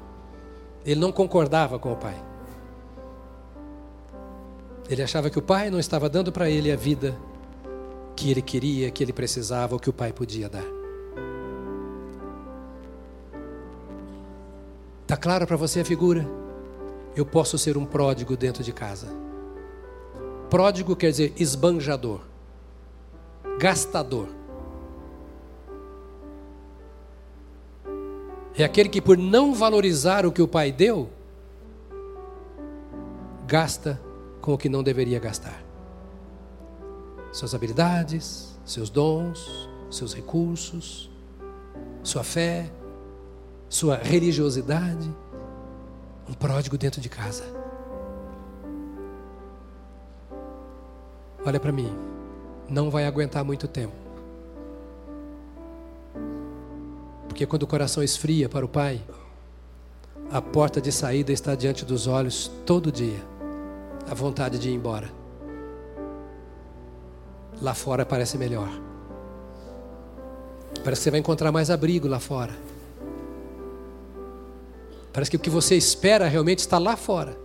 Ele 0.83 0.99
não 0.99 1.11
concordava 1.11 1.77
com 1.77 1.93
o 1.93 1.95
pai. 1.95 2.28
Ele 4.89 5.03
achava 5.03 5.29
que 5.29 5.37
o 5.37 5.41
pai 5.41 5.69
não 5.69 5.79
estava 5.79 6.09
dando 6.09 6.31
para 6.31 6.49
ele 6.49 6.71
a 6.71 6.75
vida 6.75 7.15
que 8.15 8.31
ele 8.31 8.41
queria, 8.41 8.89
que 8.89 9.03
ele 9.03 9.13
precisava, 9.13 9.75
ou 9.75 9.79
que 9.79 9.89
o 9.89 9.93
pai 9.93 10.11
podia 10.11 10.49
dar. 10.49 10.65
Está 15.03 15.15
claro 15.15 15.45
para 15.45 15.55
você 15.55 15.81
a 15.81 15.85
figura? 15.85 16.27
Eu 17.15 17.25
posso 17.25 17.57
ser 17.57 17.77
um 17.77 17.85
pródigo 17.85 18.35
dentro 18.35 18.63
de 18.63 18.73
casa. 18.73 19.07
Pródigo 20.49 20.95
quer 20.95 21.11
dizer 21.11 21.33
esbanjador, 21.37 22.21
gastador. 23.59 24.27
É 28.55 28.63
aquele 28.63 28.89
que, 28.89 29.01
por 29.01 29.17
não 29.17 29.53
valorizar 29.53 30.25
o 30.25 30.31
que 30.31 30.41
o 30.41 30.47
pai 30.47 30.71
deu, 30.71 31.09
gasta 33.47 33.99
com 34.41 34.53
o 34.53 34.57
que 34.57 34.69
não 34.69 34.83
deveria 34.83 35.19
gastar. 35.19 35.63
Suas 37.31 37.53
habilidades, 37.53 38.57
seus 38.65 38.89
dons, 38.89 39.69
seus 39.89 40.13
recursos, 40.13 41.09
sua 42.03 42.23
fé, 42.23 42.71
sua 43.67 43.97
religiosidade. 43.97 45.09
Um 46.27 46.33
pródigo 46.33 46.77
dentro 46.77 47.01
de 47.01 47.09
casa. 47.09 47.43
Olha 51.45 51.59
para 51.59 51.71
mim, 51.71 51.91
não 52.69 52.91
vai 52.91 53.05
aguentar 53.05 53.43
muito 53.43 53.67
tempo. 53.67 53.95
Porque 57.27 57.45
quando 57.45 57.63
o 57.63 57.67
coração 57.67 58.03
esfria 58.03 58.47
para 58.49 58.65
o 58.65 58.69
Pai, 58.69 59.01
a 60.29 60.41
porta 60.41 60.79
de 60.79 60.91
saída 60.91 61.31
está 61.31 61.55
diante 61.55 61.83
dos 61.83 62.05
olhos 62.05 62.51
todo 62.65 62.91
dia 62.91 63.38
a 64.09 64.13
vontade 64.13 64.57
de 64.57 64.69
ir 64.69 64.73
embora. 64.73 65.09
Lá 67.61 67.73
fora 67.73 68.05
parece 68.05 68.37
melhor. 68.37 68.69
Parece 70.83 71.01
que 71.01 71.03
você 71.03 71.11
vai 71.11 71.19
encontrar 71.19 71.51
mais 71.51 71.69
abrigo 71.69 72.07
lá 72.07 72.19
fora. 72.19 72.53
Parece 75.13 75.29
que 75.29 75.37
o 75.37 75.39
que 75.39 75.49
você 75.49 75.75
espera 75.75 76.27
realmente 76.27 76.59
está 76.59 76.77
lá 76.77 76.95
fora. 76.95 77.37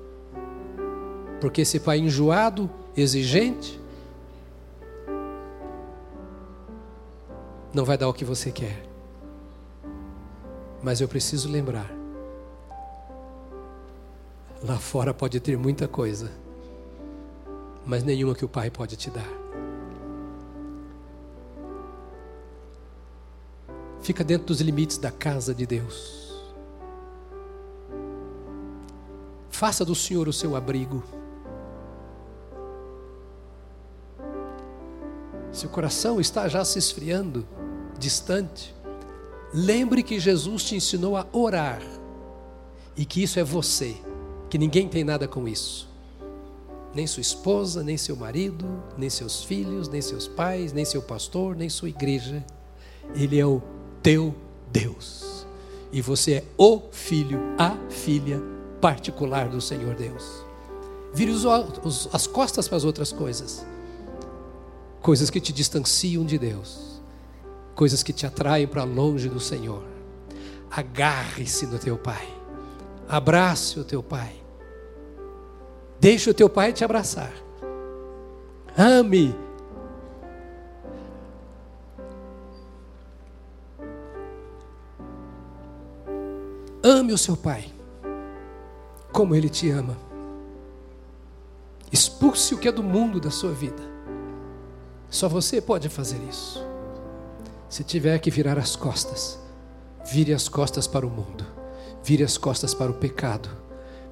Porque 1.41 1.63
esse 1.63 1.81
pai 1.81 1.99
enjoado, 1.99 2.71
exigente, 2.97 3.81
não 7.75 7.85
vai 7.85 7.99
dar 7.99 8.09
o 8.09 8.15
que 8.15 8.25
você 8.25 8.51
quer. 8.51 8.87
Mas 10.83 11.01
eu 11.01 11.09
preciso 11.09 11.51
lembrar. 11.51 11.91
Lá 14.63 14.79
fora 14.79 15.13
pode 15.13 15.41
ter 15.41 15.59
muita 15.59 15.89
coisa. 15.89 16.44
Mas 17.87 18.03
nenhuma 18.03 18.35
que 18.35 18.45
o 18.45 18.49
Pai 18.49 18.71
pode 18.71 18.97
te 18.97 19.11
dar. 19.11 19.29
Fica 24.01 24.23
dentro 24.23 24.49
dos 24.49 24.61
limites 24.61 24.99
da 24.99 25.11
casa 25.11 25.55
de 25.55 25.65
Deus. 25.65 26.25
Faça 29.49 29.85
do 29.85 29.95
Senhor 29.95 30.29
o 30.29 30.33
seu 30.33 30.57
abrigo. 30.57 31.03
Se 35.51 35.65
o 35.65 35.71
coração 35.71 36.21
está 36.21 36.49
já 36.49 36.65
se 36.65 36.79
esfriando, 36.79 37.47
distante, 37.99 38.75
lembre 39.55 40.03
que 40.03 40.19
Jesus 40.19 40.65
te 40.65 40.75
ensinou 40.75 41.17
a 41.17 41.27
orar 41.33 41.81
e 42.97 43.07
que 43.07 43.23
isso 43.23 43.39
é 43.39 43.45
você, 43.45 43.97
que 44.51 44.59
ninguém 44.59 44.89
tem 44.89 45.05
nada 45.05 45.27
com 45.29 45.49
isso. 45.49 45.94
Nem 46.95 47.07
sua 47.07 47.21
esposa, 47.21 47.83
nem 47.83 47.97
seu 47.97 48.15
marido, 48.15 48.65
nem 48.97 49.11
seus 49.11 49.43
filhos, 49.43 49.89
nem 49.89 50.01
seus 50.01 50.29
pais, 50.29 50.73
nem 50.73 50.85
seu 50.85 51.03
pastor, 51.03 51.57
nem 51.57 51.69
sua 51.69 51.89
igreja. 51.89 52.45
Ele 53.15 53.39
é 53.39 53.47
o 53.47 53.61
teu 54.03 54.35
Deus. 54.71 55.47
E 55.93 56.01
você 56.01 56.33
é 56.35 56.45
o 56.57 56.83
filho, 56.91 57.41
a 57.59 57.77
filha 57.91 58.41
particular 58.81 59.49
do 59.49 59.61
Senhor 59.61 59.95
Deus. 59.95 60.45
Vire 61.15 61.31
os, 61.31 61.45
os, 61.85 62.09
as 62.13 62.27
costas 62.27 62.69
para 62.69 62.77
as 62.77 62.85
outras 62.85 63.13
coisas. 63.13 63.65
Coisas 65.01 65.31
que 65.31 65.41
te 65.41 65.53
distanciam 65.53 66.25
de 66.25 66.37
Deus. 66.37 67.01
Coisas 67.75 68.03
que 68.03 68.13
te 68.13 68.27
atraem 68.27 68.67
para 68.67 68.85
longe 68.85 69.29
do 69.29 69.41
Senhor. 69.41 69.85
Agarre-se 70.71 71.67
no 71.67 71.79
teu 71.79 71.97
Pai. 71.97 72.29
Abrace 73.09 73.79
o 73.79 73.85
teu 73.85 74.03
Pai. 74.03 74.44
Deixe 76.05 76.29
o 76.29 76.35
teu 76.35 76.51
Pai 76.51 76.71
te 76.71 76.85
abraçar. 76.85 77.33
Ame. 78.77 79.35
Ame 86.83 87.11
o 87.11 87.17
seu 87.17 87.35
Pai, 87.35 87.73
como 89.15 89.35
Ele 89.35 89.49
te 89.49 89.71
ama. 89.71 89.97
Expulse 91.91 92.55
o 92.55 92.59
que 92.59 92.69
é 92.69 92.73
do 92.73 92.83
mundo 92.83 93.19
da 93.19 93.31
sua 93.31 93.53
vida. 93.53 93.83
Só 95.09 95.27
você 95.27 95.59
pode 95.59 95.89
fazer 95.89 96.21
isso. 96.29 96.63
Se 97.67 97.83
tiver 97.83 98.19
que 98.19 98.31
virar 98.31 98.59
as 98.59 98.77
costas, 98.77 99.41
vire 100.05 100.35
as 100.35 100.51
costas 100.51 100.87
para 100.87 101.07
o 101.07 101.11
mundo. 101.11 101.47
Vire 102.03 102.23
as 102.23 102.37
costas 102.37 102.75
para 102.75 102.91
o 102.91 102.95
pecado. 102.95 103.64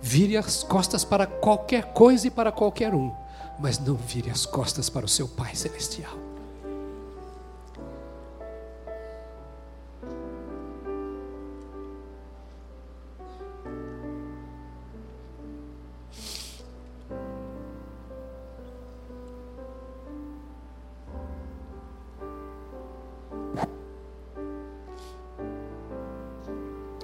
Vire 0.05 0.37
as 0.37 0.65
costas 0.65 1.05
para 1.05 1.29
qualquer 1.29 1.93
coisa 1.93 2.27
e 2.27 2.31
para 2.31 2.51
qualquer 2.51 2.93
um. 2.93 3.15
Mas 3.61 3.79
não 3.79 3.95
vire 3.95 4.31
as 4.31 4.45
costas 4.45 4.91
para 4.91 5.07
o 5.07 5.09
seu 5.09 5.29
Pai 5.29 5.55
Celestial. 5.55 6.13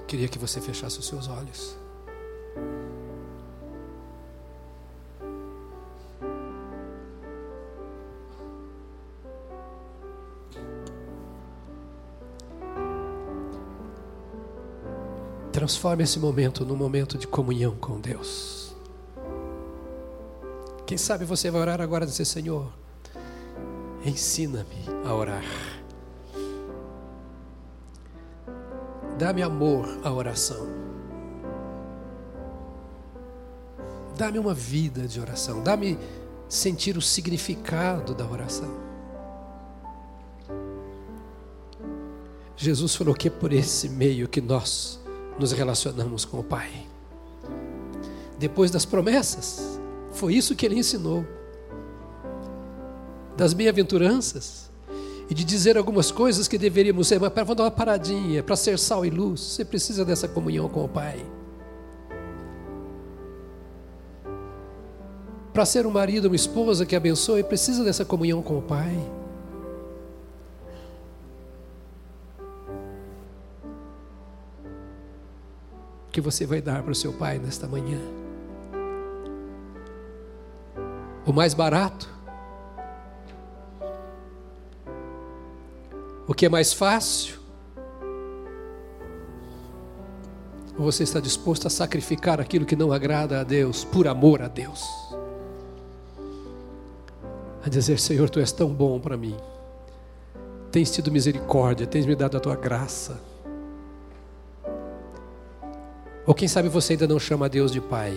Queria 0.05 0.27
que 0.27 0.37
você 0.37 0.59
fechasse 0.59 0.99
os 0.99 1.07
seus 1.07 1.29
olhos. 1.29 1.88
Transforme 15.69 16.03
esse 16.03 16.17
momento 16.17 16.65
num 16.65 16.75
momento 16.75 17.15
de 17.15 17.27
comunhão 17.27 17.75
com 17.75 18.01
Deus. 18.01 18.75
Quem 20.83 20.97
sabe 20.97 21.25
você 21.25 21.51
vai 21.51 21.61
orar 21.61 21.79
agora 21.79 22.05
e 22.05 22.07
dizer: 22.07 22.25
Senhor, 22.25 22.73
ensina-me 24.03 24.83
a 25.05 25.13
orar. 25.13 25.45
Dá-me 29.19 29.43
amor 29.43 29.85
à 30.03 30.11
oração. 30.11 30.65
Dá-me 34.17 34.39
uma 34.39 34.55
vida 34.55 35.07
de 35.07 35.21
oração. 35.21 35.61
Dá-me 35.61 35.99
sentir 36.47 36.97
o 36.97 37.01
significado 37.01 38.15
da 38.15 38.25
oração. 38.25 38.75
Jesus 42.57 42.95
falou 42.95 43.13
que 43.13 43.27
é 43.27 43.31
por 43.31 43.53
esse 43.53 43.87
meio 43.87 44.27
que 44.27 44.41
nós 44.41 44.98
nos 45.39 45.51
relacionamos 45.53 46.25
com 46.25 46.39
o 46.39 46.43
Pai. 46.43 46.69
Depois 48.37 48.69
das 48.69 48.85
promessas, 48.85 49.79
foi 50.11 50.35
isso 50.35 50.55
que 50.55 50.65
ele 50.65 50.77
ensinou. 50.77 51.25
Das 53.37 53.53
bem-aventuranças, 53.53 54.69
e 55.29 55.33
de 55.33 55.43
dizer 55.43 55.77
algumas 55.77 56.11
coisas 56.11 56.47
que 56.47 56.57
deveríamos 56.57 57.07
ser, 57.07 57.19
mas 57.19 57.31
para 57.31 57.53
dar 57.53 57.63
uma 57.63 57.71
paradinha, 57.71 58.41
para 58.41 58.55
ser 58.55 58.79
sal 58.79 59.05
e 59.05 59.09
luz, 59.09 59.39
você 59.39 59.63
precisa 59.63 60.03
dessa 60.03 60.27
comunhão 60.27 60.67
com 60.67 60.83
o 60.83 60.89
Pai. 60.89 61.23
Para 65.53 65.65
ser 65.65 65.85
um 65.85 65.91
marido, 65.91 66.25
uma 66.25 66.35
esposa 66.35 66.85
que 66.85 66.95
abençoe, 66.95 67.43
precisa 67.43 67.83
dessa 67.83 68.03
comunhão 68.03 68.41
com 68.41 68.57
o 68.57 68.61
Pai. 68.61 69.18
Que 76.11 76.21
você 76.21 76.45
vai 76.45 76.61
dar 76.61 76.83
para 76.83 76.91
o 76.91 76.95
seu 76.95 77.13
pai 77.13 77.39
nesta 77.39 77.67
manhã? 77.67 77.99
O 81.25 81.33
mais 81.33 81.53
barato 81.53 82.19
O 86.29 86.33
que 86.35 86.45
é 86.45 86.49
mais 86.49 86.71
fácil? 86.71 87.39
Ou 90.77 90.85
você 90.85 91.01
está 91.01 91.19
disposto 91.19 91.65
a 91.65 91.71
sacrificar 91.71 92.39
aquilo 92.39 92.67
que 92.67 92.75
não 92.75 92.91
agrada 92.91 93.41
a 93.41 93.43
Deus, 93.43 93.83
por 93.83 94.07
amor 94.07 94.43
a 94.43 94.47
Deus? 94.47 94.87
A 97.65 97.67
dizer: 97.67 97.97
Senhor, 97.97 98.29
tu 98.29 98.39
és 98.39 98.51
tão 98.51 98.69
bom 98.69 98.99
para 98.99 99.17
mim, 99.17 99.35
tens 100.71 100.91
tido 100.91 101.11
misericórdia, 101.11 101.87
tens 101.87 102.05
me 102.05 102.15
dado 102.15 102.37
a 102.37 102.39
tua 102.39 102.55
graça. 102.55 103.19
Ou 106.29 106.35
quem 106.35 106.47
sabe 106.47 106.69
você 106.69 106.93
ainda 106.93 107.07
não 107.07 107.17
chama 107.17 107.47
a 107.47 107.49
Deus 107.49 107.71
de 107.71 107.81
Pai, 107.81 108.15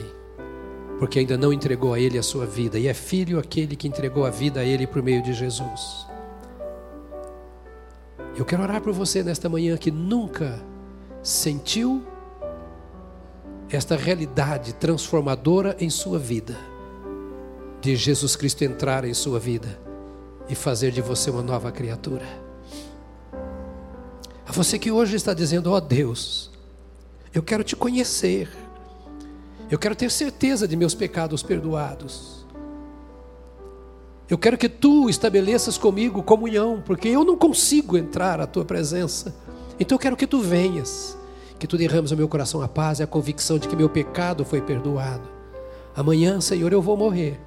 porque 0.99 1.19
ainda 1.19 1.39
não 1.39 1.51
entregou 1.51 1.95
a 1.95 1.99
Ele 1.99 2.19
a 2.19 2.23
sua 2.23 2.45
vida, 2.45 2.79
e 2.79 2.87
é 2.87 2.93
filho 2.93 3.39
aquele 3.39 3.75
que 3.75 3.89
entregou 3.89 4.27
a 4.27 4.31
vida 4.31 4.61
a 4.61 4.65
Ele 4.65 4.87
por 4.87 5.03
meio 5.03 5.23
de 5.23 5.33
Jesus. 5.33 6.07
Eu 8.37 8.45
quero 8.45 8.65
orar 8.65 8.83
por 8.83 8.93
você 8.93 9.23
nesta 9.23 9.49
manhã 9.49 9.79
que 9.79 9.91
nunca 9.91 10.63
sentiu 11.23 12.03
esta 13.71 13.97
realidade 13.97 14.75
transformadora 14.75 15.75
em 15.81 15.89
sua 15.89 16.19
vida, 16.19 16.55
de 17.81 17.97
Jesus 17.97 18.37
Cristo 18.37 18.63
entrar 18.63 19.07
em 19.07 19.15
sua 19.15 19.41
vida 19.41 19.81
e 20.51 20.55
fazer 20.55 20.91
de 20.91 21.01
você 21.01 21.31
uma 21.31 21.43
nova 21.43 21.73
criatura. 21.73 22.27
A 24.47 24.53
você 24.53 24.79
que 24.79 24.91
hoje 24.91 25.17
está 25.17 25.33
dizendo: 25.33 25.71
Ó 25.71 25.77
oh 25.77 25.81
Deus, 25.81 26.52
eu 27.35 27.43
quero 27.43 27.64
te 27.64 27.74
conhecer, 27.74 28.49
eu 29.70 29.78
quero 29.78 29.97
ter 29.97 30.11
certeza 30.11 30.68
de 30.68 30.76
meus 30.76 30.95
pecados 30.95 31.43
perdoados. 31.43 32.47
Eu 34.28 34.39
quero 34.39 34.57
que 34.57 34.68
tu 34.68 35.09
estabeleças 35.09 35.76
comigo 35.76 36.22
comunhão, 36.22 36.83
porque 36.85 37.09
eu 37.09 37.24
não 37.24 37.37
consigo 37.37 37.97
entrar 37.97 38.41
à 38.41 38.47
tua 38.47 38.64
presença. 38.64 39.35
Então 39.78 39.97
eu 39.97 39.99
quero 39.99 40.16
que 40.16 40.26
tu 40.26 40.41
venhas, 40.41 41.16
que 41.59 41.66
tu 41.66 41.76
derrames 41.76 42.11
no 42.11 42.16
meu 42.16 42.28
coração 42.28 42.62
a 42.62 42.68
paz 42.68 42.99
e 42.99 43.03
a 43.03 43.07
convicção 43.07 43.59
de 43.59 43.68
que 43.68 43.76
meu 43.76 43.89
pecado 43.89 44.45
foi 44.45 44.61
perdoado. 44.61 45.28
Amanhã, 45.95 46.41
Senhor, 46.41 46.72
eu 46.72 46.80
vou 46.80 46.97
morrer. 46.97 47.41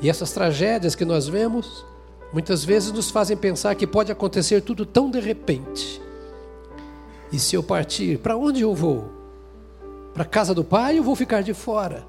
E 0.00 0.08
essas 0.10 0.32
tragédias 0.32 0.94
que 0.94 1.04
nós 1.04 1.28
vemos, 1.28 1.84
muitas 2.32 2.64
vezes 2.64 2.92
nos 2.92 3.10
fazem 3.10 3.36
pensar 3.36 3.74
que 3.74 3.86
pode 3.86 4.12
acontecer 4.12 4.60
tudo 4.60 4.84
tão 4.84 5.10
de 5.10 5.20
repente. 5.20 6.00
E 7.32 7.38
se 7.38 7.56
eu 7.56 7.62
partir, 7.62 8.18
para 8.18 8.36
onde 8.36 8.62
eu 8.62 8.74
vou? 8.74 9.10
Para 10.12 10.22
a 10.22 10.26
casa 10.26 10.54
do 10.54 10.62
Pai 10.62 10.98
ou 10.98 11.04
vou 11.04 11.16
ficar 11.16 11.42
de 11.42 11.52
fora? 11.52 12.06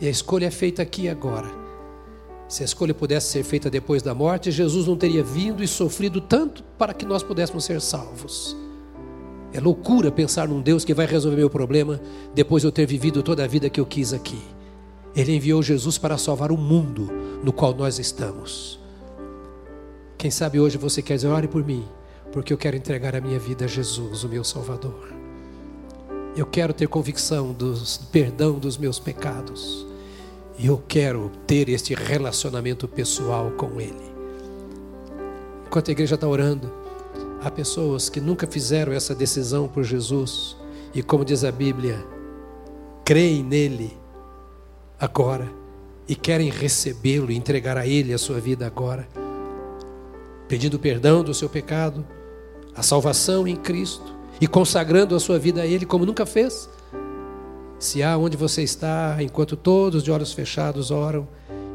E 0.00 0.06
a 0.06 0.10
escolha 0.10 0.46
é 0.46 0.50
feita 0.50 0.82
aqui 0.82 1.08
agora. 1.08 1.48
Se 2.48 2.62
a 2.62 2.64
escolha 2.64 2.94
pudesse 2.94 3.30
ser 3.30 3.42
feita 3.42 3.68
depois 3.68 4.02
da 4.02 4.14
morte, 4.14 4.50
Jesus 4.50 4.86
não 4.86 4.96
teria 4.96 5.22
vindo 5.22 5.62
e 5.62 5.68
sofrido 5.68 6.20
tanto 6.20 6.64
para 6.78 6.94
que 6.94 7.04
nós 7.04 7.22
pudéssemos 7.22 7.64
ser 7.64 7.80
salvos. 7.80 8.56
É 9.52 9.60
loucura 9.60 10.10
pensar 10.10 10.48
num 10.48 10.60
Deus 10.60 10.84
que 10.84 10.94
vai 10.94 11.06
resolver 11.06 11.36
meu 11.36 11.50
problema 11.50 12.00
depois 12.34 12.62
de 12.62 12.68
eu 12.68 12.72
ter 12.72 12.86
vivido 12.86 13.22
toda 13.22 13.44
a 13.44 13.46
vida 13.46 13.68
que 13.68 13.80
eu 13.80 13.86
quis 13.86 14.12
aqui. 14.12 14.40
Ele 15.14 15.34
enviou 15.34 15.62
Jesus 15.62 15.98
para 15.98 16.18
salvar 16.18 16.50
o 16.50 16.56
mundo 16.56 17.10
no 17.42 17.52
qual 17.52 17.74
nós 17.74 17.98
estamos. 17.98 18.78
Quem 20.16 20.30
sabe 20.30 20.58
hoje 20.58 20.78
você 20.78 21.02
quer 21.02 21.16
dizer, 21.16 21.28
ore 21.28 21.48
por 21.48 21.64
mim, 21.64 21.84
porque 22.32 22.52
eu 22.52 22.58
quero 22.58 22.76
entregar 22.76 23.16
a 23.16 23.20
minha 23.20 23.38
vida 23.38 23.64
a 23.64 23.68
Jesus, 23.68 24.24
o 24.24 24.28
meu 24.28 24.44
Salvador. 24.44 25.08
Eu 26.36 26.46
quero 26.46 26.72
ter 26.72 26.86
convicção 26.88 27.52
do 27.52 27.74
perdão 28.12 28.58
dos 28.58 28.76
meus 28.76 28.98
pecados. 28.98 29.86
E 30.58 30.66
eu 30.66 30.82
quero 30.88 31.30
ter 31.46 31.68
este 31.68 31.94
relacionamento 31.94 32.86
pessoal 32.86 33.50
com 33.52 33.80
Ele. 33.80 34.12
Enquanto 35.66 35.88
a 35.88 35.92
igreja 35.92 36.14
está 36.14 36.26
orando, 36.26 36.70
há 37.42 37.50
pessoas 37.50 38.08
que 38.08 38.20
nunca 38.20 38.46
fizeram 38.46 38.92
essa 38.92 39.14
decisão 39.14 39.68
por 39.68 39.84
Jesus. 39.84 40.56
E 40.94 41.02
como 41.02 41.24
diz 41.24 41.44
a 41.44 41.52
Bíblia, 41.52 42.04
creem 43.04 43.42
nele 43.42 43.96
agora 44.98 45.48
e 46.08 46.14
querem 46.14 46.50
recebê-lo 46.50 47.30
e 47.30 47.36
entregar 47.36 47.76
a 47.76 47.86
Ele 47.86 48.12
a 48.12 48.18
sua 48.18 48.40
vida 48.40 48.66
agora, 48.66 49.08
pedindo 50.48 50.78
perdão 50.78 51.22
do 51.22 51.34
seu 51.34 51.48
pecado, 51.48 52.04
a 52.78 52.82
salvação 52.82 53.48
em 53.48 53.56
Cristo 53.56 54.14
e 54.40 54.46
consagrando 54.46 55.16
a 55.16 55.18
sua 55.18 55.36
vida 55.36 55.62
a 55.62 55.66
Ele 55.66 55.84
como 55.84 56.06
nunca 56.06 56.24
fez. 56.24 56.70
Se 57.76 58.04
há 58.04 58.16
onde 58.16 58.36
você 58.36 58.62
está, 58.62 59.16
enquanto 59.20 59.56
todos 59.56 60.04
de 60.04 60.12
olhos 60.12 60.32
fechados 60.32 60.92
oram, 60.92 61.26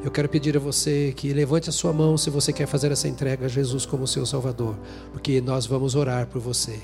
eu 0.01 0.09
quero 0.09 0.29
pedir 0.29 0.55
a 0.55 0.59
você 0.61 1.13
que 1.15 1.33
levante 1.33 1.69
a 1.69 1.73
sua 1.73 1.91
mão 1.91 2.17
se 2.17 2.29
você 2.29 2.53
quer 2.53 2.67
fazer 2.67 2.89
essa 2.89 3.09
entrega 3.09 3.47
a 3.47 3.49
Jesus 3.49 3.85
como 3.85 4.07
seu 4.07 4.25
Salvador, 4.25 4.75
porque 5.11 5.41
nós 5.41 5.65
vamos 5.65 5.93
orar 5.93 6.25
por 6.27 6.39
você. 6.39 6.79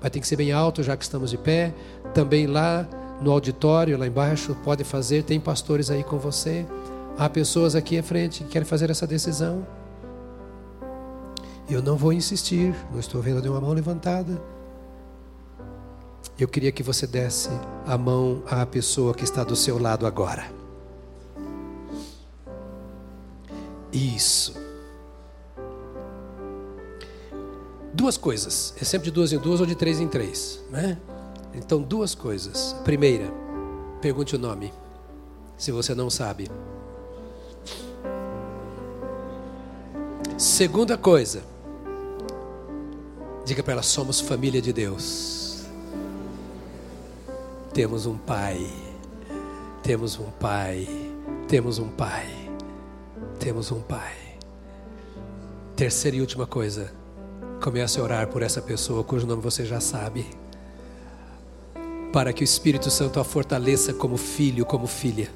Mas 0.00 0.10
tem 0.10 0.22
que 0.22 0.28
ser 0.28 0.36
bem 0.36 0.50
alto, 0.50 0.82
já 0.82 0.96
que 0.96 1.04
estamos 1.04 1.30
de 1.30 1.36
pé. 1.36 1.74
Também 2.14 2.46
lá 2.46 2.88
no 3.20 3.32
auditório, 3.32 3.98
lá 3.98 4.06
embaixo, 4.06 4.56
pode 4.64 4.82
fazer. 4.82 5.24
Tem 5.24 5.38
pastores 5.38 5.90
aí 5.90 6.02
com 6.02 6.18
você. 6.18 6.66
Há 7.18 7.28
pessoas 7.28 7.74
aqui 7.74 7.98
à 7.98 8.02
frente 8.02 8.44
que 8.44 8.50
querem 8.50 8.66
fazer 8.66 8.90
essa 8.90 9.06
decisão. 9.06 9.66
Eu 11.68 11.82
não 11.82 11.96
vou 11.96 12.12
insistir, 12.12 12.74
não 12.90 12.98
estou 12.98 13.20
vendo 13.20 13.42
nenhuma 13.42 13.60
mão 13.60 13.72
levantada. 13.72 14.40
Eu 16.38 16.48
queria 16.48 16.72
que 16.72 16.82
você 16.82 17.06
desse 17.06 17.50
a 17.86 17.98
mão 17.98 18.42
à 18.48 18.64
pessoa 18.64 19.12
que 19.12 19.24
está 19.24 19.44
do 19.44 19.54
seu 19.54 19.78
lado 19.78 20.06
agora. 20.06 20.50
Isso. 23.92 24.54
Duas 27.92 28.16
coisas. 28.16 28.72
É 28.80 28.84
sempre 28.84 29.06
de 29.06 29.10
duas 29.10 29.32
em 29.32 29.38
duas 29.38 29.60
ou 29.60 29.66
de 29.66 29.74
três 29.74 30.00
em 30.00 30.08
três, 30.08 30.62
né? 30.70 30.96
Então, 31.52 31.82
duas 31.82 32.14
coisas. 32.14 32.74
Primeira, 32.84 33.30
pergunte 34.00 34.36
o 34.36 34.38
nome, 34.38 34.72
se 35.56 35.72
você 35.72 35.94
não 35.94 36.08
sabe. 36.08 36.48
Segunda 40.36 40.96
coisa, 40.96 41.42
diga 43.48 43.62
para 43.62 43.72
ela: 43.72 43.82
somos 43.82 44.20
família 44.20 44.60
de 44.60 44.72
Deus. 44.72 45.64
Temos 47.72 48.06
um 48.06 48.16
Pai, 48.16 48.66
temos 49.82 50.18
um 50.18 50.30
Pai, 50.30 50.86
temos 51.48 51.78
um 51.78 51.88
Pai, 51.88 52.28
temos 53.38 53.72
um 53.72 53.80
Pai. 53.80 54.14
Terceira 55.74 56.16
e 56.16 56.20
última 56.20 56.46
coisa, 56.46 56.92
comece 57.62 58.00
a 58.00 58.02
orar 58.02 58.26
por 58.28 58.42
essa 58.42 58.60
pessoa 58.60 59.04
cujo 59.04 59.26
nome 59.26 59.40
você 59.40 59.64
já 59.64 59.80
sabe, 59.80 60.26
para 62.12 62.32
que 62.32 62.42
o 62.42 62.44
Espírito 62.44 62.90
Santo 62.90 63.20
a 63.20 63.24
fortaleça 63.24 63.94
como 63.94 64.16
filho, 64.16 64.66
como 64.66 64.86
filha, 64.86 65.30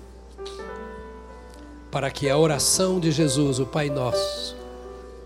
para 1.91 2.11
que 2.11 2.29
a 2.29 2.37
oração 2.37 2.99
de 2.99 3.13
Jesus, 3.13 3.61
o 3.61 3.67
Pai 3.67 3.89
Nosso, 3.89 4.57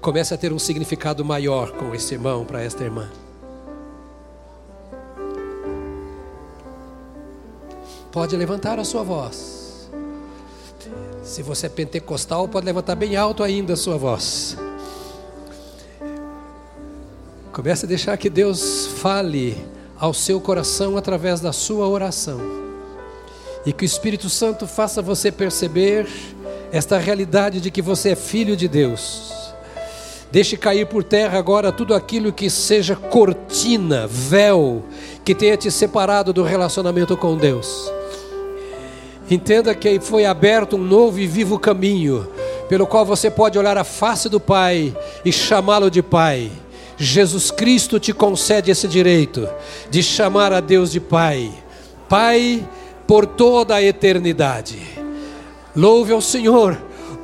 comece 0.01 0.35
a 0.35 0.37
ter 0.37 0.53
um 0.53 0.59
significado 0.59 1.25
maior 1.25 1.73
com 1.73 1.95
esse 1.95 2.15
irmão, 2.15 2.45
para 2.45 2.63
esta 2.63 2.85
irmã. 2.85 3.11
Pode 8.13 8.35
levantar 8.37 8.79
a 8.79 8.85
sua 8.85 9.03
voz. 9.03 9.91
Se 11.23 11.43
você 11.43 11.67
é 11.67 11.69
pentecostal, 11.69 12.49
pode 12.49 12.65
levantar 12.65 12.95
bem 12.95 13.17
alto 13.17 13.43
ainda 13.43 13.75
a 13.75 13.77
sua 13.77 13.99
voz. 13.99 14.57
Comece 17.53 17.85
a 17.85 17.89
deixar 17.89 18.17
que 18.17 18.31
Deus 18.31 18.87
fale 18.87 19.57
ao 19.99 20.15
seu 20.15 20.41
coração 20.41 20.97
através 20.97 21.41
da 21.41 21.53
sua 21.53 21.89
oração. 21.89 22.41
E 23.65 23.73
que 23.73 23.85
o 23.85 23.87
Espírito 23.87 24.31
Santo 24.31 24.67
faça 24.67 25.03
você 25.03 25.33
perceber 25.33 26.07
esta 26.71 26.99
realidade 26.99 27.61
de 27.61 27.71
que 27.71 27.83
você 27.83 28.11
é 28.11 28.17
filho 28.17 28.57
de 28.57 28.69
Deus. 28.69 29.46
Deixe 30.37 30.55
cair 30.55 30.87
por 30.87 31.03
terra 31.03 31.39
agora 31.39 31.73
tudo 31.73 31.95
aquilo 31.95 32.31
que 32.31 32.51
seja 32.51 32.95
cortina, 32.95 34.07
véu, 34.07 34.85
que 35.25 35.35
tenha 35.35 35.57
te 35.57 35.71
separado 35.71 36.31
do 36.31 36.43
relacionamento 36.43 37.17
com 37.17 37.39
Deus. 37.39 37.91
Entenda 39.31 39.75
que 39.75 39.99
foi 39.99 40.27
aberto 40.27 40.77
um 40.77 40.85
novo 40.85 41.19
e 41.19 41.27
vivo 41.27 41.59
caminho, 41.59 42.29
pelo 42.69 42.87
qual 42.87 43.03
você 43.03 43.31
pode 43.31 43.59
olhar 43.59 43.79
a 43.79 43.83
face 43.83 44.29
do 44.29 44.39
Pai 44.39 44.95
e 45.25 45.33
chamá-lo 45.33 45.91
de 45.91 46.03
Pai. 46.03 46.53
Jesus 46.99 47.51
Cristo 47.51 47.99
te 47.99 48.13
concede 48.13 48.71
esse 48.71 48.87
direito 48.87 49.49
de 49.89 50.03
chamar 50.03 50.53
a 50.53 50.61
Deus 50.61 50.93
de 50.93 51.01
Pai, 51.01 51.51
Pai 52.11 52.63
por 53.07 53.25
toda 53.25 53.77
a 53.77 53.83
eternidade. 53.83 54.83
Louve 55.75 56.13
ao 56.13 56.21
Senhor, 56.21 56.77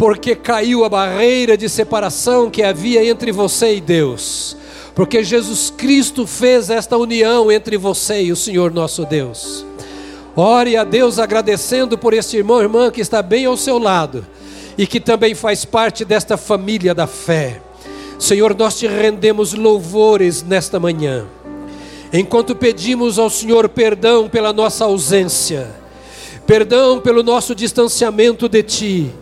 porque 0.03 0.35
caiu 0.35 0.85
a 0.85 0.89
barreira 0.89 1.57
de 1.57 1.69
separação 1.69 2.51
que 2.51 2.61
havia 2.61 3.09
entre 3.09 3.31
você 3.31 3.77
e 3.77 3.81
Deus, 3.81 4.57
porque 4.97 5.23
Jesus 5.23 5.73
Cristo 5.77 6.27
fez 6.27 6.71
esta 6.71 6.97
união 6.97 7.53
entre 7.53 7.77
você 7.77 8.21
e 8.21 8.33
o 8.33 8.37
Senhor 8.37 8.73
nosso 8.73 9.05
Deus. 9.05 9.65
Ore 10.35 10.77
a 10.77 10.83
Deus 10.83 11.21
agradecendo 11.21 11.97
por 11.97 12.13
este 12.15 12.37
irmão 12.37 12.59
e 12.59 12.65
irmã 12.65 12.91
que 12.91 13.01
está 13.01 13.23
bem 13.23 13.47
ao 13.47 13.57
seu 13.57 13.79
lado 13.79 14.27
e 14.77 14.89
que 14.89 14.99
também 14.99 15.37
faz 15.37 15.65
parte 15.65 16.05
desta 16.05 16.37
família 16.37 16.93
da 16.93 17.07
fé. 17.07 17.63
Senhor, 18.19 18.57
nós 18.57 18.77
te 18.77 18.89
rendemos 18.89 19.55
louvores 19.55 20.43
nesta 20.43 20.81
manhã. 20.81 21.27
Enquanto 22.13 22.57
pedimos 22.57 23.21
ao 23.21 23.31
Senhor 23.31 23.69
perdão 23.69 24.29
pela 24.29 24.53
nossa 24.53 24.85
ausência, 24.85 25.71
perdão 26.45 26.99
pelo 26.99 27.23
nosso 27.23 27.55
distanciamento 27.55 28.49
de 28.49 28.65
Ti, 28.65 29.22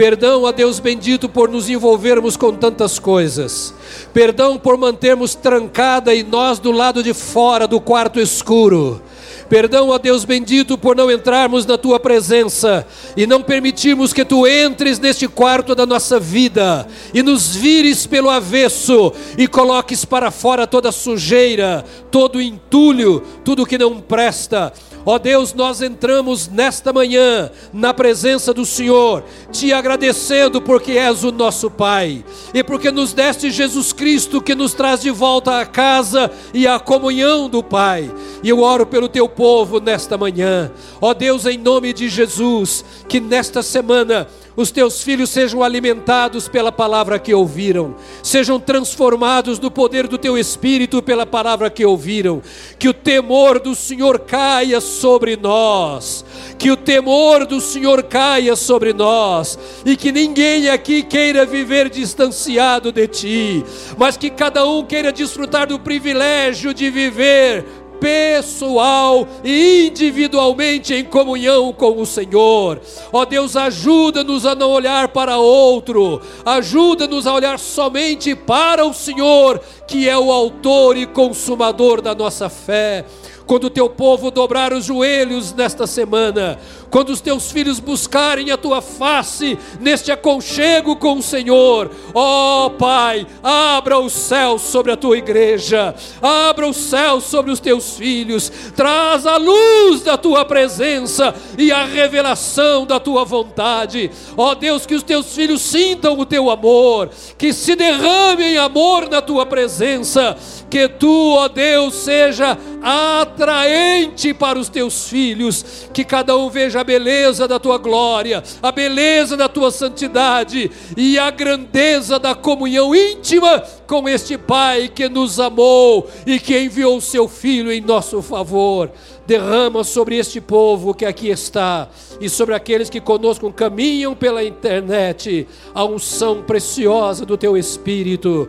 perdão 0.00 0.46
a 0.46 0.50
Deus 0.50 0.80
bendito 0.80 1.28
por 1.28 1.50
nos 1.50 1.68
envolvermos 1.68 2.34
com 2.34 2.54
tantas 2.54 2.98
coisas, 2.98 3.74
perdão 4.14 4.56
por 4.56 4.78
mantermos 4.78 5.34
trancada 5.34 6.14
e 6.14 6.22
nós 6.22 6.58
do 6.58 6.72
lado 6.72 7.02
de 7.02 7.12
fora 7.12 7.68
do 7.68 7.78
quarto 7.78 8.18
escuro 8.18 9.02
Perdão 9.50 9.92
a 9.92 9.98
Deus 9.98 10.24
bendito 10.24 10.78
por 10.78 10.94
não 10.94 11.10
entrarmos 11.10 11.66
na 11.66 11.76
tua 11.76 11.98
presença 11.98 12.86
e 13.16 13.26
não 13.26 13.42
permitirmos 13.42 14.12
que 14.12 14.24
tu 14.24 14.46
entres 14.46 15.00
neste 15.00 15.26
quarto 15.26 15.74
da 15.74 15.84
nossa 15.84 16.20
vida 16.20 16.86
e 17.12 17.20
nos 17.20 17.56
vires 17.56 18.06
pelo 18.06 18.30
avesso 18.30 19.12
e 19.36 19.48
coloques 19.48 20.04
para 20.04 20.30
fora 20.30 20.68
toda 20.68 20.92
sujeira, 20.92 21.84
todo 22.12 22.40
entulho, 22.40 23.24
tudo 23.44 23.66
que 23.66 23.76
não 23.76 24.00
presta 24.00 24.72
Ó 25.04 25.18
Deus, 25.18 25.54
nós 25.54 25.80
entramos 25.80 26.46
nesta 26.46 26.92
manhã 26.92 27.50
na 27.72 27.94
presença 27.94 28.52
do 28.52 28.66
Senhor, 28.66 29.24
te 29.50 29.72
agradecendo 29.72 30.60
porque 30.60 30.92
és 30.92 31.24
o 31.24 31.32
nosso 31.32 31.70
Pai 31.70 32.22
e 32.52 32.62
porque 32.62 32.90
nos 32.90 33.14
deste 33.14 33.50
Jesus 33.50 33.94
Cristo 33.94 34.42
que 34.42 34.54
nos 34.54 34.74
traz 34.74 35.00
de 35.00 35.10
volta 35.10 35.58
à 35.58 35.64
casa 35.64 36.30
e 36.52 36.66
à 36.66 36.78
comunhão 36.78 37.48
do 37.48 37.62
Pai. 37.62 38.10
E 38.42 38.48
eu 38.50 38.60
oro 38.60 38.84
pelo 38.84 39.08
teu 39.08 39.26
povo 39.40 39.80
nesta 39.80 40.18
manhã. 40.18 40.70
Ó 41.00 41.14
Deus, 41.14 41.46
em 41.46 41.56
nome 41.56 41.94
de 41.94 42.10
Jesus, 42.10 42.84
que 43.08 43.18
nesta 43.18 43.62
semana 43.62 44.28
os 44.54 44.70
teus 44.70 45.02
filhos 45.02 45.30
sejam 45.30 45.62
alimentados 45.62 46.46
pela 46.46 46.70
palavra 46.70 47.18
que 47.18 47.32
ouviram, 47.32 47.96
sejam 48.22 48.60
transformados 48.60 49.58
no 49.58 49.70
poder 49.70 50.06
do 50.06 50.18
teu 50.18 50.36
espírito 50.36 51.02
pela 51.02 51.24
palavra 51.24 51.70
que 51.70 51.86
ouviram, 51.86 52.42
que 52.78 52.86
o 52.86 52.92
temor 52.92 53.58
do 53.58 53.74
Senhor 53.74 54.18
caia 54.18 54.78
sobre 54.78 55.36
nós, 55.36 56.22
que 56.58 56.70
o 56.70 56.76
temor 56.76 57.46
do 57.46 57.62
Senhor 57.62 58.02
caia 58.02 58.54
sobre 58.54 58.92
nós, 58.92 59.58
e 59.86 59.96
que 59.96 60.12
ninguém 60.12 60.68
aqui 60.68 61.02
queira 61.02 61.46
viver 61.46 61.88
distanciado 61.88 62.92
de 62.92 63.06
ti, 63.06 63.64
mas 63.96 64.18
que 64.18 64.28
cada 64.28 64.66
um 64.66 64.84
queira 64.84 65.10
desfrutar 65.10 65.68
do 65.68 65.78
privilégio 65.78 66.74
de 66.74 66.90
viver 66.90 67.64
pessoal 68.00 69.28
e 69.44 69.88
individualmente 69.88 70.94
em 70.94 71.04
comunhão 71.04 71.72
com 71.72 72.00
o 72.00 72.06
Senhor. 72.06 72.80
Ó 73.12 73.24
Deus, 73.24 73.54
ajuda-nos 73.54 74.46
a 74.46 74.54
não 74.54 74.70
olhar 74.70 75.08
para 75.08 75.36
outro, 75.36 76.20
ajuda-nos 76.44 77.26
a 77.26 77.34
olhar 77.34 77.58
somente 77.58 78.34
para 78.34 78.84
o 78.84 78.94
Senhor, 78.94 79.60
que 79.86 80.08
é 80.08 80.18
o 80.18 80.32
autor 80.32 80.96
e 80.96 81.06
consumador 81.06 82.00
da 82.00 82.14
nossa 82.14 82.48
fé 82.48 83.04
quando 83.50 83.64
o 83.64 83.70
teu 83.70 83.90
povo 83.90 84.30
dobrar 84.30 84.72
os 84.72 84.84
joelhos 84.84 85.52
nesta 85.52 85.84
semana, 85.84 86.56
quando 86.90 87.10
os 87.10 87.20
teus 87.20 87.50
filhos 87.50 87.78
buscarem 87.78 88.50
a 88.50 88.56
tua 88.56 88.82
face 88.82 89.56
neste 89.80 90.10
aconchego 90.10 90.96
com 90.96 91.18
o 91.18 91.22
Senhor. 91.22 91.90
Ó 92.12 92.66
oh, 92.66 92.70
Pai, 92.70 93.26
abra 93.42 93.98
os 93.98 94.12
céus 94.12 94.62
sobre 94.62 94.92
a 94.92 94.96
tua 94.96 95.16
igreja, 95.16 95.94
abra 96.20 96.66
os 96.68 96.76
céus 96.76 97.24
sobre 97.24 97.52
os 97.52 97.60
teus 97.60 97.96
filhos, 97.96 98.50
traz 98.74 99.26
a 99.26 99.36
luz 99.36 100.02
da 100.02 100.18
tua 100.18 100.44
presença 100.44 101.34
e 101.56 101.70
a 101.70 101.84
revelação 101.84 102.84
da 102.84 102.98
tua 102.98 103.24
vontade. 103.24 104.10
Ó 104.36 104.50
oh, 104.50 104.54
Deus, 104.54 104.84
que 104.84 104.94
os 104.94 105.02
teus 105.02 105.34
filhos 105.34 105.62
sintam 105.62 106.18
o 106.18 106.26
teu 106.26 106.50
amor, 106.50 107.10
que 107.38 107.52
se 107.52 107.76
derramem 107.76 108.58
amor 108.58 109.08
na 109.08 109.22
tua 109.22 109.46
presença, 109.46 110.36
que 110.68 110.88
tu, 110.88 111.34
ó 111.34 111.48
Deus, 111.48 111.94
seja 111.94 112.58
atraente 112.82 114.32
para 114.32 114.58
os 114.58 114.68
teus 114.68 115.08
filhos, 115.08 115.88
que 115.92 116.04
cada 116.04 116.36
um 116.36 116.48
veja 116.48 116.79
a 116.80 116.84
beleza 116.84 117.46
da 117.46 117.58
tua 117.58 117.78
glória, 117.78 118.42
a 118.62 118.72
beleza 118.72 119.36
da 119.36 119.48
tua 119.48 119.70
santidade 119.70 120.70
e 120.96 121.18
a 121.18 121.30
grandeza 121.30 122.18
da 122.18 122.34
comunhão 122.34 122.94
íntima 122.94 123.62
com 123.86 124.08
este 124.08 124.38
Pai 124.38 124.88
que 124.88 125.08
nos 125.08 125.38
amou 125.38 126.08
e 126.26 126.40
que 126.40 126.58
enviou 126.58 126.96
o 126.96 127.00
seu 127.00 127.28
Filho 127.28 127.70
em 127.70 127.80
nosso 127.80 128.22
favor. 128.22 128.90
Derrama 129.26 129.84
sobre 129.84 130.16
este 130.16 130.40
povo 130.40 130.94
que 130.94 131.04
aqui 131.04 131.28
está 131.28 131.88
e 132.20 132.28
sobre 132.28 132.54
aqueles 132.54 132.90
que 132.90 133.00
conosco 133.00 133.52
caminham 133.52 134.14
pela 134.14 134.42
internet 134.42 135.46
a 135.74 135.84
unção 135.84 136.42
preciosa 136.42 137.24
do 137.26 137.36
teu 137.36 137.56
Espírito 137.56 138.48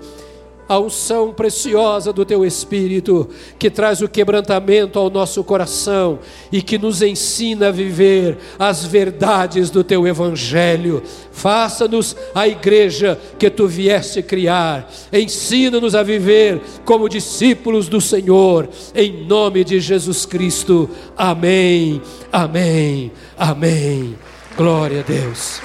a 0.72 0.80
unção 0.80 1.34
preciosa 1.34 2.13
do 2.13 2.24
teu 2.24 2.45
Espírito, 2.45 3.28
que 3.59 3.69
traz 3.69 4.01
o 4.01 4.07
quebrantamento 4.07 4.97
ao 4.97 5.09
nosso 5.09 5.43
coração 5.43 6.19
e 6.49 6.61
que 6.61 6.78
nos 6.78 7.01
ensina 7.01 7.67
a 7.67 7.72
viver 7.72 8.38
as 8.57 8.86
verdades 8.86 9.69
do 9.69 9.84
teu 9.84 10.07
Evangelho. 10.07 11.03
Faça-nos 11.30 12.15
a 12.34 12.47
igreja 12.47 13.19
que 13.38 13.49
tu 13.49 13.67
vieste 13.67 14.24
criar, 14.24 14.89
ensina-nos 15.11 15.93
a 15.93 16.03
viver 16.03 16.61
como 16.86 17.09
discípulos 17.09 17.89
do 17.89 17.99
Senhor, 17.99 18.69
em 18.95 19.26
nome 19.26 19.65
de 19.65 19.78
Jesus 19.78 20.26
Cristo. 20.26 20.89
Amém, 21.17 22.01
amém, 22.32 23.11
amém. 23.38 24.15
Glória 24.55 25.01
a 25.01 25.03
Deus. 25.03 25.59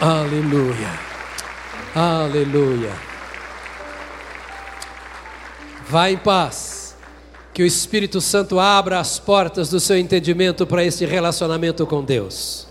Aleluia. 0.00 0.98
Aleluia. 1.94 3.05
Vá 5.88 6.10
em 6.10 6.16
paz. 6.16 6.96
Que 7.54 7.62
o 7.62 7.66
Espírito 7.66 8.20
Santo 8.20 8.58
abra 8.58 8.98
as 8.98 9.18
portas 9.18 9.70
do 9.70 9.80
seu 9.80 9.96
entendimento 9.96 10.66
para 10.66 10.84
esse 10.84 11.06
relacionamento 11.06 11.86
com 11.86 12.04
Deus. 12.04 12.65